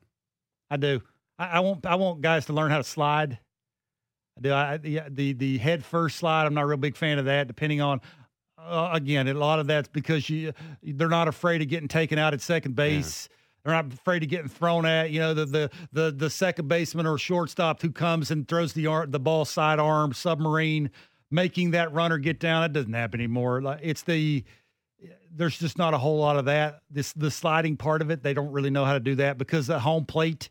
I 0.68 0.78
do. 0.78 1.00
I, 1.38 1.46
I 1.46 1.60
want 1.60 1.86
I 1.86 1.94
want 1.94 2.22
guys 2.22 2.46
to 2.46 2.52
learn 2.52 2.72
how 2.72 2.78
to 2.78 2.82
slide. 2.82 3.38
I 4.36 4.40
do. 4.40 4.52
I, 4.52 4.76
the 4.78 5.02
the 5.08 5.32
the 5.34 5.58
head 5.58 5.84
first 5.84 6.16
slide. 6.16 6.46
I'm 6.46 6.54
not 6.54 6.64
a 6.64 6.66
real 6.66 6.76
big 6.76 6.96
fan 6.96 7.20
of 7.20 7.26
that. 7.26 7.46
Depending 7.46 7.80
on 7.80 8.00
uh, 8.58 8.90
again, 8.92 9.28
a 9.28 9.34
lot 9.34 9.60
of 9.60 9.68
that's 9.68 9.86
because 9.86 10.28
you 10.28 10.54
they're 10.82 11.06
not 11.06 11.28
afraid 11.28 11.62
of 11.62 11.68
getting 11.68 11.86
taken 11.86 12.18
out 12.18 12.34
at 12.34 12.40
second 12.40 12.74
base. 12.74 13.28
They're 13.64 13.74
not 13.74 13.92
afraid 13.92 14.22
of 14.22 14.28
getting 14.28 14.48
thrown 14.48 14.86
at. 14.86 15.10
You 15.10 15.20
know 15.20 15.34
the 15.34 15.46
the 15.46 15.70
the 15.92 16.10
the 16.10 16.30
second 16.30 16.68
baseman 16.68 17.06
or 17.06 17.18
shortstop 17.18 17.80
who 17.82 17.90
comes 17.90 18.30
and 18.30 18.46
throws 18.48 18.72
the 18.72 19.06
the 19.08 19.20
ball 19.20 19.44
side 19.44 19.78
arm 19.78 20.12
submarine, 20.12 20.90
making 21.30 21.72
that 21.72 21.92
runner 21.92 22.18
get 22.18 22.40
down. 22.40 22.64
It 22.64 22.72
doesn't 22.72 22.92
happen 22.92 23.20
anymore. 23.20 23.62
Like 23.62 23.80
it's 23.82 24.02
the 24.02 24.44
there's 25.34 25.58
just 25.58 25.78
not 25.78 25.94
a 25.94 25.98
whole 25.98 26.18
lot 26.18 26.36
of 26.36 26.46
that. 26.46 26.82
This 26.90 27.12
the 27.12 27.30
sliding 27.30 27.76
part 27.76 28.02
of 28.02 28.10
it, 28.10 28.22
they 28.22 28.34
don't 28.34 28.52
really 28.52 28.70
know 28.70 28.84
how 28.84 28.94
to 28.94 29.00
do 29.00 29.14
that 29.16 29.38
because 29.38 29.66
the 29.66 29.78
home 29.78 30.04
plate, 30.04 30.50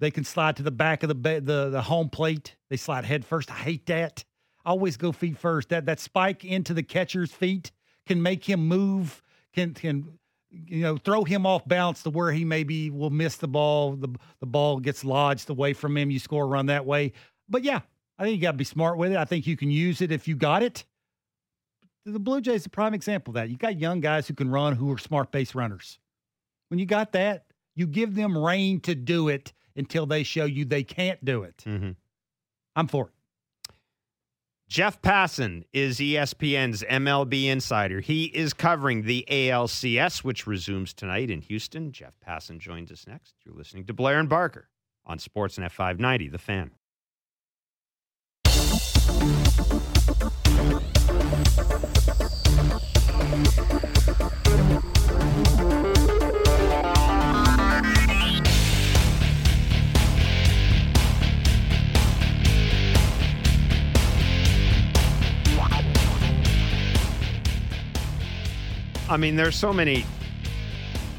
they 0.00 0.10
can 0.10 0.24
slide 0.24 0.56
to 0.56 0.62
the 0.62 0.70
back 0.70 1.02
of 1.02 1.08
the 1.08 1.14
ba- 1.14 1.40
the 1.40 1.70
the 1.70 1.82
home 1.82 2.10
plate. 2.10 2.56
They 2.68 2.76
slide 2.76 3.04
head 3.04 3.24
first. 3.24 3.50
I 3.50 3.54
hate 3.54 3.86
that. 3.86 4.24
Always 4.64 4.96
go 4.96 5.12
feet 5.12 5.38
first. 5.38 5.68
That 5.68 5.86
that 5.86 6.00
spike 6.00 6.44
into 6.44 6.74
the 6.74 6.82
catcher's 6.82 7.30
feet 7.30 7.70
can 8.06 8.22
make 8.22 8.44
him 8.44 8.66
move. 8.66 9.22
Can 9.54 9.74
can 9.74 10.18
you 10.66 10.82
know 10.82 10.96
throw 10.96 11.24
him 11.24 11.46
off 11.46 11.66
balance 11.66 12.02
to 12.04 12.10
where 12.10 12.32
he 12.32 12.44
maybe 12.44 12.90
will 12.90 13.10
miss 13.10 13.36
the 13.36 13.48
ball. 13.48 13.96
The 13.96 14.08
the 14.40 14.46
ball 14.46 14.78
gets 14.80 15.04
lodged 15.04 15.50
away 15.50 15.72
from 15.72 15.96
him. 15.96 16.10
You 16.10 16.18
score 16.18 16.44
a 16.44 16.46
run 16.46 16.66
that 16.66 16.86
way. 16.86 17.12
But 17.48 17.64
yeah, 17.64 17.80
I 18.18 18.24
think 18.24 18.36
you 18.36 18.42
got 18.42 18.52
to 18.52 18.56
be 18.56 18.64
smart 18.64 18.98
with 18.98 19.12
it. 19.12 19.18
I 19.18 19.24
think 19.24 19.46
you 19.46 19.56
can 19.56 19.70
use 19.70 20.00
it 20.00 20.12
if 20.12 20.26
you 20.26 20.36
got 20.36 20.62
it 20.62 20.84
the 22.06 22.20
Blue 22.20 22.40
Jays 22.40 22.60
is 22.62 22.66
a 22.66 22.70
prime 22.70 22.94
example 22.94 23.32
of 23.32 23.34
that. 23.34 23.50
You 23.50 23.56
got 23.56 23.78
young 23.78 24.00
guys 24.00 24.28
who 24.28 24.34
can 24.34 24.48
run 24.48 24.76
who 24.76 24.92
are 24.92 24.98
smart 24.98 25.32
base 25.32 25.54
runners. 25.54 25.98
When 26.68 26.78
you 26.78 26.86
got 26.86 27.12
that, 27.12 27.46
you 27.74 27.86
give 27.86 28.14
them 28.14 28.38
reign 28.38 28.80
to 28.82 28.94
do 28.94 29.28
it 29.28 29.52
until 29.74 30.06
they 30.06 30.22
show 30.22 30.44
you 30.44 30.64
they 30.64 30.84
can't 30.84 31.22
do 31.24 31.42
it. 31.42 31.64
Mm-hmm. 31.66 31.90
I'm 32.76 32.86
for 32.86 33.06
it. 33.06 33.12
Jeff 34.68 35.00
Passan 35.00 35.62
is 35.72 35.98
ESPN's 35.98 36.82
MLB 36.82 37.44
insider. 37.44 38.00
He 38.00 38.24
is 38.24 38.52
covering 38.52 39.02
the 39.02 39.24
ALCS, 39.30 40.24
which 40.24 40.44
resumes 40.44 40.92
tonight 40.92 41.30
in 41.30 41.40
Houston. 41.42 41.92
Jeff 41.92 42.14
Passan 42.26 42.58
joins 42.58 42.90
us 42.90 43.06
next. 43.06 43.34
You're 43.44 43.54
listening 43.54 43.84
to 43.86 43.94
Blair 43.94 44.18
and 44.18 44.28
Barker 44.28 44.68
on 45.04 45.18
Sportsnet 45.18 45.70
590, 45.70 46.28
The 46.28 46.38
Fan. 46.38 46.72
I 69.08 69.16
mean, 69.16 69.36
there's 69.36 69.54
so 69.56 69.72
many 69.72 70.04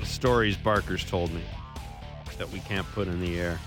stories 0.03 0.57
Barker's 0.57 1.03
told 1.05 1.31
me 1.31 1.41
that 2.37 2.49
we 2.51 2.59
can't 2.59 2.85
put 2.93 3.07
in 3.07 3.21
the 3.21 3.39
air. 3.39 3.59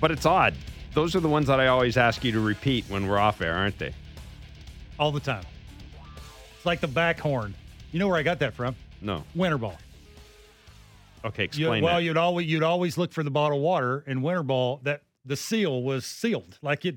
But 0.00 0.10
it's 0.10 0.24
odd. 0.26 0.54
Those 0.94 1.14
are 1.14 1.20
the 1.20 1.28
ones 1.28 1.48
that 1.48 1.60
I 1.60 1.66
always 1.66 1.96
ask 1.96 2.24
you 2.24 2.32
to 2.32 2.40
repeat 2.40 2.84
when 2.88 3.06
we're 3.06 3.18
off 3.18 3.40
air, 3.42 3.54
aren't 3.54 3.78
they? 3.78 3.94
All 4.98 5.12
the 5.12 5.20
time. 5.20 5.44
It's 6.56 6.66
like 6.66 6.80
the 6.80 6.88
back 6.88 7.20
horn. 7.20 7.54
You 7.92 7.98
know 7.98 8.08
where 8.08 8.16
I 8.16 8.22
got 8.22 8.38
that 8.40 8.54
from? 8.54 8.74
No. 9.00 9.24
Winter 9.34 9.58
ball. 9.58 9.76
Okay, 11.24 11.42
You- 11.42 11.46
explain 11.46 11.82
well, 11.84 11.96
that. 11.96 12.02
you'd 12.02 12.16
always 12.16 12.46
you'd 12.46 12.62
always 12.62 12.96
look 12.96 13.12
for 13.12 13.22
the 13.22 13.30
bottle 13.30 13.58
of 13.58 13.62
water 13.62 14.04
in 14.06 14.22
winter 14.22 14.42
ball 14.42 14.80
that 14.84 15.02
the 15.24 15.36
seal 15.36 15.82
was 15.82 16.06
sealed. 16.06 16.58
Like 16.62 16.84
it 16.84 16.96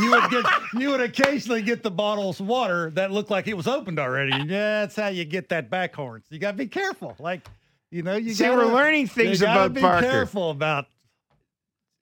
you 0.00 0.10
would 0.10 0.30
get 0.30 0.44
you 0.74 0.90
would 0.90 1.00
occasionally 1.00 1.62
get 1.62 1.82
the 1.82 1.90
bottles 1.90 2.40
of 2.40 2.46
water 2.46 2.90
that 2.90 3.10
looked 3.10 3.30
like 3.30 3.48
it 3.48 3.56
was 3.56 3.66
opened 3.66 3.98
already. 3.98 4.32
Yeah, 4.32 4.80
that's 4.82 4.96
how 4.96 5.08
you 5.08 5.24
get 5.24 5.48
that 5.50 5.70
back 5.70 5.94
horns. 5.94 6.26
You 6.30 6.38
got 6.38 6.52
to 6.52 6.56
be 6.56 6.66
careful. 6.66 7.16
Like, 7.18 7.46
you 7.90 8.02
know, 8.02 8.16
you 8.16 8.32
See, 8.34 8.44
gotta, 8.44 8.56
we're 8.56 8.72
learning 8.72 9.08
things 9.08 9.40
about 9.42 9.50
it. 9.50 9.50
you 9.50 9.54
gotta 9.54 9.66
about 9.66 9.74
be 9.74 9.80
Parker. 9.80 10.06
careful 10.06 10.50
about 10.50 10.86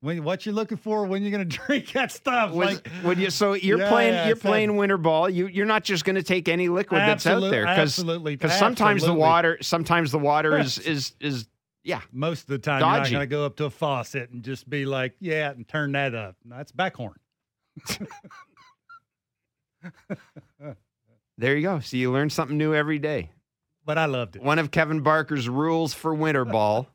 when 0.01 0.23
what 0.23 0.47
you're 0.47 0.55
looking 0.55 0.77
for 0.79 1.05
when 1.07 1.23
you're 1.23 1.31
going 1.33 1.49
to 1.49 1.57
drink 1.59 1.93
that 1.93 2.13
stuff. 2.13 2.53
Was- 2.53 2.75
like, 2.77 2.89
would 3.05 3.19
you, 3.19 3.31
so 3.31 3.55
you're 3.55 3.79
Yeah, 3.79 3.89
playing 3.89 4.15
yeah, 4.15 4.27
you're 4.29 4.37
playing 4.37 4.77
winter 4.77 4.99
ball. 4.99 5.29
You 5.29 5.47
you're 5.47 5.67
not 5.67 5.85
just 5.85 6.05
going 6.05 6.17
to 6.17 6.23
take 6.23 6.49
any 6.49 6.69
liquid 6.69 7.01
that's 7.01 7.27
out 7.27 7.41
there 7.51 7.67
absolutely, 7.67 8.37
because 8.37 8.57
sometimes 8.57 9.03
the 9.05 9.15
water 9.15 9.59
sometimes 9.61 10.13
the 10.13 10.19
water 10.19 10.57
is 10.59 10.79
is 10.79 11.13
is 11.21 11.49
yeah 11.85 12.01
most 12.13 12.43
of 12.43 12.47
the 12.49 12.59
time, 12.59 12.81
you're 12.81 12.89
not 12.89 13.11
going 13.11 13.21
to 13.21 13.27
go 13.27 13.45
up 13.47 13.57
to 13.57 13.65
a 13.65 13.71
faucet 13.71 14.31
and 14.31 14.43
just 14.43 14.69
be 14.69 14.85
like, 14.85 15.15
yeah, 15.21 15.51
and 15.51 15.67
turn 15.67 15.93
that 15.93 16.15
up. 16.15 16.37
That's 16.45 16.71
backhorn. 16.73 17.15
There 21.39 21.57
you 21.57 21.63
go. 21.63 21.81
So 21.81 21.97
you 21.97 22.13
learn 22.13 22.31
something 22.31 22.57
new 22.57 22.75
every 22.75 22.99
day. 22.99 23.31
But 23.85 23.97
I 23.99 24.07
loved 24.07 24.37
it. 24.37 24.43
One 24.43 24.59
of 24.59 24.71
Kevin 24.71 25.01
Barker's 25.01 25.49
rules 25.49 25.95
for 25.95 26.15
winter 26.15 26.45
ball 26.45 26.89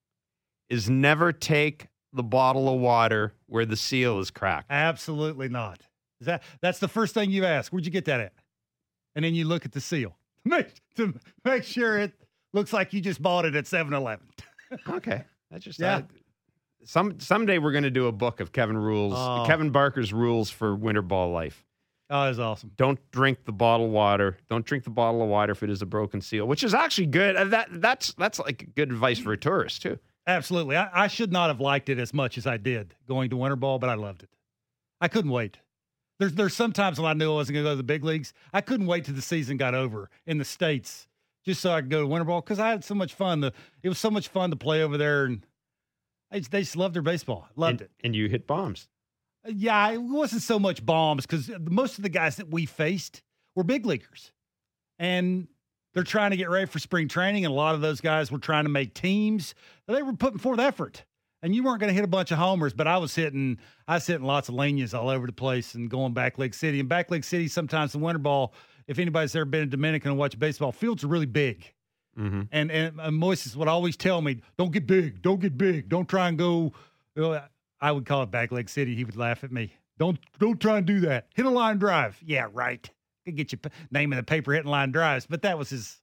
is 0.68 0.88
never 0.88 1.32
take 1.32 1.88
the 2.12 2.22
bottle 2.22 2.72
of 2.72 2.80
water 2.80 3.32
where 3.46 3.66
the 3.66 3.76
seal 3.76 4.18
is 4.20 4.30
cracked. 4.30 4.70
Absolutely 4.70 5.48
not. 5.48 5.80
Is 6.20 6.26
that 6.26 6.42
that's 6.60 6.78
the 6.78 6.88
first 6.88 7.14
thing 7.14 7.30
you 7.30 7.44
ask? 7.44 7.72
Where'd 7.72 7.84
you 7.84 7.90
get 7.90 8.04
that 8.04 8.20
at? 8.20 8.32
And 9.16 9.24
then 9.24 9.34
you 9.34 9.44
look 9.46 9.64
at 9.64 9.72
the 9.72 9.80
seal 9.80 10.16
make, 10.44 10.68
to 10.96 11.14
make 11.44 11.64
sure 11.64 11.98
it 11.98 12.12
looks 12.52 12.72
like 12.72 12.92
you 12.92 13.00
just 13.00 13.20
bought 13.22 13.44
it 13.44 13.54
at 13.56 13.64
7-Eleven. 13.64 14.26
Okay, 14.88 15.24
that's 15.50 15.64
just 15.64 15.80
Yeah. 15.80 16.02
Some 16.84 17.18
someday 17.20 17.58
we're 17.58 17.72
going 17.72 17.84
to 17.84 17.90
do 17.90 18.06
a 18.06 18.12
book 18.12 18.40
of 18.40 18.52
Kevin 18.52 18.76
rules, 18.76 19.14
Oh. 19.16 19.44
Kevin 19.46 19.70
Barker's 19.70 20.12
rules 20.12 20.50
for 20.50 20.74
winter 20.74 21.02
ball 21.02 21.30
life. 21.30 21.64
Oh, 22.12 22.24
that's 22.24 22.38
awesome. 22.38 22.72
Don't 22.76 22.98
drink 23.12 23.44
the 23.44 23.52
bottled 23.52 23.92
water. 23.92 24.36
Don't 24.48 24.64
drink 24.66 24.82
the 24.84 24.90
bottle 24.90 25.22
of 25.22 25.28
water 25.28 25.52
if 25.52 25.62
it 25.62 25.70
is 25.70 25.80
a 25.80 25.86
broken 25.86 26.20
seal, 26.20 26.46
which 26.46 26.64
is 26.64 26.74
actually 26.74 27.06
good. 27.06 27.36
Uh, 27.36 27.44
That 27.44 27.68
that's 27.80 28.14
that's 28.14 28.38
like 28.40 28.74
good 28.74 28.90
advice 28.90 29.18
for 29.18 29.32
a 29.32 29.36
tourist 29.36 29.82
too. 29.82 29.98
Absolutely. 30.26 30.76
I, 30.76 31.04
I 31.04 31.06
should 31.06 31.32
not 31.32 31.48
have 31.50 31.60
liked 31.60 31.88
it 31.88 31.98
as 31.98 32.12
much 32.12 32.36
as 32.36 32.46
I 32.46 32.56
did 32.56 32.94
going 33.08 33.30
to 33.30 33.36
winter 33.36 33.56
ball, 33.56 33.78
but 33.78 33.88
I 33.90 33.94
loved 33.94 34.22
it. 34.22 34.30
I 35.00 35.08
couldn't 35.08 35.30
wait. 35.30 35.58
There's 36.18 36.32
there's 36.34 36.54
sometimes 36.54 37.00
when 37.00 37.08
I 37.10 37.14
knew 37.14 37.30
I 37.32 37.34
wasn't 37.36 37.54
going 37.54 37.64
to 37.64 37.68
go 37.70 37.72
to 37.72 37.76
the 37.76 37.82
big 37.82 38.04
leagues, 38.04 38.32
I 38.52 38.60
couldn't 38.60 38.86
wait 38.86 39.04
till 39.04 39.14
the 39.14 39.22
season 39.22 39.56
got 39.56 39.74
over 39.74 40.10
in 40.26 40.38
the 40.38 40.44
states 40.44 41.06
just 41.44 41.60
so 41.62 41.72
I 41.72 41.80
could 41.80 41.90
go 41.90 42.00
to 42.00 42.06
winter 42.06 42.24
ball 42.24 42.40
because 42.42 42.58
I 42.58 42.68
had 42.70 42.84
so 42.84 42.94
much 42.94 43.14
fun. 43.14 43.40
The, 43.40 43.52
it 43.82 43.88
was 43.88 43.98
so 43.98 44.10
much 44.10 44.28
fun 44.28 44.50
to 44.50 44.56
play 44.56 44.82
over 44.82 44.98
there, 44.98 45.24
and 45.24 45.46
just, 46.38 46.50
they 46.50 46.60
just 46.60 46.76
loved 46.76 46.94
their 46.94 47.02
baseball. 47.02 47.48
Loved 47.56 47.80
and, 47.80 47.80
it. 47.82 47.90
And 48.04 48.16
you 48.16 48.28
hit 48.28 48.46
bombs. 48.46 48.88
Uh, 49.46 49.50
yeah, 49.54 49.90
it 49.90 50.00
wasn't 50.00 50.42
so 50.42 50.58
much 50.58 50.84
bombs 50.84 51.26
because 51.26 51.50
most 51.68 51.98
of 51.98 52.02
the 52.02 52.08
guys 52.08 52.36
that 52.36 52.50
we 52.50 52.66
faced 52.66 53.22
were 53.56 53.64
big 53.64 53.84
leaguers, 53.84 54.32
and 54.98 55.48
they're 55.92 56.04
trying 56.04 56.30
to 56.30 56.36
get 56.36 56.50
ready 56.50 56.66
for 56.66 56.78
spring 56.78 57.08
training, 57.08 57.44
and 57.44 57.52
a 57.52 57.54
lot 57.54 57.74
of 57.74 57.80
those 57.80 58.00
guys 58.00 58.30
were 58.30 58.38
trying 58.38 58.64
to 58.64 58.70
make 58.70 58.94
teams. 58.94 59.54
They 59.88 60.02
were 60.02 60.12
putting 60.12 60.38
forth 60.38 60.60
effort, 60.60 61.04
and 61.42 61.54
you 61.54 61.64
weren't 61.64 61.80
going 61.80 61.88
to 61.88 61.94
hit 61.94 62.04
a 62.04 62.08
bunch 62.08 62.30
of 62.30 62.38
homers, 62.38 62.72
but 62.72 62.86
I 62.86 62.98
was 62.98 63.14
hitting, 63.14 63.58
I 63.88 63.94
was 63.94 64.06
hitting 64.06 64.26
lots 64.26 64.48
of 64.48 64.54
leñas 64.54 64.96
all 64.96 65.08
over 65.08 65.26
the 65.26 65.32
place 65.32 65.74
and 65.74 65.90
going 65.90 66.12
back 66.12 66.38
Lake 66.38 66.54
City. 66.54 66.78
And 66.78 66.88
back 66.88 67.10
Lake 67.10 67.24
City, 67.24 67.48
sometimes 67.48 67.92
the 67.92 67.98
winter 67.98 68.20
ball, 68.20 68.54
if 68.86 68.98
anybody's 68.98 69.34
ever 69.34 69.44
been 69.44 69.62
in 69.62 69.68
Dominican 69.68 70.12
and 70.12 70.18
watched 70.18 70.38
baseball, 70.38 70.70
fields 70.70 71.02
are 71.02 71.08
really 71.08 71.26
big. 71.26 71.72
Mm-hmm. 72.20 72.42
And 72.52 72.70
and, 72.70 73.00
and 73.00 73.22
Moises 73.22 73.56
would 73.56 73.68
always 73.68 73.96
tell 73.96 74.20
me, 74.20 74.42
"Don't 74.58 74.72
get 74.72 74.86
big, 74.86 75.22
don't 75.22 75.40
get 75.40 75.56
big, 75.56 75.88
don't 75.88 76.08
try 76.08 76.28
and 76.28 76.38
go." 76.38 76.72
I 77.80 77.92
would 77.92 78.06
call 78.06 78.22
it 78.22 78.30
back 78.30 78.52
Lake 78.52 78.68
City. 78.68 78.94
He 78.94 79.04
would 79.04 79.16
laugh 79.16 79.42
at 79.42 79.50
me. 79.50 79.72
Don't 79.98 80.18
don't 80.38 80.60
try 80.60 80.78
and 80.78 80.86
do 80.86 81.00
that. 81.00 81.28
Hit 81.34 81.46
a 81.46 81.50
line 81.50 81.78
drive. 81.78 82.18
Yeah, 82.24 82.46
right. 82.52 82.88
Could 83.24 83.36
get 83.36 83.52
your 83.52 83.58
p- 83.58 83.70
name 83.90 84.12
in 84.12 84.16
the 84.16 84.22
paper 84.22 84.52
hitting 84.52 84.70
line 84.70 84.92
drives, 84.92 85.26
but 85.26 85.42
that 85.42 85.58
was 85.58 85.70
his 85.70 86.00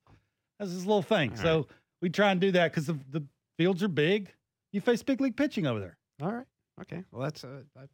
that 0.60 0.66
was 0.66 0.74
his 0.74 0.86
little 0.86 1.02
thing. 1.02 1.32
All 1.32 1.38
so 1.38 1.68
we 2.02 2.10
try 2.10 2.32
and 2.32 2.42
do 2.42 2.52
that 2.52 2.72
because 2.72 2.88
the 2.88 3.00
the 3.12 3.24
fields 3.58 3.84
are 3.84 3.88
big. 3.88 4.32
You 4.72 4.82
face 4.82 5.02
big 5.02 5.22
league 5.22 5.36
pitching 5.38 5.66
over 5.66 5.80
there. 5.80 5.98
All 6.22 6.32
right. 6.32 6.46
Okay. 6.82 7.04
Well, 7.12 7.24
that's 7.24 7.44
uh, 7.44 7.62
I 7.78 7.86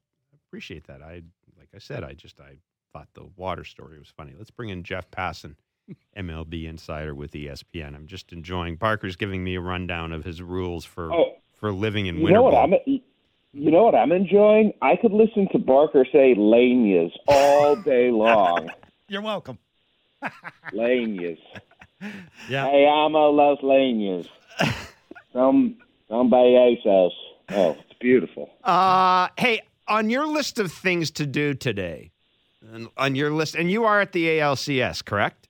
appreciate 0.48 0.88
that. 0.88 1.02
I 1.02 1.22
like 1.58 1.70
I 1.74 1.80
said, 1.80 2.04
I 2.04 2.14
just 2.14 2.40
I 2.40 2.58
thought 2.92 3.08
the 3.14 3.26
water 3.38 3.64
story 3.64 3.98
was 4.00 4.10
funny. 4.16 4.34
Let's 4.38 4.52
bring 4.52 4.70
in 4.70 4.84
Jeff 4.84 5.10
Passan, 5.10 5.56
MLB 6.18 6.66
insider 6.66 7.14
with 7.14 7.32
ESPN. 7.32 7.96
I'm 7.96 8.08
just 8.08 8.32
enjoying. 8.32 8.76
Barker's 8.76 9.16
giving 9.16 9.44
me 9.44 9.56
a 9.56 9.62
rundown 9.62 10.12
of 10.12 10.24
his 10.24 10.42
rules 10.42 10.86
for 10.86 11.12
Oh, 11.14 11.34
for 11.60 11.72
living 11.72 12.06
in 12.08 12.18
you 12.18 12.24
winter 12.24 12.38
know 12.40 12.44
what. 12.44 12.56
I'm 12.56 12.74
you 13.56 13.70
know 13.72 13.84
what 13.84 13.96
I'm 13.96 14.12
enjoying? 14.12 14.74
I 14.82 14.96
could 14.96 15.12
listen 15.12 15.48
to 15.52 15.60
Barker 15.60 16.06
say 16.12 16.34
leñas 16.36 17.12
all 17.28 17.76
day 17.76 18.10
long. 18.10 18.70
You're 19.08 19.22
welcome. 19.22 19.60
leñas. 20.74 21.38
Yeah. 22.50 22.68
Hey, 22.70 22.86
amo 22.88 23.30
los 23.30 23.60
leñas. 23.60 24.28
From 25.32 25.78
from 26.08 26.30
Bellesos. 26.30 27.12
Oh, 27.50 27.72
it's 27.72 28.00
beautiful. 28.00 28.50
Uh, 28.64 29.30
hey, 29.38 29.62
on 29.88 30.10
your 30.10 30.28
list 30.28 30.60
of 30.60 30.72
things 30.72 31.10
to 31.12 31.26
do 31.26 31.54
today, 31.54 32.12
on 32.98 33.16
your 33.16 33.32
list, 33.32 33.56
and 33.56 33.72
you 33.72 33.84
are 33.86 34.00
at 34.00 34.12
the 34.12 34.28
ALCS, 34.28 35.04
correct? 35.04 35.48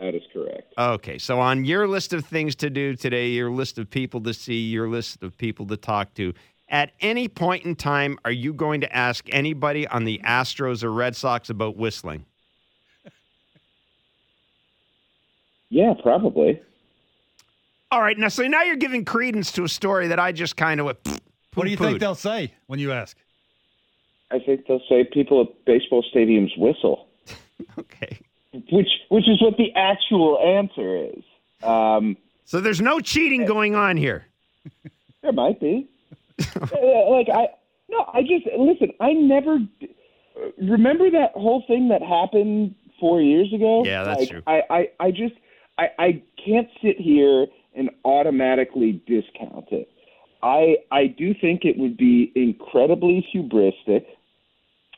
That 0.00 0.14
is 0.14 0.22
correct. 0.32 0.72
Okay, 0.78 1.18
so 1.18 1.40
on 1.40 1.64
your 1.64 1.86
list 1.86 2.12
of 2.12 2.24
things 2.24 2.56
to 2.56 2.70
do 2.70 2.96
today, 2.96 3.28
your 3.28 3.50
list 3.50 3.78
of 3.78 3.90
people 3.90 4.20
to 4.22 4.32
see, 4.32 4.68
your 4.68 4.88
list 4.88 5.22
of 5.22 5.36
people 5.36 5.66
to 5.66 5.76
talk 5.76 6.14
to, 6.14 6.32
at 6.70 6.92
any 7.00 7.28
point 7.28 7.64
in 7.64 7.74
time, 7.74 8.18
are 8.24 8.30
you 8.30 8.54
going 8.54 8.80
to 8.80 8.96
ask 8.96 9.26
anybody 9.30 9.86
on 9.88 10.04
the 10.04 10.20
Astros 10.24 10.82
or 10.82 10.92
Red 10.92 11.16
Sox 11.16 11.50
about 11.50 11.76
whistling? 11.76 12.24
Yeah, 15.68 15.94
probably. 16.02 16.60
All 17.90 18.00
right, 18.00 18.16
now 18.16 18.28
so 18.28 18.46
now 18.46 18.62
you're 18.62 18.76
giving 18.76 19.04
credence 19.04 19.52
to 19.52 19.64
a 19.64 19.68
story 19.68 20.08
that 20.08 20.18
I 20.18 20.32
just 20.32 20.56
kind 20.56 20.80
of 20.80 20.86
went. 20.86 20.98
What 21.54 21.64
do 21.64 21.70
you 21.70 21.76
think 21.76 22.00
they'll 22.00 22.14
say 22.14 22.54
when 22.68 22.78
you 22.78 22.92
ask? 22.92 23.16
I 24.30 24.38
think 24.38 24.66
they'll 24.66 24.82
say 24.88 25.04
people 25.04 25.40
at 25.42 25.64
baseball 25.64 26.04
stadiums 26.14 26.56
whistle, 26.56 27.08
Okay, 27.78 28.20
which 28.52 28.88
which 29.08 29.28
is 29.28 29.40
what 29.40 29.56
the 29.56 29.72
actual 29.74 30.38
answer 30.38 30.96
is. 30.96 31.24
Um, 31.62 32.16
so 32.44 32.60
there's 32.60 32.80
no 32.80 33.00
cheating 33.00 33.46
going 33.46 33.74
on 33.74 33.96
here. 33.96 34.26
There 35.22 35.32
might 35.32 35.60
be. 35.60 35.88
Like 37.10 37.28
I 37.28 37.48
no, 37.90 38.08
I 38.14 38.22
just 38.22 38.46
listen. 38.56 38.92
I 39.00 39.12
never 39.12 39.58
remember 40.58 41.10
that 41.10 41.32
whole 41.34 41.62
thing 41.66 41.88
that 41.88 42.02
happened 42.02 42.74
four 42.98 43.20
years 43.20 43.52
ago. 43.52 43.82
Yeah, 43.84 44.04
that's 44.04 44.20
like, 44.20 44.28
true. 44.30 44.42
I, 44.46 44.62
I, 44.70 44.88
I 45.00 45.10
just 45.10 45.34
I, 45.78 45.88
I 45.98 46.22
can't 46.44 46.68
sit 46.82 46.98
here 46.98 47.46
and 47.74 47.90
automatically 48.04 49.02
discount 49.06 49.66
it. 49.70 49.90
I 50.42 50.76
I 50.90 51.06
do 51.06 51.34
think 51.34 51.64
it 51.64 51.78
would 51.78 51.96
be 51.96 52.32
incredibly 52.34 53.26
hubristic, 53.34 54.06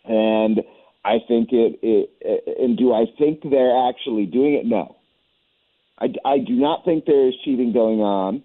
and 0.05 0.61
I 1.05 1.19
think 1.27 1.49
it, 1.53 1.79
it 1.83 2.59
and 2.61 2.77
do 2.79 2.93
I 2.93 3.07
think 3.19 3.43
they're 3.43 3.89
actually 3.89 4.27
doing 4.27 4.55
it? 4.55 4.67
No. 4.67 4.97
I, 5.99 6.07
I 6.25 6.39
do 6.39 6.55
not 6.55 6.85
think 6.85 7.05
there 7.05 7.29
is 7.29 7.35
cheating 7.45 7.73
going 7.73 8.01
on 8.01 8.43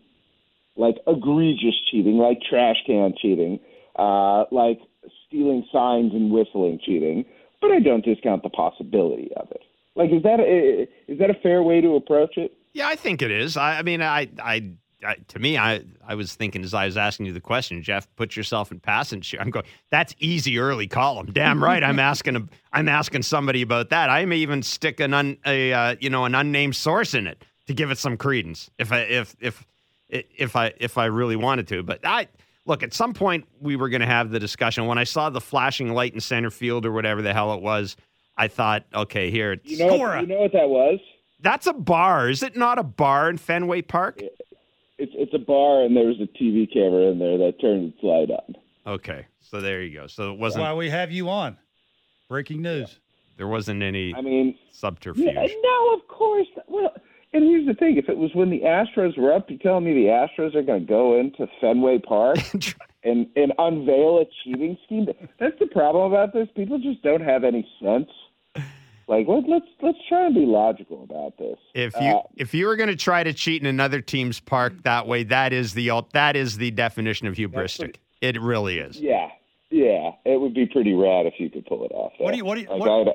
like 0.78 0.98
egregious 1.08 1.76
cheating, 1.90 2.18
like 2.18 2.40
trash 2.48 2.78
can 2.86 3.14
cheating, 3.20 3.60
uh, 3.98 4.46
like 4.52 4.80
stealing 5.28 5.66
signs 5.72 6.14
and 6.14 6.32
whistling 6.32 6.80
cheating. 6.84 7.26
But 7.60 7.72
I 7.72 7.80
don't 7.80 8.06
discount 8.06 8.44
the 8.44 8.50
possibility 8.50 9.32
of 9.36 9.50
it. 9.52 9.62
Like, 9.96 10.12
is 10.12 10.22
that 10.24 10.40
a, 10.40 10.88
is 11.12 11.18
that 11.20 11.32
a 11.32 11.34
fair 11.42 11.64
way 11.64 11.82
to 11.82 11.96
approach 11.96 12.38
it? 12.38 12.54
Yeah, 12.74 12.88
I 12.88 12.96
think 12.96 13.24
it 13.24 13.32
is. 13.32 13.58
I, 13.58 13.80
I 13.80 13.82
mean, 13.82 14.04
I, 14.04 14.30
I, 14.42 14.74
I, 15.06 15.16
to 15.28 15.40
me, 15.40 15.58
I, 15.58 15.82
I 16.08 16.16
was 16.16 16.34
thinking 16.34 16.64
as 16.64 16.74
I 16.74 16.86
was 16.86 16.98
asking 16.98 17.28
you 17.28 17.34
the 17.34 17.40
question, 17.40 17.84
Jeff, 17.84 18.08
put 18.16 18.36
yourself 18.36 18.72
in 18.72 18.80
passenger. 18.80 19.38
I'm 19.40 19.52
going. 19.52 19.66
That's 19.92 20.16
easy 20.20 20.58
early 20.58 20.88
column. 20.88 21.28
Damn 21.32 21.64
right. 21.64 21.84
I'm 21.84 22.00
asking. 22.00 22.36
A, 22.36 22.44
I'm 22.74 22.90
asking 22.90 23.22
somebody 23.22 23.62
about 23.62 23.90
that. 23.92 24.10
I 24.10 24.26
may 24.26 24.38
even 24.38 24.64
stick 24.64 25.00
an 25.00 25.14
un, 25.14 25.38
a, 25.46 25.72
uh, 25.72 25.96
you 26.00 26.10
know, 26.10 26.26
an 26.26 26.34
unnamed 26.34 26.76
source 26.76 27.14
in 27.14 27.28
it 27.28 27.46
to 27.68 27.74
give 27.74 27.92
it 27.92 27.98
some 27.98 28.18
credence. 28.18 28.72
If 28.80 28.92
I, 28.92 29.00
if, 29.02 29.36
if, 29.40 29.66
if 30.10 30.56
I, 30.56 30.74
if 30.78 30.98
I 30.98 31.06
really 31.06 31.36
wanted 31.36 31.68
to. 31.68 31.84
But 31.84 32.00
I 32.04 32.28
look 32.66 32.82
at 32.82 32.94
some 32.94 33.14
point 33.14 33.46
we 33.60 33.76
were 33.76 33.90
going 33.90 34.02
to 34.02 34.08
have 34.08 34.32
the 34.32 34.40
discussion. 34.40 34.88
When 34.88 34.98
I 34.98 35.04
saw 35.04 35.30
the 35.30 35.42
flashing 35.42 35.94
light 35.94 36.14
in 36.14 36.20
center 36.20 36.50
field 36.50 36.86
or 36.86 36.92
whatever 36.92 37.22
the 37.22 37.34
hell 37.34 37.54
it 37.54 37.62
was, 37.62 37.96
I 38.36 38.48
thought, 38.48 38.86
okay, 38.94 39.30
here, 39.32 39.54
it's, 39.54 39.70
You 39.70 39.80
know, 39.80 39.96
what, 39.96 40.22
you 40.22 40.28
know 40.28 40.40
what 40.40 40.54
that 40.54 40.70
was? 40.70 41.00
that's 41.40 41.68
a 41.68 41.74
bar. 41.74 42.30
Is 42.30 42.44
it 42.44 42.56
not 42.56 42.80
a 42.80 42.84
bar 42.84 43.30
in 43.30 43.38
Fenway 43.38 43.84
Park? 43.84 44.22
It's 44.98 45.12
it's 45.16 45.34
a 45.34 45.40
bar, 45.40 45.84
and 45.84 45.96
there 45.96 46.06
was 46.06 46.18
a 46.20 46.28
TV 46.42 46.72
camera 46.72 47.12
in 47.12 47.20
there 47.20 47.38
that 47.38 47.60
turned 47.62 47.94
its 47.94 48.04
light 48.04 48.30
on. 48.32 48.56
Okay, 48.96 49.26
so 49.40 49.62
there 49.62 49.82
you 49.84 49.94
go. 50.00 50.08
So 50.08 50.32
it 50.34 50.40
wasn't 50.40 50.64
why 50.64 50.74
we 50.74 50.90
have 50.90 51.12
you 51.12 51.30
on. 51.30 51.58
Breaking 52.30 52.62
news. 52.62 53.00
there 53.38 53.48
wasn't 53.48 53.84
any 53.84 54.14
I 54.16 54.22
mean, 54.22 54.58
subterfuge. 54.72 55.26
yeah, 55.34 55.46
no, 55.62 55.94
of 55.94 56.08
course. 56.08 56.48
Well, 56.68 56.94
and 57.34 57.44
here's 57.44 57.68
the 57.68 57.74
thing: 57.74 57.98
if 57.98 58.10
it 58.10 58.18
was 58.18 58.32
when 58.34 58.50
the 58.50 58.62
Astros 58.62 59.18
were 59.18 59.34
up, 59.34 59.50
you 59.52 59.58
telling 59.58 59.86
me 59.86 59.94
the 59.94 60.08
Astros 60.10 60.56
are 60.56 60.64
going 60.64 60.82
to 60.82 60.88
go 60.88 61.20
into 61.20 61.48
Fenway 61.62 62.00
Park 62.00 62.40
and 63.04 63.28
and 63.36 63.54
unveil 63.60 64.20
a 64.20 64.26
cheating 64.44 64.78
scheme. 64.86 65.08
That's 65.40 65.60
the 65.60 65.68
problem 65.68 66.12
about 66.12 66.34
this. 66.34 66.48
People 66.56 66.80
just 66.80 67.02
don't 67.04 67.22
have 67.22 67.44
any 67.44 67.68
sense. 67.82 68.10
Like 69.08 69.26
let, 69.28 69.48
let's 69.48 69.66
let's 69.82 69.98
try 70.10 70.26
and 70.26 70.36
be 70.36 70.46
logical 70.46 71.04
about 71.04 71.38
this. 71.38 71.58
If 71.74 71.94
you 71.96 72.08
uh, 72.08 72.22
if 72.36 72.54
you 72.54 72.68
were 72.68 72.76
going 72.76 72.90
to 72.90 72.96
try 72.96 73.24
to 73.24 73.34
cheat 73.34 73.62
in 73.62 73.68
another 73.68 74.02
team's 74.02 74.40
park 74.40 74.84
that 74.84 75.08
way, 75.08 75.24
that 75.24 75.54
is 75.54 75.74
the 75.74 75.90
that 76.14 76.36
is 76.36 76.58
the 76.58 76.72
definition 76.72 77.28
of 77.28 77.36
hubristic. 77.36 77.78
Pretty, 77.80 78.00
it 78.22 78.42
really 78.42 78.80
is. 78.80 79.00
Yeah, 79.00 79.30
yeah, 79.70 80.12
it 80.26 80.42
would 80.42 80.54
be 80.54 80.66
pretty 80.66 80.94
rad 80.94 81.26
if 81.26 81.36
you 81.38 81.50
could 81.50 81.66
pull 81.66 81.86
it 81.86 81.92
off. 81.94 82.12
What 82.18 82.32
do 82.32 82.38
you? 82.38 82.44
What 82.44 82.56
do 82.56 82.62
you? 82.62 82.70
Like 82.70 82.80
what? 82.80 82.90
I'd, 82.90 83.14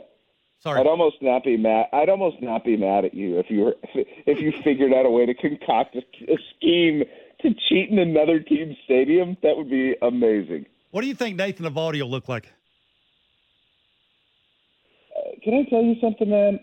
Sorry. 0.61 0.79
I'd 0.79 0.87
almost 0.87 1.17
not 1.21 1.43
be 1.43 1.57
mad. 1.57 1.87
I'd 1.93 2.09
almost 2.09 2.41
not 2.41 2.65
be 2.65 2.77
mad 2.77 3.05
at 3.05 3.15
you 3.15 3.39
if 3.39 3.47
you 3.51 3.61
were 3.61 3.75
if 3.95 4.41
you 4.41 4.53
figured 4.63 4.95
out 4.95 5.05
a 5.05 5.11
way 5.11 5.27
to 5.27 5.35
concoct 5.35 5.97
a, 5.97 6.33
a 6.33 6.39
scheme 6.57 7.03
to 7.41 7.49
cheat 7.69 7.91
in 7.91 7.99
another 7.99 8.39
team's 8.39 8.77
stadium. 8.85 9.37
That 9.43 9.57
would 9.57 9.69
be 9.69 9.97
amazing. 10.01 10.67
What 10.91 11.01
do 11.01 11.09
you 11.09 11.15
think 11.15 11.37
Nathan 11.37 11.67
Eovaldi 11.67 12.01
will 12.01 12.11
look 12.11 12.29
like? 12.29 12.53
Can 15.43 15.55
I 15.55 15.69
tell 15.69 15.83
you 15.83 15.95
something, 16.01 16.31
man? 16.31 16.61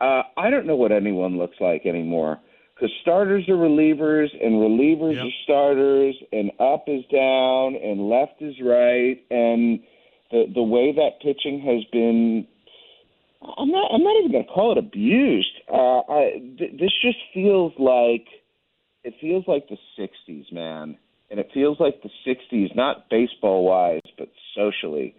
Uh, 0.00 0.22
I 0.36 0.50
don't 0.50 0.66
know 0.66 0.76
what 0.76 0.92
anyone 0.92 1.38
looks 1.38 1.56
like 1.60 1.86
anymore 1.86 2.38
because 2.74 2.90
starters 3.02 3.48
are 3.48 3.54
relievers 3.54 4.28
and 4.40 4.54
relievers 4.54 5.16
yep. 5.16 5.24
are 5.24 5.42
starters, 5.44 6.14
and 6.30 6.52
up 6.60 6.84
is 6.86 7.04
down 7.12 7.74
and 7.74 8.08
left 8.08 8.40
is 8.40 8.54
right, 8.62 9.16
and 9.30 9.80
the 10.30 10.44
the 10.54 10.62
way 10.62 10.92
that 10.92 11.20
pitching 11.20 11.60
has 11.60 11.84
been 11.90 12.46
I'm 13.40 13.70
not. 13.70 13.90
I'm 13.92 14.02
not 14.02 14.18
even 14.18 14.32
going 14.32 14.44
to 14.44 14.50
call 14.50 14.72
it 14.72 14.78
abused. 14.78 15.60
Uh, 15.72 16.00
I, 16.00 16.30
th- 16.58 16.72
this 16.72 16.92
just 17.02 17.18
feels 17.32 17.72
like 17.78 18.26
it 19.04 19.14
feels 19.20 19.44
like 19.46 19.68
the 19.68 19.78
'60s, 19.98 20.52
man, 20.52 20.98
and 21.30 21.38
it 21.38 21.48
feels 21.54 21.78
like 21.78 22.02
the 22.02 22.10
'60s, 22.26 22.74
not 22.74 23.08
baseball 23.10 23.64
wise, 23.64 24.02
but 24.18 24.28
socially, 24.56 25.14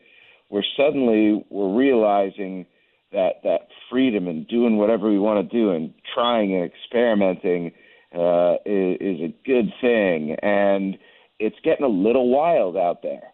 where 0.50 0.66
suddenly 0.76 1.46
we're 1.50 1.78
realizing 1.78 2.66
that 3.12 3.42
that 3.44 3.68
freedom 3.90 4.28
and 4.28 4.48
doing 4.48 4.78
whatever 4.78 5.10
we 5.10 5.20
want 5.20 5.50
to 5.50 5.58
do 5.58 5.72
and 5.72 5.94
trying 6.14 6.54
and 6.56 6.64
experimenting 6.64 7.72
uh, 8.14 8.56
is, 8.66 8.98
is 9.00 9.20
a 9.22 9.36
good 9.46 9.72
thing, 9.82 10.36
and 10.42 10.98
it's 11.40 11.58
getting 11.64 11.86
a 11.86 11.90
little 11.90 12.30
wild 12.30 12.76
out 12.76 13.02
there, 13.04 13.32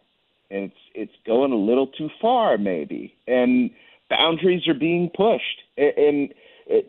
and 0.50 0.64
it's 0.64 0.80
it's 0.94 1.16
going 1.26 1.52
a 1.52 1.56
little 1.56 1.86
too 1.86 2.08
far, 2.20 2.58
maybe, 2.58 3.14
and 3.26 3.70
boundaries 4.10 4.66
are 4.68 4.74
being 4.74 5.10
pushed, 5.14 5.62
and, 5.76 6.32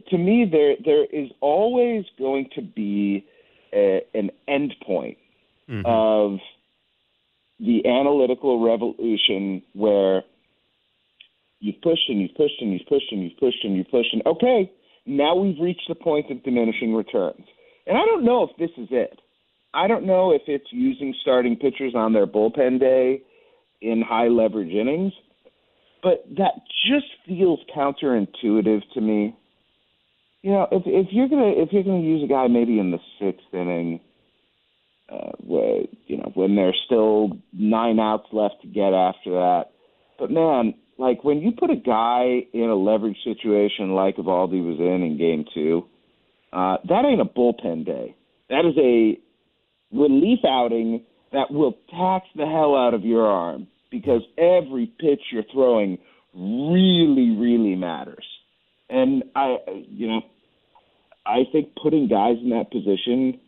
to 0.10 0.18
me, 0.18 0.46
there 0.52 0.76
there 0.84 1.06
is 1.06 1.30
always 1.40 2.06
going 2.18 2.50
to 2.56 2.62
be 2.62 3.26
a, 3.74 4.02
an 4.14 4.32
end 4.48 4.76
point 4.86 5.18
mm-hmm. 5.70 5.86
of 5.86 6.40
the 7.60 7.86
analytical 7.86 8.64
revolution 8.64 9.62
where 9.74 10.24
and 11.62 11.72
you've 11.72 11.82
pushed 11.82 12.10
and 12.10 12.22
you've 12.22 12.88
pushed 12.88 13.64
and 13.64 13.76
you've 13.76 13.88
pushed 13.90 14.14
and 14.14 14.26
okay, 14.26 14.72
now 15.06 15.36
we've 15.36 15.60
reached 15.62 15.86
the 15.88 15.96
point 15.96 16.30
of 16.32 16.44
diminishing 16.44 16.94
returns. 16.94 17.46
And 17.86 17.98
I 17.98 18.06
don't 18.06 18.26
know 18.26 18.44
if 18.44 18.58
this 18.58 18.72
is 18.78 18.90
it. 18.92 19.20
I 19.74 19.88
don't 19.88 20.06
know 20.06 20.32
if 20.32 20.42
it's 20.48 20.68
using 20.72 21.14
starting 21.22 21.56
pitchers 21.56 21.94
on 21.96 22.14
their 22.14 22.28
bullpen 22.28 22.80
day 22.80 23.22
in 23.82 24.02
high 24.02 24.28
leverage 24.28 24.72
innings 24.72 25.14
but 26.04 26.24
that 26.38 26.54
just 26.90 27.08
feels 27.26 27.60
counterintuitive 27.76 28.82
to 28.94 29.02
me. 29.02 29.36
You 30.42 30.52
know, 30.52 30.68
if 30.72 30.84
if 30.86 31.08
you're 31.12 31.28
gonna 31.28 31.52
if 31.56 31.70
you're 31.72 31.84
gonna 31.84 32.00
use 32.00 32.24
a 32.24 32.28
guy 32.32 32.48
maybe 32.48 32.80
in 32.80 32.92
the 32.92 33.00
sixth 33.20 33.54
inning, 33.54 34.00
uh, 35.10 35.32
where, 35.40 35.82
you 36.06 36.18
know, 36.18 36.32
when 36.36 36.56
there's 36.56 36.80
still 36.86 37.32
nine 37.52 38.00
outs 38.00 38.28
left 38.32 38.62
to 38.62 38.68
get 38.68 38.94
after 38.94 39.32
that. 39.32 39.66
But 40.20 40.32
man, 40.32 40.76
like 40.98 41.24
when 41.24 41.40
you 41.40 41.52
put 41.52 41.70
a 41.70 41.76
guy 41.76 42.46
in 42.54 42.70
a 42.70 42.76
leverage 42.76 43.18
situation 43.24 43.92
like 43.92 44.18
Eovaldi 44.18 44.64
was 44.64 44.80
in 44.80 45.04
in 45.04 45.18
game 45.18 45.46
two, 45.54 45.86
uh, 46.52 46.78
that 46.88 47.06
ain't 47.06 47.22
a 47.22 47.26
bullpen 47.26 47.86
day. 47.86 48.16
That 48.50 48.66
is 48.66 48.78
a 48.78 49.20
relief 49.96 50.40
outing 50.48 51.04
that 51.32 51.52
will 51.52 51.74
tax 51.92 52.26
the 52.36 52.46
hell 52.46 52.76
out 52.76 52.94
of 52.94 53.04
your 53.04 53.28
arm 53.28 53.68
because 53.92 54.22
every 54.38 54.92
pitch 55.00 55.22
you're 55.32 55.44
throwing 55.52 55.98
really, 56.34 57.36
really 57.38 57.76
matters. 57.76 58.26
And 58.90 59.24
I, 59.36 59.58
you 59.90 60.08
know, 60.08 60.22
I 61.26 61.44
think 61.52 61.76
putting 61.82 62.08
guys 62.08 62.38
in 62.42 62.52
that 62.52 62.72
position 62.72 63.40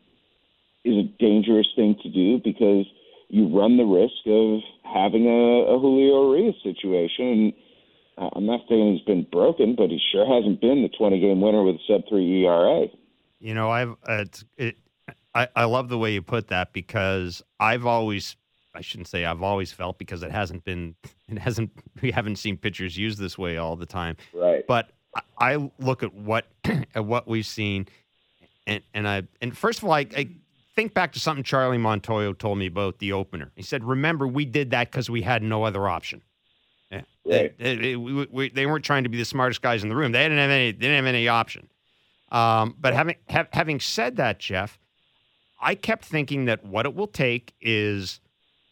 is 0.84 0.95
a 0.95 1.04
dangerous 1.20 1.68
thing 1.76 1.95
to 2.04 2.10
do 2.10 2.39
because 2.43 2.86
you 3.30 3.47
run 3.55 3.77
the 3.77 3.86
risk 3.86 4.25
of 4.25 4.61
having 4.84 5.25
a, 5.27 5.73
a 5.73 5.80
Julio 5.80 6.34
Urias 6.34 6.55
situation. 6.63 7.53
And 8.17 8.30
I'm 8.36 8.45
not 8.45 8.61
saying 8.67 8.97
he's 8.97 9.05
been 9.05 9.27
broken, 9.32 9.75
but 9.75 9.89
he 9.89 9.99
sure 10.11 10.25
hasn't 10.25 10.59
been 10.59 10.82
the 10.82 10.89
20 10.89 11.19
game 11.19 11.39
winner 11.39 11.63
with 11.63 11.75
a 11.75 11.80
sub 11.88 12.01
three 12.09 12.43
ERA. 12.43 12.88
You 13.39 13.53
know, 13.53 13.69
I've 13.69 13.91
uh, 13.91 14.23
it's, 14.25 14.43
it, 14.57 14.77
I, 15.34 15.47
I 15.55 15.63
love 15.65 15.89
the 15.89 15.97
way 15.97 16.13
you 16.13 16.21
put 16.21 16.47
that 16.47 16.73
because 16.73 17.41
I've 17.59 17.86
always 17.86 18.36
I 18.75 18.82
shouldn't 18.82 19.07
say 19.07 19.25
I've 19.25 19.43
always 19.43 19.71
felt 19.71 19.97
because 19.97 20.23
it 20.23 20.32
hasn't 20.32 20.65
been 20.65 20.95
it 21.27 21.38
hasn't 21.38 21.71
we 22.01 22.11
haven't 22.11 22.38
seen 22.38 22.57
pitchers 22.57 22.97
used 22.97 23.19
this 23.19 23.38
way 23.38 23.57
all 23.57 23.75
the 23.75 23.86
time. 23.86 24.17
Right. 24.34 24.65
But 24.67 24.91
I 25.38 25.71
look 25.80 26.03
at 26.03 26.13
what 26.13 26.47
at 26.95 27.05
what 27.05 27.27
we've 27.27 27.45
seen, 27.45 27.88
and 28.67 28.82
and 28.93 29.07
I 29.07 29.23
and 29.41 29.55
first 29.57 29.80
of 29.80 29.86
all, 29.86 29.93
I, 29.93 30.07
I 30.15 30.30
think 30.80 30.93
back 30.93 31.13
to 31.13 31.19
something 31.19 31.43
Charlie 31.43 31.77
Montoyo 31.77 32.38
told 32.38 32.57
me 32.57 32.67
about 32.67 32.99
the 32.99 33.13
opener. 33.13 33.51
He 33.55 33.63
said, 33.63 33.84
"Remember, 33.84 34.27
we 34.27 34.45
did 34.45 34.71
that 34.71 34.91
because 34.91 35.09
we 35.09 35.21
had 35.21 35.43
no 35.43 35.63
other 35.63 35.88
option." 35.88 36.21
Yeah. 36.91 37.01
Right. 37.25 37.57
They, 37.57 37.75
they, 37.75 37.95
we, 37.95 38.27
we, 38.32 38.49
they, 38.49 38.65
weren't 38.65 38.86
trying 38.86 39.03
to 39.03 39.09
be 39.09 39.17
the 39.17 39.25
smartest 39.25 39.61
guys 39.61 39.84
in 39.84 39.89
the 39.89 39.95
room. 39.95 40.11
They 40.11 40.23
didn't 40.23 40.38
have 40.38 40.49
any. 40.49 40.71
They 40.71 40.77
didn't 40.77 40.95
have 40.95 41.05
any 41.05 41.27
option. 41.27 41.69
Um, 42.32 42.75
but 42.80 42.93
having 42.93 43.15
having 43.27 43.80
said 43.80 44.17
that, 44.17 44.39
Jeff, 44.39 44.80
I 45.61 45.75
kept 45.75 46.05
thinking 46.05 46.45
that 46.45 46.63
what 46.63 46.86
it 46.86 46.95
will 46.95 47.07
take 47.07 47.53
is 47.61 48.19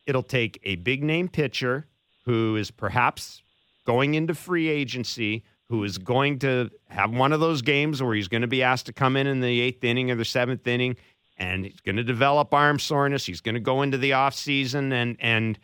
It'll 0.07 0.23
take 0.23 0.59
a 0.63 0.77
big 0.77 1.03
name 1.03 1.27
pitcher 1.27 1.85
who 2.23 2.55
is 2.55 2.71
perhaps 2.71 3.43
going 3.85 4.15
into 4.15 4.33
free 4.33 4.69
agency, 4.69 5.43
who 5.67 5.83
is 5.83 5.97
going 5.97 6.39
to 6.39 6.71
have 6.87 7.11
one 7.11 7.33
of 7.33 7.41
those 7.41 7.61
games 7.61 8.01
where 8.01 8.15
he's 8.15 8.29
going 8.29 8.41
to 8.41 8.47
be 8.47 8.63
asked 8.63 8.85
to 8.85 8.93
come 8.93 9.17
in 9.17 9.27
in 9.27 9.41
the 9.41 9.59
eighth 9.59 9.83
inning 9.83 10.09
or 10.09 10.15
the 10.15 10.25
seventh 10.25 10.65
inning, 10.65 10.95
and 11.37 11.65
he's 11.65 11.79
going 11.81 11.95
to 11.97 12.03
develop 12.03 12.53
arm 12.53 12.79
soreness. 12.79 13.25
He's 13.25 13.41
going 13.41 13.55
to 13.55 13.61
go 13.61 13.81
into 13.81 13.97
the 13.97 14.13
off 14.13 14.33
season, 14.33 14.91
and 14.91 15.17
and 15.19 15.59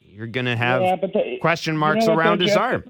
you're 0.00 0.26
going 0.26 0.46
to 0.46 0.56
have 0.56 0.82
yeah, 0.82 0.96
the, 0.96 1.38
question 1.40 1.76
marks 1.76 2.04
you 2.04 2.08
know 2.08 2.16
around 2.16 2.40
his 2.40 2.56
arm. 2.56 2.84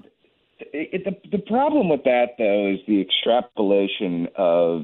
It, 0.59 1.03
the 1.03 1.37
the 1.37 1.43
problem 1.43 1.89
with 1.89 2.03
that 2.03 2.35
though 2.37 2.71
is 2.73 2.79
the 2.87 3.01
extrapolation 3.01 4.27
of 4.35 4.83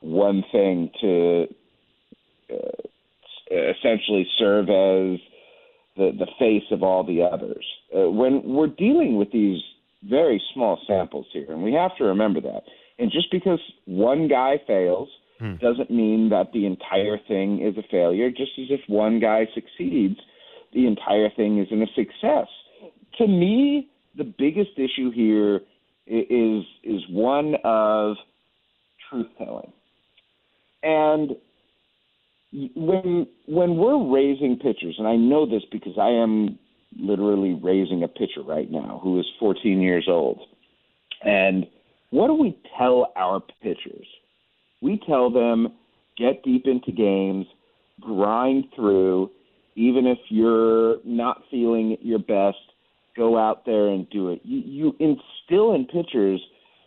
one 0.00 0.44
thing 0.50 0.90
to 1.00 1.46
uh, 2.52 2.88
essentially 3.50 4.26
serve 4.38 4.64
as 4.64 5.20
the, 5.96 6.12
the 6.18 6.26
face 6.38 6.64
of 6.70 6.82
all 6.82 7.04
the 7.04 7.22
others. 7.22 7.64
Uh, 7.94 8.10
when 8.10 8.42
we're 8.44 8.68
dealing 8.68 9.16
with 9.16 9.30
these 9.32 9.60
very 10.04 10.42
small 10.54 10.80
samples 10.86 11.26
here, 11.32 11.46
and 11.48 11.62
we 11.62 11.72
have 11.72 11.96
to 11.98 12.04
remember 12.04 12.40
that. 12.40 12.62
And 12.98 13.10
just 13.10 13.30
because 13.30 13.60
one 13.86 14.28
guy 14.28 14.60
fails 14.66 15.08
hmm. 15.40 15.54
doesn't 15.56 15.90
mean 15.90 16.28
that 16.28 16.52
the 16.52 16.66
entire 16.66 17.18
thing 17.26 17.60
is 17.60 17.76
a 17.76 17.82
failure. 17.90 18.30
Just 18.30 18.52
as 18.58 18.66
if 18.70 18.80
one 18.86 19.18
guy 19.18 19.46
succeeds, 19.54 20.20
the 20.72 20.86
entire 20.86 21.30
thing 21.30 21.58
isn't 21.58 21.82
a 21.82 21.86
success. 21.96 22.46
To 23.18 23.26
me, 23.26 23.88
the 24.16 24.24
biggest 24.24 24.72
issue 24.76 25.10
here 25.10 25.60
is 26.06 26.64
is 26.84 27.02
one 27.10 27.56
of 27.64 28.16
truth 29.08 29.26
telling. 29.38 29.72
And 30.82 31.36
when 32.74 33.26
when 33.46 33.76
we're 33.76 34.12
raising 34.12 34.56
pitchers, 34.56 34.96
and 34.98 35.08
I 35.08 35.16
know 35.16 35.46
this 35.46 35.62
because 35.70 35.98
I 35.98 36.10
am 36.10 36.58
literally 36.98 37.54
raising 37.54 38.02
a 38.02 38.08
pitcher 38.08 38.42
right 38.44 38.70
now 38.70 39.00
who 39.02 39.20
is 39.20 39.26
14 39.38 39.80
years 39.80 40.06
old. 40.08 40.40
And 41.22 41.66
what 42.10 42.26
do 42.26 42.34
we 42.34 42.58
tell 42.78 43.12
our 43.16 43.40
pitchers? 43.62 44.06
We 44.80 45.00
tell 45.06 45.30
them 45.30 45.72
get 46.16 46.42
deep 46.42 46.66
into 46.66 46.92
games, 46.92 47.46
grind 48.00 48.64
through, 48.74 49.30
even 49.74 50.06
if 50.06 50.18
you're 50.28 50.96
not 51.04 51.42
feeling 51.50 51.96
your 52.02 52.18
best, 52.18 52.58
go 53.16 53.38
out 53.38 53.64
there 53.66 53.88
and 53.88 54.08
do 54.10 54.30
it. 54.30 54.40
You, 54.44 54.60
you 54.60 54.96
instill 54.98 55.74
in 55.74 55.86
pitchers 55.86 56.40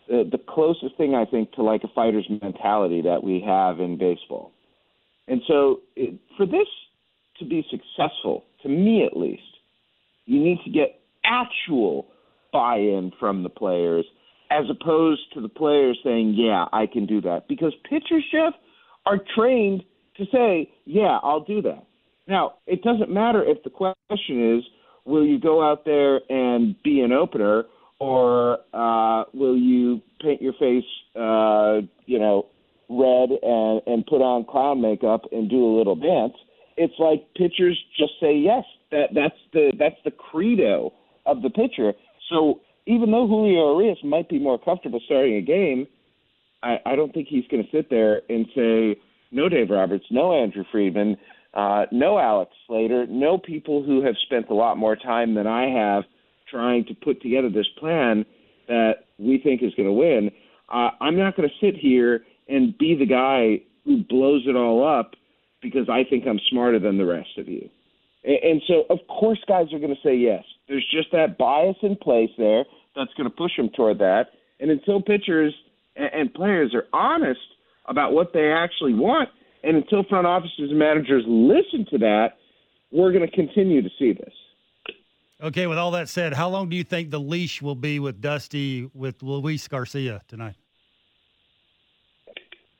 uh, 0.09 0.23
the 0.31 0.39
closest 0.49 0.97
thing 0.97 1.15
I 1.15 1.25
think 1.25 1.51
to 1.53 1.63
like 1.63 1.83
a 1.83 1.87
fighter's 1.95 2.27
mentality 2.41 3.01
that 3.01 3.23
we 3.23 3.41
have 3.45 3.79
in 3.79 3.97
baseball. 3.97 4.51
And 5.27 5.41
so, 5.47 5.79
it, 5.95 6.19
for 6.35 6.45
this 6.45 6.67
to 7.39 7.45
be 7.45 7.65
successful, 7.71 8.43
to 8.63 8.69
me 8.69 9.05
at 9.05 9.15
least, 9.15 9.41
you 10.25 10.41
need 10.41 10.59
to 10.65 10.69
get 10.69 10.99
actual 11.23 12.07
buy 12.51 12.75
in 12.75 13.11
from 13.19 13.43
the 13.43 13.49
players 13.49 14.05
as 14.51 14.65
opposed 14.69 15.21
to 15.33 15.41
the 15.41 15.49
players 15.49 15.97
saying, 16.03 16.35
Yeah, 16.37 16.65
I 16.71 16.85
can 16.85 17.05
do 17.05 17.21
that. 17.21 17.47
Because 17.47 17.73
pitchers, 17.89 18.23
Jeff, 18.31 18.53
are 19.05 19.19
trained 19.35 19.83
to 20.17 20.25
say, 20.31 20.71
Yeah, 20.85 21.19
I'll 21.23 21.43
do 21.43 21.61
that. 21.63 21.85
Now, 22.27 22.53
it 22.67 22.81
doesn't 22.83 23.11
matter 23.11 23.43
if 23.43 23.63
the 23.63 23.69
question 23.69 24.57
is, 24.57 24.63
will 25.05 25.25
you 25.25 25.39
go 25.39 25.61
out 25.61 25.85
there 25.85 26.21
and 26.29 26.75
be 26.83 27.01
an 27.01 27.11
opener, 27.11 27.65
or 27.99 28.59
uh, 28.73 29.25
will 29.33 29.57
you 29.57 30.01
paint 30.21 30.41
your 30.41 30.53
face, 30.53 30.85
uh, 31.15 31.81
you 32.05 32.19
know, 32.19 32.47
red 32.89 33.29
and 33.41 33.81
and 33.87 34.05
put 34.05 34.21
on 34.21 34.45
clown 34.45 34.81
makeup 34.81 35.23
and 35.31 35.49
do 35.49 35.65
a 35.65 35.71
little 35.77 35.95
dance? 35.95 36.33
It's 36.77 36.93
like 36.97 37.27
pitchers 37.35 37.77
just 37.97 38.13
say 38.19 38.35
yes. 38.35 38.63
That 38.91 39.09
that's 39.13 39.35
the 39.51 39.71
that's 39.77 39.95
the 40.05 40.11
credo 40.11 40.93
of 41.25 41.41
the 41.41 41.49
pitcher. 41.49 41.93
So 42.29 42.61
even 42.85 43.11
though 43.11 43.27
Julio 43.27 43.77
Urias 43.77 43.99
might 44.03 44.29
be 44.29 44.39
more 44.39 44.59
comfortable 44.59 44.99
starting 45.05 45.35
a 45.35 45.41
game, 45.41 45.87
I, 46.61 46.77
I 46.85 46.95
don't 46.95 47.13
think 47.13 47.27
he's 47.27 47.45
going 47.49 47.63
to 47.63 47.69
sit 47.71 47.89
there 47.89 48.21
and 48.29 48.45
say 48.55 48.99
no, 49.31 49.49
Dave 49.49 49.69
Roberts, 49.69 50.05
no 50.11 50.33
Andrew 50.33 50.63
Friedman, 50.71 51.17
uh, 51.53 51.85
no 51.91 52.17
Alex 52.19 52.51
Slater, 52.67 53.05
no 53.07 53.37
people 53.37 53.83
who 53.83 54.03
have 54.03 54.15
spent 54.25 54.49
a 54.49 54.53
lot 54.53 54.77
more 54.77 54.95
time 54.95 55.35
than 55.35 55.47
I 55.47 55.67
have 55.69 56.03
trying 56.49 56.85
to 56.85 56.93
put 56.93 57.21
together 57.21 57.49
this 57.49 57.67
plan 57.79 58.25
that 58.67 59.05
we 59.17 59.39
think 59.39 59.61
is 59.63 59.73
going 59.75 59.87
to 59.87 59.93
win. 59.93 60.31
Uh, 60.69 60.89
I'm 61.01 61.17
not 61.17 61.35
going 61.35 61.49
to 61.49 61.65
sit 61.65 61.79
here 61.79 62.23
and 62.47 62.77
be 62.77 62.95
the 62.95 63.05
guy 63.05 63.65
who 63.85 64.03
blows 64.03 64.43
it 64.47 64.55
all 64.55 64.87
up 64.87 65.13
because 65.61 65.89
I 65.89 66.03
think 66.09 66.25
I'm 66.27 66.39
smarter 66.49 66.79
than 66.79 66.97
the 66.97 67.05
rest 67.05 67.37
of 67.37 67.47
you. 67.47 67.69
And, 68.23 68.37
and 68.43 68.61
so, 68.67 68.83
of 68.89 68.99
course, 69.07 69.39
guys 69.47 69.67
are 69.73 69.79
going 69.79 69.95
to 69.95 70.01
say 70.03 70.15
yes. 70.15 70.43
There's 70.67 70.85
just 70.91 71.11
that 71.11 71.37
bias 71.37 71.75
in 71.81 71.95
place 71.95 72.29
there 72.37 72.63
that's 72.95 73.13
going 73.17 73.29
to 73.29 73.35
push 73.35 73.51
them 73.57 73.69
toward 73.75 73.99
that. 73.99 74.27
And 74.59 74.71
until 74.71 75.01
pitchers 75.01 75.53
and, 75.95 76.09
and 76.13 76.33
players 76.33 76.73
are 76.73 76.85
honest 76.93 77.39
about 77.87 78.13
what 78.13 78.31
they 78.33 78.51
actually 78.51 78.93
want, 78.93 79.29
and 79.63 79.75
until 79.77 80.03
front 80.03 80.27
offices 80.27 80.69
and 80.69 80.79
managers 80.79 81.23
listen 81.27 81.85
to 81.91 81.97
that, 81.99 82.37
we're 82.91 83.11
going 83.11 83.27
to 83.27 83.35
continue 83.35 83.81
to 83.81 83.89
see 83.97 84.13
this. 84.13 84.33
Okay, 85.41 85.67
with 85.67 85.77
all 85.77 85.91
that 85.91 86.07
said, 86.07 86.33
how 86.33 86.47
long 86.47 86.69
do 86.69 86.77
you 86.77 86.83
think 86.85 87.11
the 87.11 87.19
leash 87.19 87.61
will 87.61 87.75
be 87.75 87.99
with 87.99 88.21
Dusty 88.21 88.89
with 88.93 89.21
Luis 89.21 89.67
Garcia 89.67 90.21
tonight? 90.29 90.55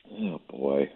Oh 0.09 0.39
boy. 0.49 0.89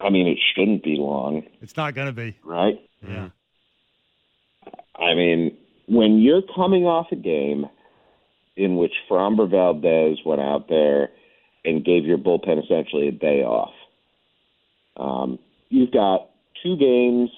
I 0.00 0.10
mean, 0.10 0.26
it 0.26 0.38
shouldn't 0.54 0.82
be 0.82 0.96
long, 0.96 1.42
It's 1.60 1.76
not 1.76 1.94
going 1.94 2.06
to 2.06 2.12
be. 2.12 2.36
right? 2.44 2.78
Yeah. 3.06 3.28
I 4.98 5.14
mean, 5.14 5.56
when 5.86 6.18
you're 6.18 6.42
coming 6.54 6.84
off 6.84 7.06
a 7.12 7.16
game 7.16 7.66
in 8.56 8.76
which 8.76 8.92
Framber 9.08 9.48
Valdez 9.48 10.18
went 10.24 10.40
out 10.40 10.68
there 10.68 11.10
and 11.64 11.84
gave 11.84 12.04
your 12.04 12.18
bullpen 12.18 12.62
essentially 12.62 13.08
a 13.08 13.12
day 13.12 13.42
off, 13.42 13.72
um, 14.96 15.38
you've 15.68 15.92
got 15.92 16.30
two 16.62 16.76
games 16.76 17.30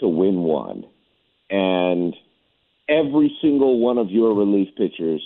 to 0.00 0.08
win 0.08 0.38
one, 0.38 0.84
and 1.50 2.14
every 2.88 3.36
single 3.40 3.78
one 3.78 3.98
of 3.98 4.10
your 4.10 4.34
relief 4.34 4.68
pitchers 4.76 5.22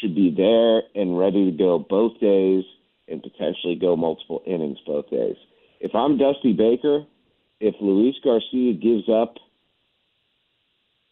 should 0.00 0.14
be 0.14 0.34
there 0.34 0.82
and 0.94 1.18
ready 1.18 1.50
to 1.50 1.56
go 1.56 1.78
both 1.78 2.18
days 2.20 2.64
and 3.08 3.22
potentially 3.22 3.74
go 3.74 3.96
multiple 3.96 4.42
innings 4.46 4.78
both 4.86 5.08
days. 5.10 5.36
If 5.80 5.94
I'm 5.94 6.16
Dusty 6.16 6.52
Baker, 6.52 7.04
if 7.60 7.74
Luis 7.80 8.14
Garcia 8.24 8.72
gives 8.72 9.08
up 9.08 9.36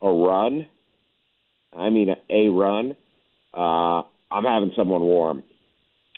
a 0.02 0.10
run, 0.10 0.66
I 1.76 1.90
mean 1.90 2.14
a 2.28 2.48
run, 2.48 2.96
uh, 3.54 4.02
I'm 4.30 4.44
having 4.44 4.72
someone 4.76 5.02
warm. 5.02 5.42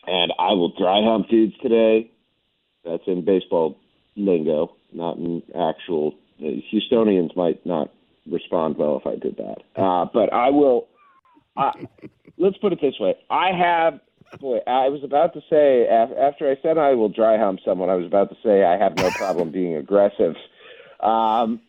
And 0.07 0.33
I 0.39 0.53
will 0.53 0.73
dry 0.77 1.01
hump 1.03 1.29
dudes 1.29 1.55
today. 1.63 2.11
That's 2.85 3.05
in 3.07 3.25
baseball 3.25 3.79
lingo, 4.17 4.75
not 4.93 5.17
in 5.17 5.43
actual. 5.55 6.15
Uh, 6.41 6.61
Houstonians 6.73 7.37
might 7.37 7.65
not 7.65 7.93
respond 8.31 8.77
well 8.77 9.01
if 9.01 9.07
I 9.07 9.17
did 9.17 9.37
that. 9.37 9.81
Uh, 9.81 10.07
but 10.13 10.33
I 10.33 10.51
will. 10.51 10.89
Uh, 11.57 11.73
let's 12.37 12.57
put 12.59 12.73
it 12.73 12.81
this 12.81 12.95
way: 12.99 13.15
I 13.31 13.51
have. 13.57 14.01
Boy, 14.41 14.59
I 14.67 14.89
was 14.89 15.05
about 15.05 15.35
to 15.35 15.41
say 15.51 15.87
af- 15.87 16.17
after 16.19 16.51
I 16.51 16.57
said 16.63 16.79
I 16.79 16.95
will 16.95 17.11
dry 17.11 17.37
hump 17.39 17.61
someone, 17.65 17.91
I 17.91 17.97
was 17.97 18.07
about 18.07 18.31
to 18.31 18.37
say 18.43 18.65
I 18.65 18.79
have 18.79 18.97
no 18.97 19.11
problem 19.11 19.53
being 19.53 19.77
aggressive. 19.77 20.35
Um, 21.01 21.61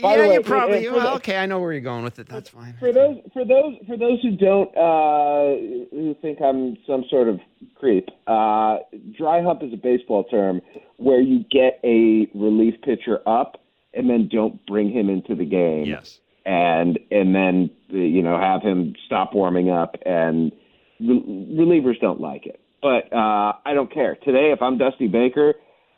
By 0.00 0.16
yeah, 0.16 0.28
way, 0.28 0.34
you 0.34 0.40
probably. 0.42 0.88
Well, 0.88 1.00
the- 1.00 1.12
okay, 1.16 1.36
I 1.36 1.46
know 1.46 1.60
where 1.60 1.72
you're 1.72 1.80
going 1.80 2.04
with 2.04 2.18
it. 2.18 2.28
That's 2.28 2.48
fine. 2.48 2.74
for 2.78 2.92
those 2.92 3.18
for 3.32 3.44
those 3.44 3.74
for 3.86 3.96
those 3.96 4.20
who 4.22 4.36
don't 4.36 4.68
uh, 4.76 5.56
who 5.90 6.16
think 6.22 6.40
I'm 6.40 6.76
some 6.86 7.04
sort 7.10 7.28
of 7.28 7.40
creep, 7.74 8.08
uh, 8.26 8.78
dry 9.16 9.42
hump 9.42 9.62
is 9.62 9.72
a 9.72 9.76
baseball 9.76 10.24
term 10.24 10.60
where 10.96 11.20
you 11.20 11.44
get 11.50 11.80
a 11.84 12.28
relief 12.34 12.74
pitcher 12.82 13.20
up 13.26 13.60
and 13.94 14.08
then 14.08 14.28
don't 14.30 14.64
bring 14.66 14.90
him 14.90 15.10
into 15.10 15.34
the 15.34 15.44
game, 15.44 15.84
Yes. 15.84 16.18
and 16.46 16.98
and 17.10 17.34
then 17.34 17.70
you 17.88 18.22
know 18.22 18.38
have 18.38 18.62
him 18.62 18.94
stop 19.06 19.34
warming 19.34 19.68
up, 19.70 19.96
and 20.06 20.52
re- 21.00 21.22
relievers 21.52 22.00
don't 22.00 22.20
like 22.20 22.46
it. 22.46 22.60
But 22.80 23.12
uh, 23.12 23.52
I 23.64 23.74
don't 23.74 23.92
care. 23.92 24.16
Today, 24.24 24.50
if 24.52 24.60
I'm 24.62 24.78
Dusty 24.78 25.06
Baker, 25.06 25.54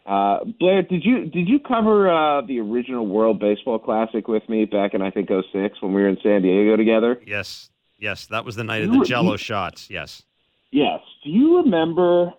uh, 0.07 0.41
Blair, 0.61 0.83
did 0.83 1.05
you 1.05 1.27
did 1.27 1.49
you 1.49 1.59
cover 1.59 2.11
uh, 2.11 2.43
the 2.43 2.61
original 2.61 3.07
World 3.07 3.41
Baseball 3.41 3.79
Classic 3.79 4.27
with 4.29 4.47
me 4.49 4.65
back 4.67 4.93
in 4.95 5.01
I 5.03 5.11
think 5.11 5.29
'06 5.29 5.81
when 5.81 5.95
we 5.95 6.03
were 6.03 6.09
in 6.09 6.19
San 6.23 6.43
Diego 6.43 6.77
together? 6.77 7.21
Yes. 7.27 7.71
Yes. 7.99 8.27
That 8.27 8.45
was 8.45 8.57
the 8.57 8.65
night 8.65 8.83
of 8.83 8.93
the 8.93 8.99
were- 8.99 9.05
Jello 9.05 9.33
you- 9.33 9.39
shots. 9.39 9.89
Yes. 9.91 10.23
Yes. 10.71 11.01
Do 11.23 11.31
you 11.31 11.59
remember 11.59 12.33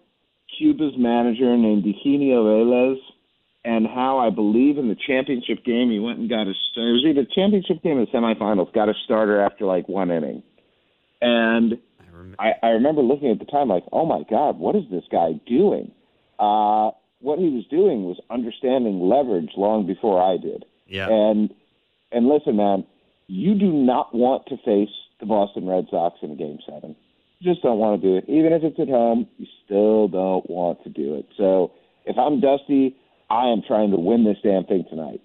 Cuba's 0.58 0.94
manager 0.98 1.56
named 1.58 1.84
Higinio 1.86 2.44
Velez 2.44 2.98
and 3.64 3.88
how 3.88 4.20
I 4.20 4.30
believe 4.30 4.78
in 4.78 4.90
the 4.90 4.96
championship 5.08 5.64
game 5.66 5.90
he 5.90 6.00
went 6.00 6.20
and 6.20 6.30
got 6.30 6.46
his 6.46 6.56
it 6.76 6.80
was 6.80 7.04
either 7.08 7.26
championship 7.34 7.82
game 7.82 7.98
or 7.98 8.06
the 8.06 8.12
semifinals 8.12 8.72
got 8.74 8.90
a 8.90 8.94
starter 9.06 9.42
after 9.42 9.66
like 9.66 9.90
one 9.90 10.12
inning. 10.12 10.44
And 11.22 11.80
I 12.00 12.04
remember. 12.12 12.36
I, 12.38 12.54
I 12.62 12.68
remember 12.72 13.02
looking 13.02 13.32
at 13.32 13.40
the 13.40 13.46
time 13.46 13.70
like, 13.70 13.86
oh 13.92 14.06
my 14.06 14.24
God, 14.30 14.60
what 14.60 14.76
is 14.76 14.84
this 14.92 15.04
guy 15.12 15.32
doing? 15.48 15.92
Uh, 16.38 16.92
what 17.26 17.40
he 17.40 17.50
was 17.50 17.66
doing 17.70 18.06
was 18.06 18.22
understanding 18.30 19.00
leverage 19.02 19.52
long 19.58 19.86
before 19.88 20.22
I 20.22 20.38
did. 20.38 20.64
Yeah. 20.88 21.10
And 21.10 21.50
and 22.12 22.28
listen, 22.28 22.56
man, 22.56 22.86
you 23.28 23.56
do 23.56 23.72
not 23.72 24.14
want 24.14 24.46
to 24.48 24.58
face 24.58 24.94
the 25.20 25.26
Boston 25.26 25.68
Red 25.68 25.88
Sox 25.90 26.20
in 26.22 26.32
a 26.32 26.36
game 26.36 26.60
seven. 26.70 26.96
You 27.40 27.52
just 27.52 27.64
don't 27.64 27.80
want 27.80 28.02
to 28.02 28.08
do 28.08 28.18
it. 28.18 28.26
Even 28.30 28.54
if 28.54 28.64
it's 28.64 28.80
at 28.80 28.88
home, 28.88 29.28
you 29.38 29.48
still 29.66 30.08
don't 30.08 30.48
want 30.50 30.84
to 30.84 30.90
do 30.90 31.16
it. 31.16 31.26
So 31.36 31.74
if 32.06 32.18
I'm 32.18 32.40
Dusty, 32.40 32.96
I 33.30 33.50
am 33.50 33.64
trying 33.68 33.92
to 33.92 33.98
win 33.98 34.24
this 34.24 34.38
damn 34.44 34.66
thing 34.66 34.86
tonight. 34.90 35.20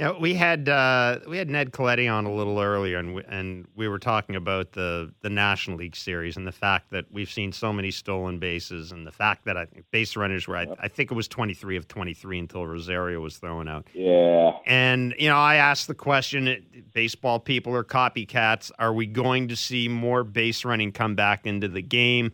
Yeah, 0.00 0.12
we 0.18 0.32
had 0.32 0.66
uh, 0.70 1.18
we 1.28 1.36
had 1.36 1.50
Ned 1.50 1.72
Colletti 1.72 2.10
on 2.10 2.24
a 2.24 2.32
little 2.32 2.58
earlier, 2.58 2.96
and 2.96 3.16
we, 3.16 3.22
and 3.28 3.66
we 3.76 3.86
were 3.86 3.98
talking 3.98 4.34
about 4.34 4.72
the 4.72 5.12
the 5.20 5.28
National 5.28 5.76
League 5.76 5.94
Series 5.94 6.38
and 6.38 6.46
the 6.46 6.52
fact 6.52 6.90
that 6.92 7.04
we've 7.10 7.30
seen 7.30 7.52
so 7.52 7.70
many 7.70 7.90
stolen 7.90 8.38
bases, 8.38 8.92
and 8.92 9.06
the 9.06 9.12
fact 9.12 9.44
that 9.44 9.58
I 9.58 9.66
think 9.66 9.84
base 9.90 10.16
runners 10.16 10.48
were 10.48 10.56
I, 10.56 10.68
I 10.80 10.88
think 10.88 11.10
it 11.10 11.14
was 11.14 11.28
twenty 11.28 11.52
three 11.52 11.76
of 11.76 11.86
twenty 11.86 12.14
three 12.14 12.38
until 12.38 12.66
Rosario 12.66 13.20
was 13.20 13.36
thrown 13.36 13.68
out. 13.68 13.88
Yeah. 13.92 14.52
And 14.64 15.14
you 15.18 15.28
know, 15.28 15.36
I 15.36 15.56
asked 15.56 15.86
the 15.86 15.94
question: 15.94 16.64
Baseball 16.94 17.38
people 17.38 17.76
are 17.76 17.84
copycats. 17.84 18.70
Are 18.78 18.94
we 18.94 19.04
going 19.04 19.48
to 19.48 19.56
see 19.56 19.86
more 19.86 20.24
base 20.24 20.64
running 20.64 20.92
come 20.92 21.14
back 21.14 21.44
into 21.44 21.68
the 21.68 21.82
game? 21.82 22.32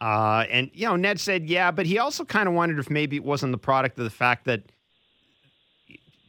Uh, 0.00 0.46
and 0.50 0.70
you 0.72 0.86
know, 0.86 0.96
Ned 0.96 1.20
said, 1.20 1.44
yeah, 1.44 1.70
but 1.70 1.84
he 1.84 1.98
also 1.98 2.24
kind 2.24 2.48
of 2.48 2.54
wondered 2.54 2.78
if 2.78 2.88
maybe 2.88 3.16
it 3.16 3.24
wasn't 3.24 3.52
the 3.52 3.58
product 3.58 3.98
of 3.98 4.04
the 4.04 4.10
fact 4.10 4.46
that 4.46 4.62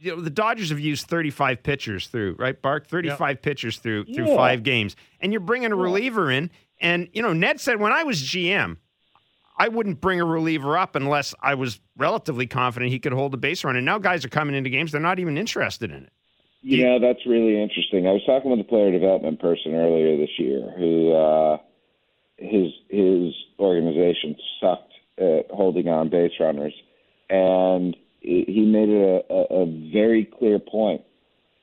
you 0.00 0.14
know 0.14 0.20
the 0.22 0.30
Dodgers 0.30 0.70
have 0.70 0.80
used 0.80 1.06
35 1.06 1.62
pitchers 1.62 2.06
through 2.08 2.36
right, 2.38 2.60
Bark, 2.60 2.86
35 2.86 3.42
pitchers 3.42 3.78
through 3.78 4.04
through 4.04 4.28
Yeah. 4.28 4.36
five 4.36 4.62
games, 4.62 4.96
and 5.20 5.32
you're 5.32 5.40
bringing 5.40 5.72
a 5.72 5.76
reliever 5.76 6.30
in. 6.30 6.50
And 6.80 7.08
you 7.12 7.22
know, 7.22 7.32
Ned 7.32 7.60
said 7.60 7.80
when 7.80 7.92
I 7.92 8.04
was 8.04 8.22
GM, 8.22 8.76
I 9.56 9.68
wouldn't 9.68 10.00
bring 10.00 10.20
a 10.20 10.24
reliever 10.24 10.78
up 10.78 10.94
unless 10.94 11.34
I 11.42 11.54
was 11.54 11.80
relatively 11.96 12.46
confident 12.46 12.92
he 12.92 13.00
could 13.00 13.12
hold 13.12 13.34
a 13.34 13.36
base 13.36 13.64
run. 13.64 13.76
And 13.76 13.84
now 13.84 13.98
guys 13.98 14.24
are 14.24 14.28
coming 14.28 14.54
into 14.54 14.70
games; 14.70 14.92
they're 14.92 15.00
not 15.00 15.18
even 15.18 15.36
interested 15.36 15.90
in 15.90 16.04
it. 16.04 16.12
You 16.62 16.98
that's 16.98 17.24
really 17.26 17.60
interesting. 17.60 18.06
I 18.06 18.12
was 18.12 18.22
talking 18.26 18.50
with 18.50 18.60
a 18.60 18.64
player 18.64 18.90
development 18.90 19.40
person 19.40 19.74
earlier 19.74 20.16
this 20.16 20.38
year 20.38 20.72
who 20.76 21.12
uh 21.12 21.58
his 22.36 22.72
his 22.88 23.34
organization 23.58 24.36
sucked 24.60 24.92
at 25.18 25.46
holding 25.50 25.88
on 25.88 26.08
base 26.08 26.32
runners 26.38 26.74
and 27.28 27.96
he 28.20 28.66
made 28.66 28.88
it 28.88 29.26
a, 29.30 29.32
a, 29.32 29.62
a 29.62 29.90
very 29.92 30.24
clear 30.24 30.58
point 30.58 31.02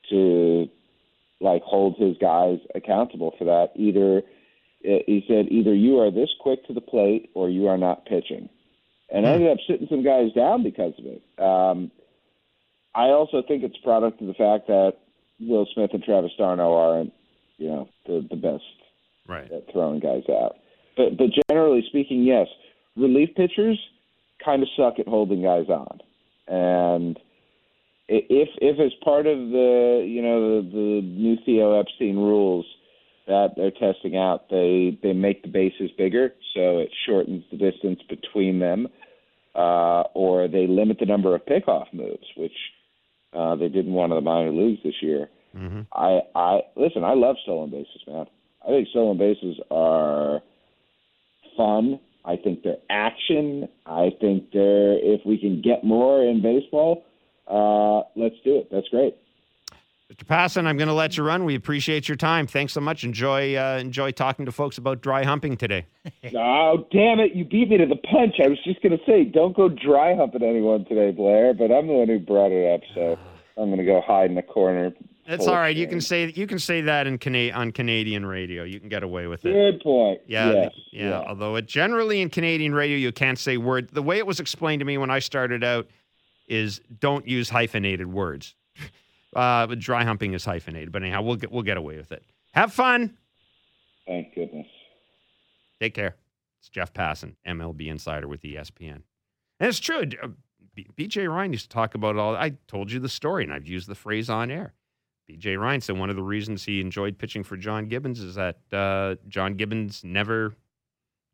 to 0.10 0.68
like 1.42 1.62
hold 1.64 1.96
his 1.98 2.16
guys 2.20 2.60
accountable 2.74 3.34
for 3.38 3.46
that. 3.46 3.70
Either 3.76 4.20
uh, 4.20 5.02
he 5.06 5.24
said 5.28 5.48
either 5.52 5.74
you 5.74 6.00
are 6.00 6.12
this 6.12 6.30
quick 6.40 6.66
to 6.68 6.74
the 6.74 6.82
plate 6.82 7.30
or 7.34 7.50
you 7.50 7.68
are 7.68 7.78
not 7.78 8.06
pitching. 8.06 8.50
And 9.10 9.28
I 9.28 9.34
ended 9.34 9.52
up 9.52 9.58
sitting 9.68 9.88
some 9.90 10.04
guys 10.04 10.32
down 10.34 10.64
because 10.64 10.94
of 10.98 11.06
it. 11.06 11.22
Um 11.42 11.92
I 12.96 13.08
also 13.10 13.44
think 13.46 13.64
it's 13.64 13.78
a 13.78 13.84
product 13.84 14.22
of 14.22 14.28
the 14.28 14.34
fact 14.34 14.68
that 14.68 14.94
Will 15.42 15.68
Smith 15.74 15.90
and 15.94 16.02
Travis 16.02 16.32
d'Arnaud 16.38 16.74
aren't, 16.74 17.14
you 17.58 17.68
know, 17.68 17.90
the 18.06 18.26
the 18.30 18.38
best 18.38 18.64
Right. 19.28 19.52
at 19.52 19.72
throwing 19.72 20.00
guys 20.00 20.24
out. 20.30 20.56
But 20.96 21.18
but 21.18 21.28
generally 21.50 21.84
speaking, 21.90 22.24
yes, 22.24 22.48
relief 22.96 23.30
pitchers 23.36 23.80
kind 24.44 24.62
of 24.64 24.70
suck 24.78 25.00
at 25.00 25.08
holding 25.08 25.42
guys 25.44 25.68
on. 25.68 26.00
And 26.48 27.20
if 28.08 28.50
if 28.60 28.80
as 28.80 28.94
part 29.04 29.26
of 29.26 29.38
the 29.38 30.06
you 30.08 30.22
know 30.22 30.62
the, 30.62 30.70
the 30.70 31.02
new 31.02 31.38
Theo 31.46 31.80
Epstein 31.80 32.18
rules 32.18 32.66
that 33.28 33.54
they're 33.56 33.72
testing 33.72 34.16
out, 34.18 34.50
they 34.50 34.98
they 35.02 35.14
make 35.14 35.42
the 35.42 35.50
bases 35.50 35.90
bigger, 35.98 36.34
so 36.54 36.80
it 36.80 36.90
shortens 37.06 37.44
the 37.52 37.58
distance 37.58 38.00
between 38.08 38.60
them, 38.60 38.88
uh, 39.56 40.04
or 40.14 40.48
they 40.48 40.68
limit 40.68 40.98
the 41.00 41.06
number 41.06 41.34
of 41.34 41.46
pickoff 41.46 41.92
moves, 41.94 42.28
which 42.38 42.54
uh, 43.34 43.56
they 43.56 43.70
did 43.70 43.88
in 43.88 43.94
one 43.94 44.12
of 44.12 44.16
the 44.16 44.22
minor 44.22 44.52
leagues 44.52 44.82
this 44.84 45.02
year. 45.02 45.30
Mm-hmm. 45.58 45.82
I 45.94 46.20
I 46.36 46.60
listen. 46.76 47.04
I 47.04 47.14
love 47.14 47.38
stolen 47.44 47.72
bases, 47.72 48.02
man. 48.08 48.28
I 48.64 48.68
think 48.68 48.88
stolen 48.90 49.18
bases 49.18 49.58
are 49.72 50.42
fun. 51.58 52.00
I 52.26 52.36
think 52.38 52.64
they're 52.64 52.78
action. 52.90 53.70
I 53.86 54.10
think 54.20 54.52
they're 54.52 54.98
if 54.98 55.22
we 55.26 55.38
can 55.38 55.62
get 55.62 55.84
more 55.84 56.24
in 56.24 56.42
baseball, 56.42 57.06
uh, 57.48 58.08
let's 58.20 58.36
do 58.44 58.58
it. 58.58 58.70
That's 58.72 58.88
great. 58.90 59.16
Mr. 60.12 60.24
Passan, 60.24 60.68
I'm 60.68 60.78
going 60.78 60.88
to 60.88 60.94
let 60.94 61.18
you 61.18 61.24
run. 61.24 61.46
We 61.46 61.56
appreciate 61.56 62.08
your 62.08 62.16
time. 62.16 62.46
Thanks 62.46 62.74
so 62.74 62.82
much. 62.82 63.04
Enjoy 63.04 63.56
uh, 63.56 63.78
enjoy 63.80 64.12
talking 64.12 64.46
to 64.46 64.52
folks 64.52 64.78
about 64.78 65.02
dry 65.02 65.24
humping 65.24 65.58
today. 65.58 65.88
oh, 66.36 66.86
damn 66.92 67.20
it. 67.20 67.34
You 67.34 67.44
beat 67.44 67.70
me 67.70 67.78
to 67.78 67.88
the 67.88 67.96
punch. 67.96 68.36
I 68.44 68.48
was 68.48 68.60
just 68.64 68.82
going 68.84 68.98
to 68.98 69.04
say, 69.06 69.24
don't 69.24 69.56
go 69.56 69.68
dry 69.68 70.16
humping 70.16 70.44
anyone 70.44 70.86
today, 70.86 71.12
Blair, 71.12 71.54
but 71.54 71.72
I'm 71.72 71.88
the 71.88 71.94
one 71.94 72.08
who 72.08 72.20
brought 72.20 72.52
it 72.52 72.72
up, 72.72 72.82
so 72.94 73.18
I'm 73.58 73.70
going 73.70 73.80
to 73.80 73.86
go 73.86 74.02
hide 74.06 74.30
in 74.30 74.36
the 74.36 74.44
corner. 74.44 74.94
That's 75.28 75.48
all 75.48 75.56
right. 75.56 75.76
You 75.76 75.88
can 75.88 76.02
say 76.02 76.32
you 76.36 76.46
can 76.46 76.60
say 76.60 76.82
that 76.82 77.08
in 77.08 77.18
Cana- 77.18 77.52
on 77.52 77.72
Canadian 77.72 78.26
radio. 78.26 78.64
You 78.64 78.80
can 78.80 78.90
get 78.90 79.02
away 79.04 79.26
with 79.28 79.44
it. 79.46 79.54
Good 79.54 79.82
point. 79.82 80.22
Yeah, 80.28 80.52
yes, 80.52 80.72
yeah, 80.92 81.10
yeah. 81.10 81.24
Although 81.28 81.56
it 81.56 81.66
generally 81.66 82.22
in 82.22 82.30
Canadian 82.30 82.74
radio 82.74 82.98
you 82.98 83.12
can't 83.12 83.40
say 83.40 83.58
word. 83.58 83.90
The 83.92 84.04
way 84.04 84.18
it 84.20 84.28
was 84.28 84.40
explained 84.40 84.82
to 84.82 84.86
me 84.86 84.98
when 84.98 85.10
I 85.10 85.20
started 85.20 85.64
out 85.64 85.88
is 86.48 86.80
don't 87.00 87.28
use 87.28 87.50
hyphenated 87.50 88.08
words. 88.08 88.56
Uh, 89.36 89.68
but 89.68 89.80
dry 89.80 90.06
humping 90.06 90.34
is 90.34 90.46
hyphenated. 90.46 90.94
But 90.94 91.02
anyhow, 91.04 91.22
we'll 91.22 91.36
get 91.36 91.52
we'll 91.52 91.62
get 91.64 91.76
away 91.76 91.98
with 91.98 92.14
it. 92.14 92.24
Have 92.54 92.72
fun. 92.72 93.18
Thank 94.08 94.34
goodness. 94.34 94.66
Take 95.82 95.94
care. 95.94 96.16
It's 96.62 96.70
Jeff 96.70 96.94
Passan, 96.94 97.36
MLB 97.46 97.88
insider 97.88 98.30
with 98.30 98.42
ESPN. 98.44 99.02
And 99.60 99.68
it's 99.70 99.80
true. 99.82 100.04
uh, 100.24 100.30
BJ 100.98 101.30
Ryan 101.30 101.52
used 101.52 101.70
to 101.70 101.74
talk 101.74 101.96
about 101.96 102.16
it 102.16 102.20
all. 102.20 102.34
I 102.34 102.54
told 102.68 102.94
you 102.94 103.02
the 103.02 103.10
story, 103.10 103.44
and 103.44 103.52
I've 103.52 103.68
used 103.68 103.90
the 103.90 103.96
phrase 103.96 104.30
on 104.30 104.50
air. 104.50 104.74
BJ 105.30 105.60
Ryan 105.60 105.82
said 105.82 105.98
one 105.98 106.10
of 106.10 106.16
the 106.16 106.24
reasons 106.24 106.64
he 106.64 106.80
enjoyed 106.80 107.18
pitching 107.18 107.44
for 107.44 107.58
John 107.58 107.88
Gibbons 107.88 108.20
is 108.20 108.36
that 108.36 108.58
uh, 108.72 109.16
John 109.28 109.56
Gibbons 109.56 110.04
never 110.04 110.56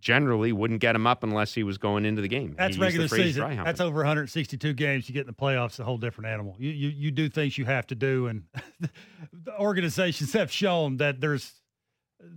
generally 0.01 0.51
wouldn't 0.51 0.81
get 0.81 0.95
him 0.95 1.05
up 1.05 1.23
unless 1.23 1.53
he 1.53 1.63
was 1.63 1.77
going 1.77 2.05
into 2.05 2.21
the 2.21 2.27
game. 2.27 2.55
That's 2.57 2.75
He 2.75 2.81
regular 2.81 3.07
season. 3.07 3.63
That's 3.63 3.79
over 3.79 3.97
162 3.97 4.73
games. 4.73 5.07
You 5.07 5.13
get 5.13 5.21
in 5.21 5.27
the 5.27 5.33
playoffs, 5.33 5.79
a 5.79 5.83
whole 5.83 5.97
different 5.97 6.29
animal. 6.29 6.55
You 6.57 6.71
you, 6.71 6.89
you 6.89 7.11
do 7.11 7.29
things 7.29 7.57
you 7.57 7.65
have 7.65 7.87
to 7.87 7.95
do, 7.95 8.27
and 8.27 8.43
the 9.33 9.59
organizations 9.59 10.33
have 10.33 10.51
shown 10.51 10.97
that 10.97 11.21
there's 11.21 11.53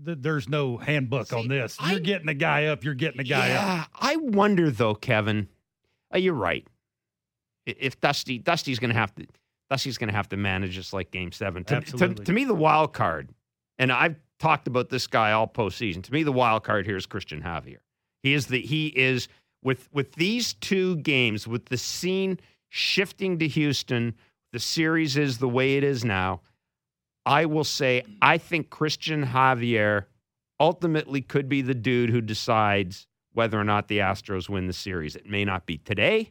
that 0.02 0.22
there's 0.22 0.48
no 0.48 0.76
handbook 0.76 1.28
See, 1.28 1.36
on 1.36 1.48
this. 1.48 1.78
You're 1.88 2.00
getting 2.00 2.28
a 2.28 2.34
guy 2.34 2.66
up. 2.66 2.84
You're 2.84 2.94
getting 2.94 3.20
a 3.20 3.24
guy 3.24 3.52
up. 3.52 3.64
yeah, 3.64 3.84
I 3.94 4.16
wonder 4.16 4.70
though, 4.70 4.94
Kevin. 4.94 5.48
Uh, 6.12 6.18
you're 6.18 6.34
right. 6.34 6.66
If 7.66 8.00
Dusty 8.00 8.38
Dusty's 8.38 8.78
going 8.78 8.92
to 8.92 8.98
have 8.98 9.14
to 9.14 9.26
Dusty's 9.70 9.98
going 9.98 10.08
to 10.08 10.14
have 10.14 10.28
to 10.30 10.36
manage 10.36 10.76
this 10.76 10.92
like 10.92 11.10
Game 11.10 11.32
Seven. 11.32 11.64
To, 11.64 11.80
to, 11.80 12.14
to 12.14 12.32
me, 12.32 12.44
the 12.44 12.54
wild 12.54 12.92
card, 12.92 13.30
and 13.78 13.90
I've 13.90 14.16
talked 14.38 14.66
about 14.66 14.90
this 14.90 15.06
guy 15.06 15.32
all 15.32 15.48
postseason. 15.48 16.02
To 16.04 16.12
me, 16.12 16.22
the 16.22 16.32
wild 16.32 16.64
card 16.64 16.86
here 16.86 16.96
is 16.96 17.06
Christian 17.06 17.42
Javier. 17.42 17.78
He 18.22 18.34
is 18.34 18.46
the 18.46 18.60
he 18.60 18.88
is 18.88 19.28
with 19.62 19.88
with 19.92 20.12
these 20.12 20.54
two 20.54 20.96
games 20.96 21.46
with 21.46 21.66
the 21.66 21.78
scene 21.78 22.38
shifting 22.68 23.38
to 23.38 23.48
Houston. 23.48 24.14
The 24.52 24.60
series 24.60 25.16
is 25.16 25.38
the 25.38 25.48
way 25.48 25.76
it 25.76 25.84
is 25.84 26.04
now. 26.04 26.42
I 27.26 27.46
will 27.46 27.64
say 27.64 28.04
I 28.20 28.38
think 28.38 28.70
Christian 28.70 29.24
Javier 29.26 30.04
ultimately 30.60 31.20
could 31.20 31.48
be 31.48 31.62
the 31.62 31.74
dude 31.74 32.10
who 32.10 32.20
decides 32.20 33.06
whether 33.32 33.58
or 33.58 33.64
not 33.64 33.88
the 33.88 33.98
Astros 33.98 34.48
win 34.48 34.66
the 34.66 34.72
series. 34.72 35.16
It 35.16 35.28
may 35.28 35.44
not 35.44 35.66
be 35.66 35.78
today. 35.78 36.30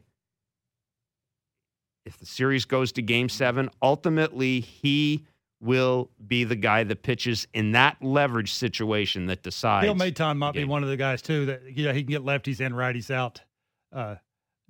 If 2.05 2.17
the 2.17 2.25
series 2.25 2.65
goes 2.65 2.91
to 2.93 3.01
game 3.01 3.29
seven, 3.29 3.69
ultimately 3.81 4.59
he 4.59 5.25
will 5.61 6.09
be 6.27 6.43
the 6.43 6.55
guy 6.55 6.83
that 6.83 7.03
pitches 7.03 7.47
in 7.53 7.71
that 7.71 7.97
leverage 8.01 8.53
situation 8.53 9.27
that 9.27 9.43
decides. 9.43 9.85
Phil 9.85 9.95
Maton 9.95 10.37
might 10.37 10.53
be 10.53 10.65
one 10.65 10.83
of 10.83 10.89
the 10.89 10.97
guys 10.97 11.21
too 11.21 11.45
that 11.45 11.61
you 11.73 11.85
know 11.85 11.93
he 11.93 12.03
can 12.03 12.11
get 12.11 12.21
lefties 12.23 12.59
and 12.59 12.75
righties 12.75 13.09
out. 13.09 13.41
Uh, 13.91 14.15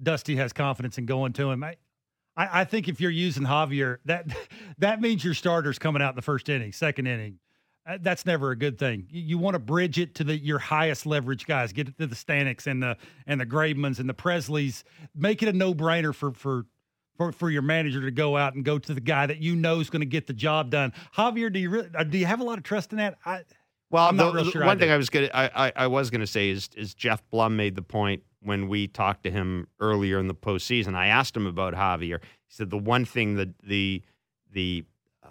Dusty 0.02 0.36
has 0.36 0.54
confidence 0.54 0.98
in 0.98 1.06
going 1.06 1.34
to 1.34 1.50
him. 1.50 1.64
I, 1.64 1.78
I, 2.36 2.62
I 2.62 2.64
think 2.66 2.88
if 2.88 3.02
you're 3.02 3.12
using 3.12 3.44
Javier, 3.44 3.98
that 4.06 4.28
that 4.78 5.02
means 5.02 5.24
your 5.24 5.34
starter's 5.34 5.80
coming 5.80 6.02
out 6.02 6.10
in 6.10 6.16
the 6.16 6.22
first 6.22 6.50
inning, 6.50 6.72
second 6.72 7.08
inning. 7.08 7.40
Uh, 7.86 7.98
That's 8.00 8.26
never 8.26 8.52
a 8.52 8.56
good 8.56 8.78
thing. 8.78 9.08
You, 9.10 9.22
you 9.22 9.38
want 9.38 9.56
to 9.56 9.60
bridge 9.60 10.00
it 10.00 10.16
to 10.16 10.24
the 10.24 10.38
your 10.38 10.60
highest 10.60 11.06
leverage 11.06 11.46
guys. 11.46 11.74
Get 11.74 11.90
it 11.90 11.98
to 11.98 12.08
the 12.08 12.16
Staneks 12.16 12.68
and 12.68 12.82
the 12.82 12.98
and 13.28 13.42
the 13.42 13.46
Gravemans 13.46 14.00
and 14.00 14.08
the 14.08 14.14
Presslys. 14.14 14.84
Make 15.16 15.44
it 15.44 15.50
a 15.50 15.54
no 15.54 15.74
brainer 15.74 16.14
for 16.14 16.32
for 16.32 16.66
for, 17.16 17.32
for 17.32 17.50
your 17.50 17.62
manager 17.62 18.02
to 18.02 18.12
go 18.12 18.36
out 18.38 18.56
and 18.56 18.64
go 18.66 18.78
to 18.80 18.94
the 18.94 19.02
guy 19.02 19.26
that 19.26 19.40
you 19.40 19.56
know 19.56 19.80
is 19.80 19.90
going 19.90 20.02
to 20.02 20.06
get 20.06 20.28
the 20.28 20.34
job 20.34 20.70
done. 20.70 20.94
Javier, 21.16 21.52
do 21.52 21.60
you 21.60 21.70
really, 21.70 21.90
uh, 21.96 22.04
do 22.04 22.18
you 22.18 22.26
have 22.26 22.40
a 22.40 22.44
lot 22.44 22.58
of 22.58 22.64
trust 22.64 22.92
in 22.92 22.98
that? 22.98 23.18
I, 23.26 23.42
Well, 23.92 24.08
I'm 24.08 24.16
not 24.16 24.34
the- 24.34 24.42
real 24.44 24.52
sure 24.52 24.64
I 24.64 24.68
one 24.68 24.80
thing. 24.80 24.90
I 24.92 24.98
was 24.98 25.10
gonna, 25.10 25.30
I, 25.34 25.68
I, 25.68 25.72
I 25.76 25.88
was 25.88 26.10
gonna 26.10 26.28
say 26.28 26.50
is, 26.50 26.70
is 26.76 26.94
Geoff 26.94 27.22
Blum 27.30 27.56
made 27.56 27.76
the 27.76 27.82
point 27.84 28.24
when 28.42 28.68
we 28.68 28.88
talked 28.88 29.24
to 29.24 29.32
him 29.32 29.68
earlier 29.80 30.20
in 30.20 30.28
the 30.28 30.36
postseason. 30.36 30.96
I 30.96 31.08
asked 31.08 31.36
him 31.38 31.46
about 31.48 31.74
Javier. 31.74 32.20
He 32.22 32.50
said 32.50 32.70
the 32.70 32.78
one 32.78 33.06
thing 33.06 33.36
that 33.36 33.58
the 33.62 34.02
the 34.52 34.84
uh, 35.24 35.30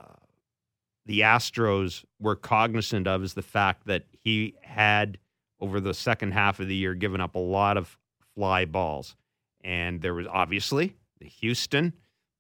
the 1.07 1.20
Astros 1.20 2.05
were 2.20 2.37
cognizant 2.37 3.07
of 3.07 3.22
is 3.22 3.35
the 3.35 3.43
fact 3.43 3.87
that 3.87 4.05
he 4.22 4.55
had 4.62 5.18
over 5.61 5.80
the 5.80 5.95
second 5.95 6.33
half 6.33 6.59
of 6.59 6.68
the 6.68 6.74
year 6.74 6.95
given 6.95 7.20
up 7.20 7.35
a 7.35 7.39
lot 7.39 7.76
of 7.76 7.99
fly 8.35 8.64
balls, 8.64 9.14
and 9.62 10.01
there 10.01 10.14
was 10.14 10.26
obviously 10.26 10.95
the 11.23 11.29
Houston, 11.29 11.93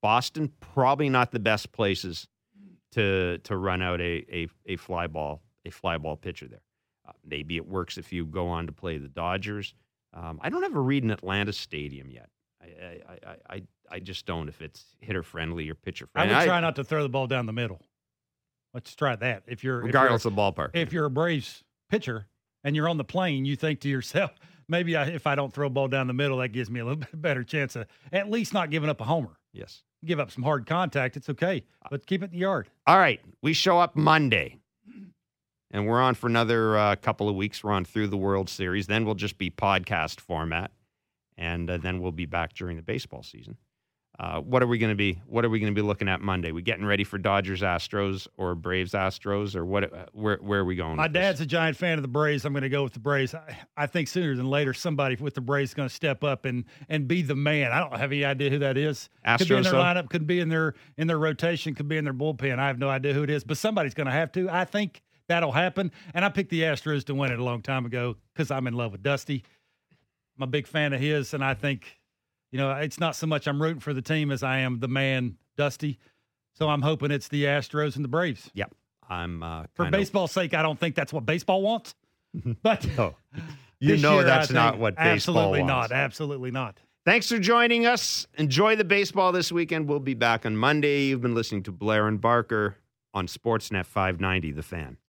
Boston, 0.02 0.52
probably 0.60 1.08
not 1.08 1.30
the 1.30 1.38
best 1.38 1.72
places 1.72 2.26
to 2.92 3.38
to 3.38 3.56
run 3.56 3.82
out 3.82 4.00
a 4.00 4.24
a, 4.30 4.48
a 4.66 4.76
fly 4.76 5.06
ball 5.06 5.42
a 5.64 5.70
fly 5.70 5.98
ball 5.98 6.16
pitcher 6.16 6.48
there. 6.48 6.62
Uh, 7.06 7.12
maybe 7.24 7.56
it 7.56 7.66
works 7.66 7.98
if 7.98 8.12
you 8.12 8.26
go 8.26 8.48
on 8.48 8.66
to 8.66 8.72
play 8.72 8.98
the 8.98 9.08
Dodgers. 9.08 9.74
Um, 10.14 10.38
I 10.42 10.50
don't 10.50 10.62
have 10.62 10.76
a 10.76 10.80
read 10.80 11.04
in 11.04 11.10
Atlanta 11.10 11.52
Stadium 11.52 12.10
yet. 12.10 12.28
I 12.60 12.66
I, 12.66 13.12
I, 13.26 13.36
I, 13.50 13.62
I 13.90 13.98
just 14.00 14.26
don't 14.26 14.48
if 14.48 14.60
it's 14.60 14.84
hitter 15.00 15.22
friendly 15.22 15.68
or 15.70 15.74
pitcher 15.74 16.06
friendly. 16.06 16.34
I 16.34 16.40
would 16.40 16.46
try 16.46 16.60
not 16.60 16.76
to 16.76 16.84
throw 16.84 17.02
the 17.02 17.08
ball 17.08 17.26
down 17.26 17.46
the 17.46 17.52
middle. 17.52 17.80
Let's 18.74 18.94
try 18.94 19.16
that. 19.16 19.44
If 19.46 19.62
you're 19.62 19.80
regardless 19.80 20.24
if 20.24 20.32
of 20.32 20.38
ballpark. 20.38 20.70
if 20.74 20.92
you're 20.92 21.04
a 21.06 21.10
Braves 21.10 21.62
pitcher 21.90 22.26
and 22.64 22.74
you're 22.74 22.88
on 22.88 22.96
the 22.96 23.04
plane, 23.04 23.44
you 23.44 23.54
think 23.54 23.80
to 23.80 23.88
yourself, 23.88 24.32
maybe 24.72 24.96
I, 24.96 25.04
if 25.04 25.28
I 25.28 25.36
don't 25.36 25.52
throw 25.52 25.68
a 25.68 25.70
ball 25.70 25.86
down 25.86 26.08
the 26.08 26.12
middle, 26.12 26.38
that 26.38 26.48
gives 26.48 26.68
me 26.68 26.80
a 26.80 26.84
little 26.84 26.98
bit 27.12 27.22
better 27.22 27.44
chance 27.44 27.76
of 27.76 27.86
at 28.12 28.28
least 28.28 28.52
not 28.52 28.70
giving 28.70 28.90
up 28.90 29.00
a 29.00 29.04
homer. 29.04 29.38
yes. 29.52 29.82
Give 30.04 30.18
up 30.18 30.32
some 30.32 30.42
hard 30.42 30.66
contact, 30.66 31.16
it's 31.16 31.28
okay, 31.28 31.62
but 31.88 32.06
keep 32.06 32.22
it 32.22 32.24
in 32.24 32.30
the 32.32 32.38
yard. 32.38 32.68
All 32.88 32.98
right, 32.98 33.20
we 33.40 33.52
show 33.52 33.78
up 33.78 33.94
Monday, 33.94 34.58
and 35.70 35.86
we're 35.86 36.00
on 36.00 36.16
for 36.16 36.26
another 36.26 36.76
uh, 36.76 36.96
couple 36.96 37.28
of 37.28 37.36
weeks. 37.36 37.62
We're 37.62 37.70
on 37.70 37.84
through 37.84 38.08
the 38.08 38.16
World 38.16 38.50
Series. 38.50 38.88
Then 38.88 39.04
we'll 39.04 39.14
just 39.14 39.38
be 39.38 39.48
podcast 39.48 40.18
format, 40.18 40.72
and 41.38 41.70
uh, 41.70 41.76
then 41.76 42.00
we'll 42.00 42.10
be 42.10 42.26
back 42.26 42.52
during 42.54 42.76
the 42.76 42.82
baseball 42.82 43.22
season. 43.22 43.58
Uh, 44.22 44.40
what 44.40 44.62
are 44.62 44.68
we 44.68 44.78
going 44.78 44.92
to 44.92 44.96
be? 44.96 45.20
What 45.26 45.44
are 45.44 45.48
we 45.48 45.58
going 45.58 45.74
to 45.74 45.76
be 45.76 45.84
looking 45.84 46.08
at 46.08 46.20
Monday? 46.20 46.52
We 46.52 46.62
getting 46.62 46.84
ready 46.84 47.02
for 47.02 47.18
Dodgers 47.18 47.60
Astros 47.60 48.28
or 48.36 48.54
Braves 48.54 48.92
Astros 48.92 49.56
or 49.56 49.64
what? 49.66 49.92
uh, 49.92 50.06
Where 50.12 50.36
where 50.40 50.60
are 50.60 50.64
we 50.64 50.76
going? 50.76 50.94
My 50.94 51.06
with 51.06 51.14
this? 51.14 51.20
dad's 51.22 51.40
a 51.40 51.46
giant 51.46 51.76
fan 51.76 51.98
of 51.98 52.02
the 52.02 52.08
Braves. 52.08 52.44
I'm 52.44 52.52
going 52.52 52.62
to 52.62 52.68
go 52.68 52.84
with 52.84 52.92
the 52.92 53.00
Braves. 53.00 53.34
I, 53.34 53.58
I 53.76 53.86
think 53.86 54.06
sooner 54.06 54.36
than 54.36 54.46
later, 54.46 54.74
somebody 54.74 55.16
with 55.16 55.34
the 55.34 55.40
Braves 55.40 55.70
is 55.70 55.74
going 55.74 55.88
to 55.88 55.94
step 55.94 56.22
up 56.22 56.44
and 56.44 56.64
and 56.88 57.08
be 57.08 57.22
the 57.22 57.34
man. 57.34 57.72
I 57.72 57.80
don't 57.80 57.98
have 57.98 58.12
any 58.12 58.24
idea 58.24 58.48
who 58.48 58.60
that 58.60 58.76
is. 58.76 59.08
Astros 59.26 59.38
could 59.38 59.48
be 59.48 59.56
in 59.56 59.62
their 59.64 59.72
lineup, 59.72 60.08
could 60.08 60.26
be 60.28 60.38
in 60.38 60.48
their 60.50 60.74
in 60.96 61.08
their 61.08 61.18
rotation, 61.18 61.74
could 61.74 61.88
be 61.88 61.96
in 61.96 62.04
their 62.04 62.14
bullpen. 62.14 62.60
I 62.60 62.68
have 62.68 62.78
no 62.78 62.88
idea 62.90 63.14
who 63.14 63.24
it 63.24 63.30
is, 63.30 63.42
but 63.42 63.56
somebody's 63.56 63.94
going 63.94 64.06
to 64.06 64.12
have 64.12 64.30
to. 64.32 64.48
I 64.48 64.64
think 64.66 65.02
that'll 65.26 65.50
happen. 65.50 65.90
And 66.14 66.24
I 66.24 66.28
picked 66.28 66.50
the 66.50 66.60
Astros 66.62 67.02
to 67.06 67.14
win 67.16 67.32
it 67.32 67.40
a 67.40 67.44
long 67.44 67.60
time 67.60 67.86
ago 67.86 68.14
because 68.32 68.52
I'm 68.52 68.68
in 68.68 68.74
love 68.74 68.92
with 68.92 69.02
Dusty. 69.02 69.42
I'm 70.36 70.44
a 70.44 70.46
big 70.46 70.68
fan 70.68 70.92
of 70.92 71.00
his, 71.00 71.34
and 71.34 71.44
I 71.44 71.54
think 71.54 71.98
you 72.52 72.58
know 72.58 72.70
it's 72.72 73.00
not 73.00 73.16
so 73.16 73.26
much 73.26 73.48
I'm 73.48 73.60
rooting 73.60 73.80
for 73.80 73.92
the 73.92 74.02
team 74.02 74.30
as 74.30 74.42
I 74.44 74.58
am 74.58 74.78
the 74.78 74.88
man, 74.88 75.36
Dusty. 75.56 75.98
So 76.54 76.68
I'm 76.68 76.82
hoping 76.82 77.10
it's 77.10 77.28
the 77.28 77.44
Astros 77.44 77.96
and 77.96 78.04
the 78.04 78.08
Braves. 78.08 78.50
Yep, 78.54 78.72
I'm 79.08 79.42
uh, 79.42 79.64
For 79.74 79.90
baseball's 79.90 80.30
sake, 80.32 80.54
I 80.54 80.62
don't 80.62 80.78
think 80.78 80.94
that's 80.94 81.12
what 81.12 81.26
baseball 81.26 81.62
wants. 81.62 81.94
But 82.62 82.86
Oh, 82.98 83.14
you 83.80 83.96
know 83.98 84.14
year, 84.16 84.24
that's 84.24 84.50
not 84.50 84.78
what 84.78 84.94
baseball 84.96 85.34
wants. 85.34 85.58
absolutely 85.58 85.62
wants. 85.62 85.90
not. 85.90 85.92
Absolutely 85.92 86.50
not. 86.50 86.78
Thanks 87.04 87.28
for 87.28 87.38
joining 87.38 87.84
us. 87.84 88.26
Enjoy 88.38 88.76
the 88.76 88.84
baseball 88.84 89.32
this 89.32 89.50
weekend. 89.50 89.88
We'll 89.88 89.98
be 89.98 90.14
back 90.14 90.46
on 90.46 90.56
Monday. 90.56 91.06
You've 91.06 91.20
been 91.20 91.34
listening 91.34 91.64
to 91.64 91.72
Blair 91.72 92.06
and 92.06 92.20
Barker 92.20 92.76
on 93.12 93.26
Sportsnet 93.26 93.86
590, 93.86 94.52
The 94.52 94.62
Fan. 94.62 94.98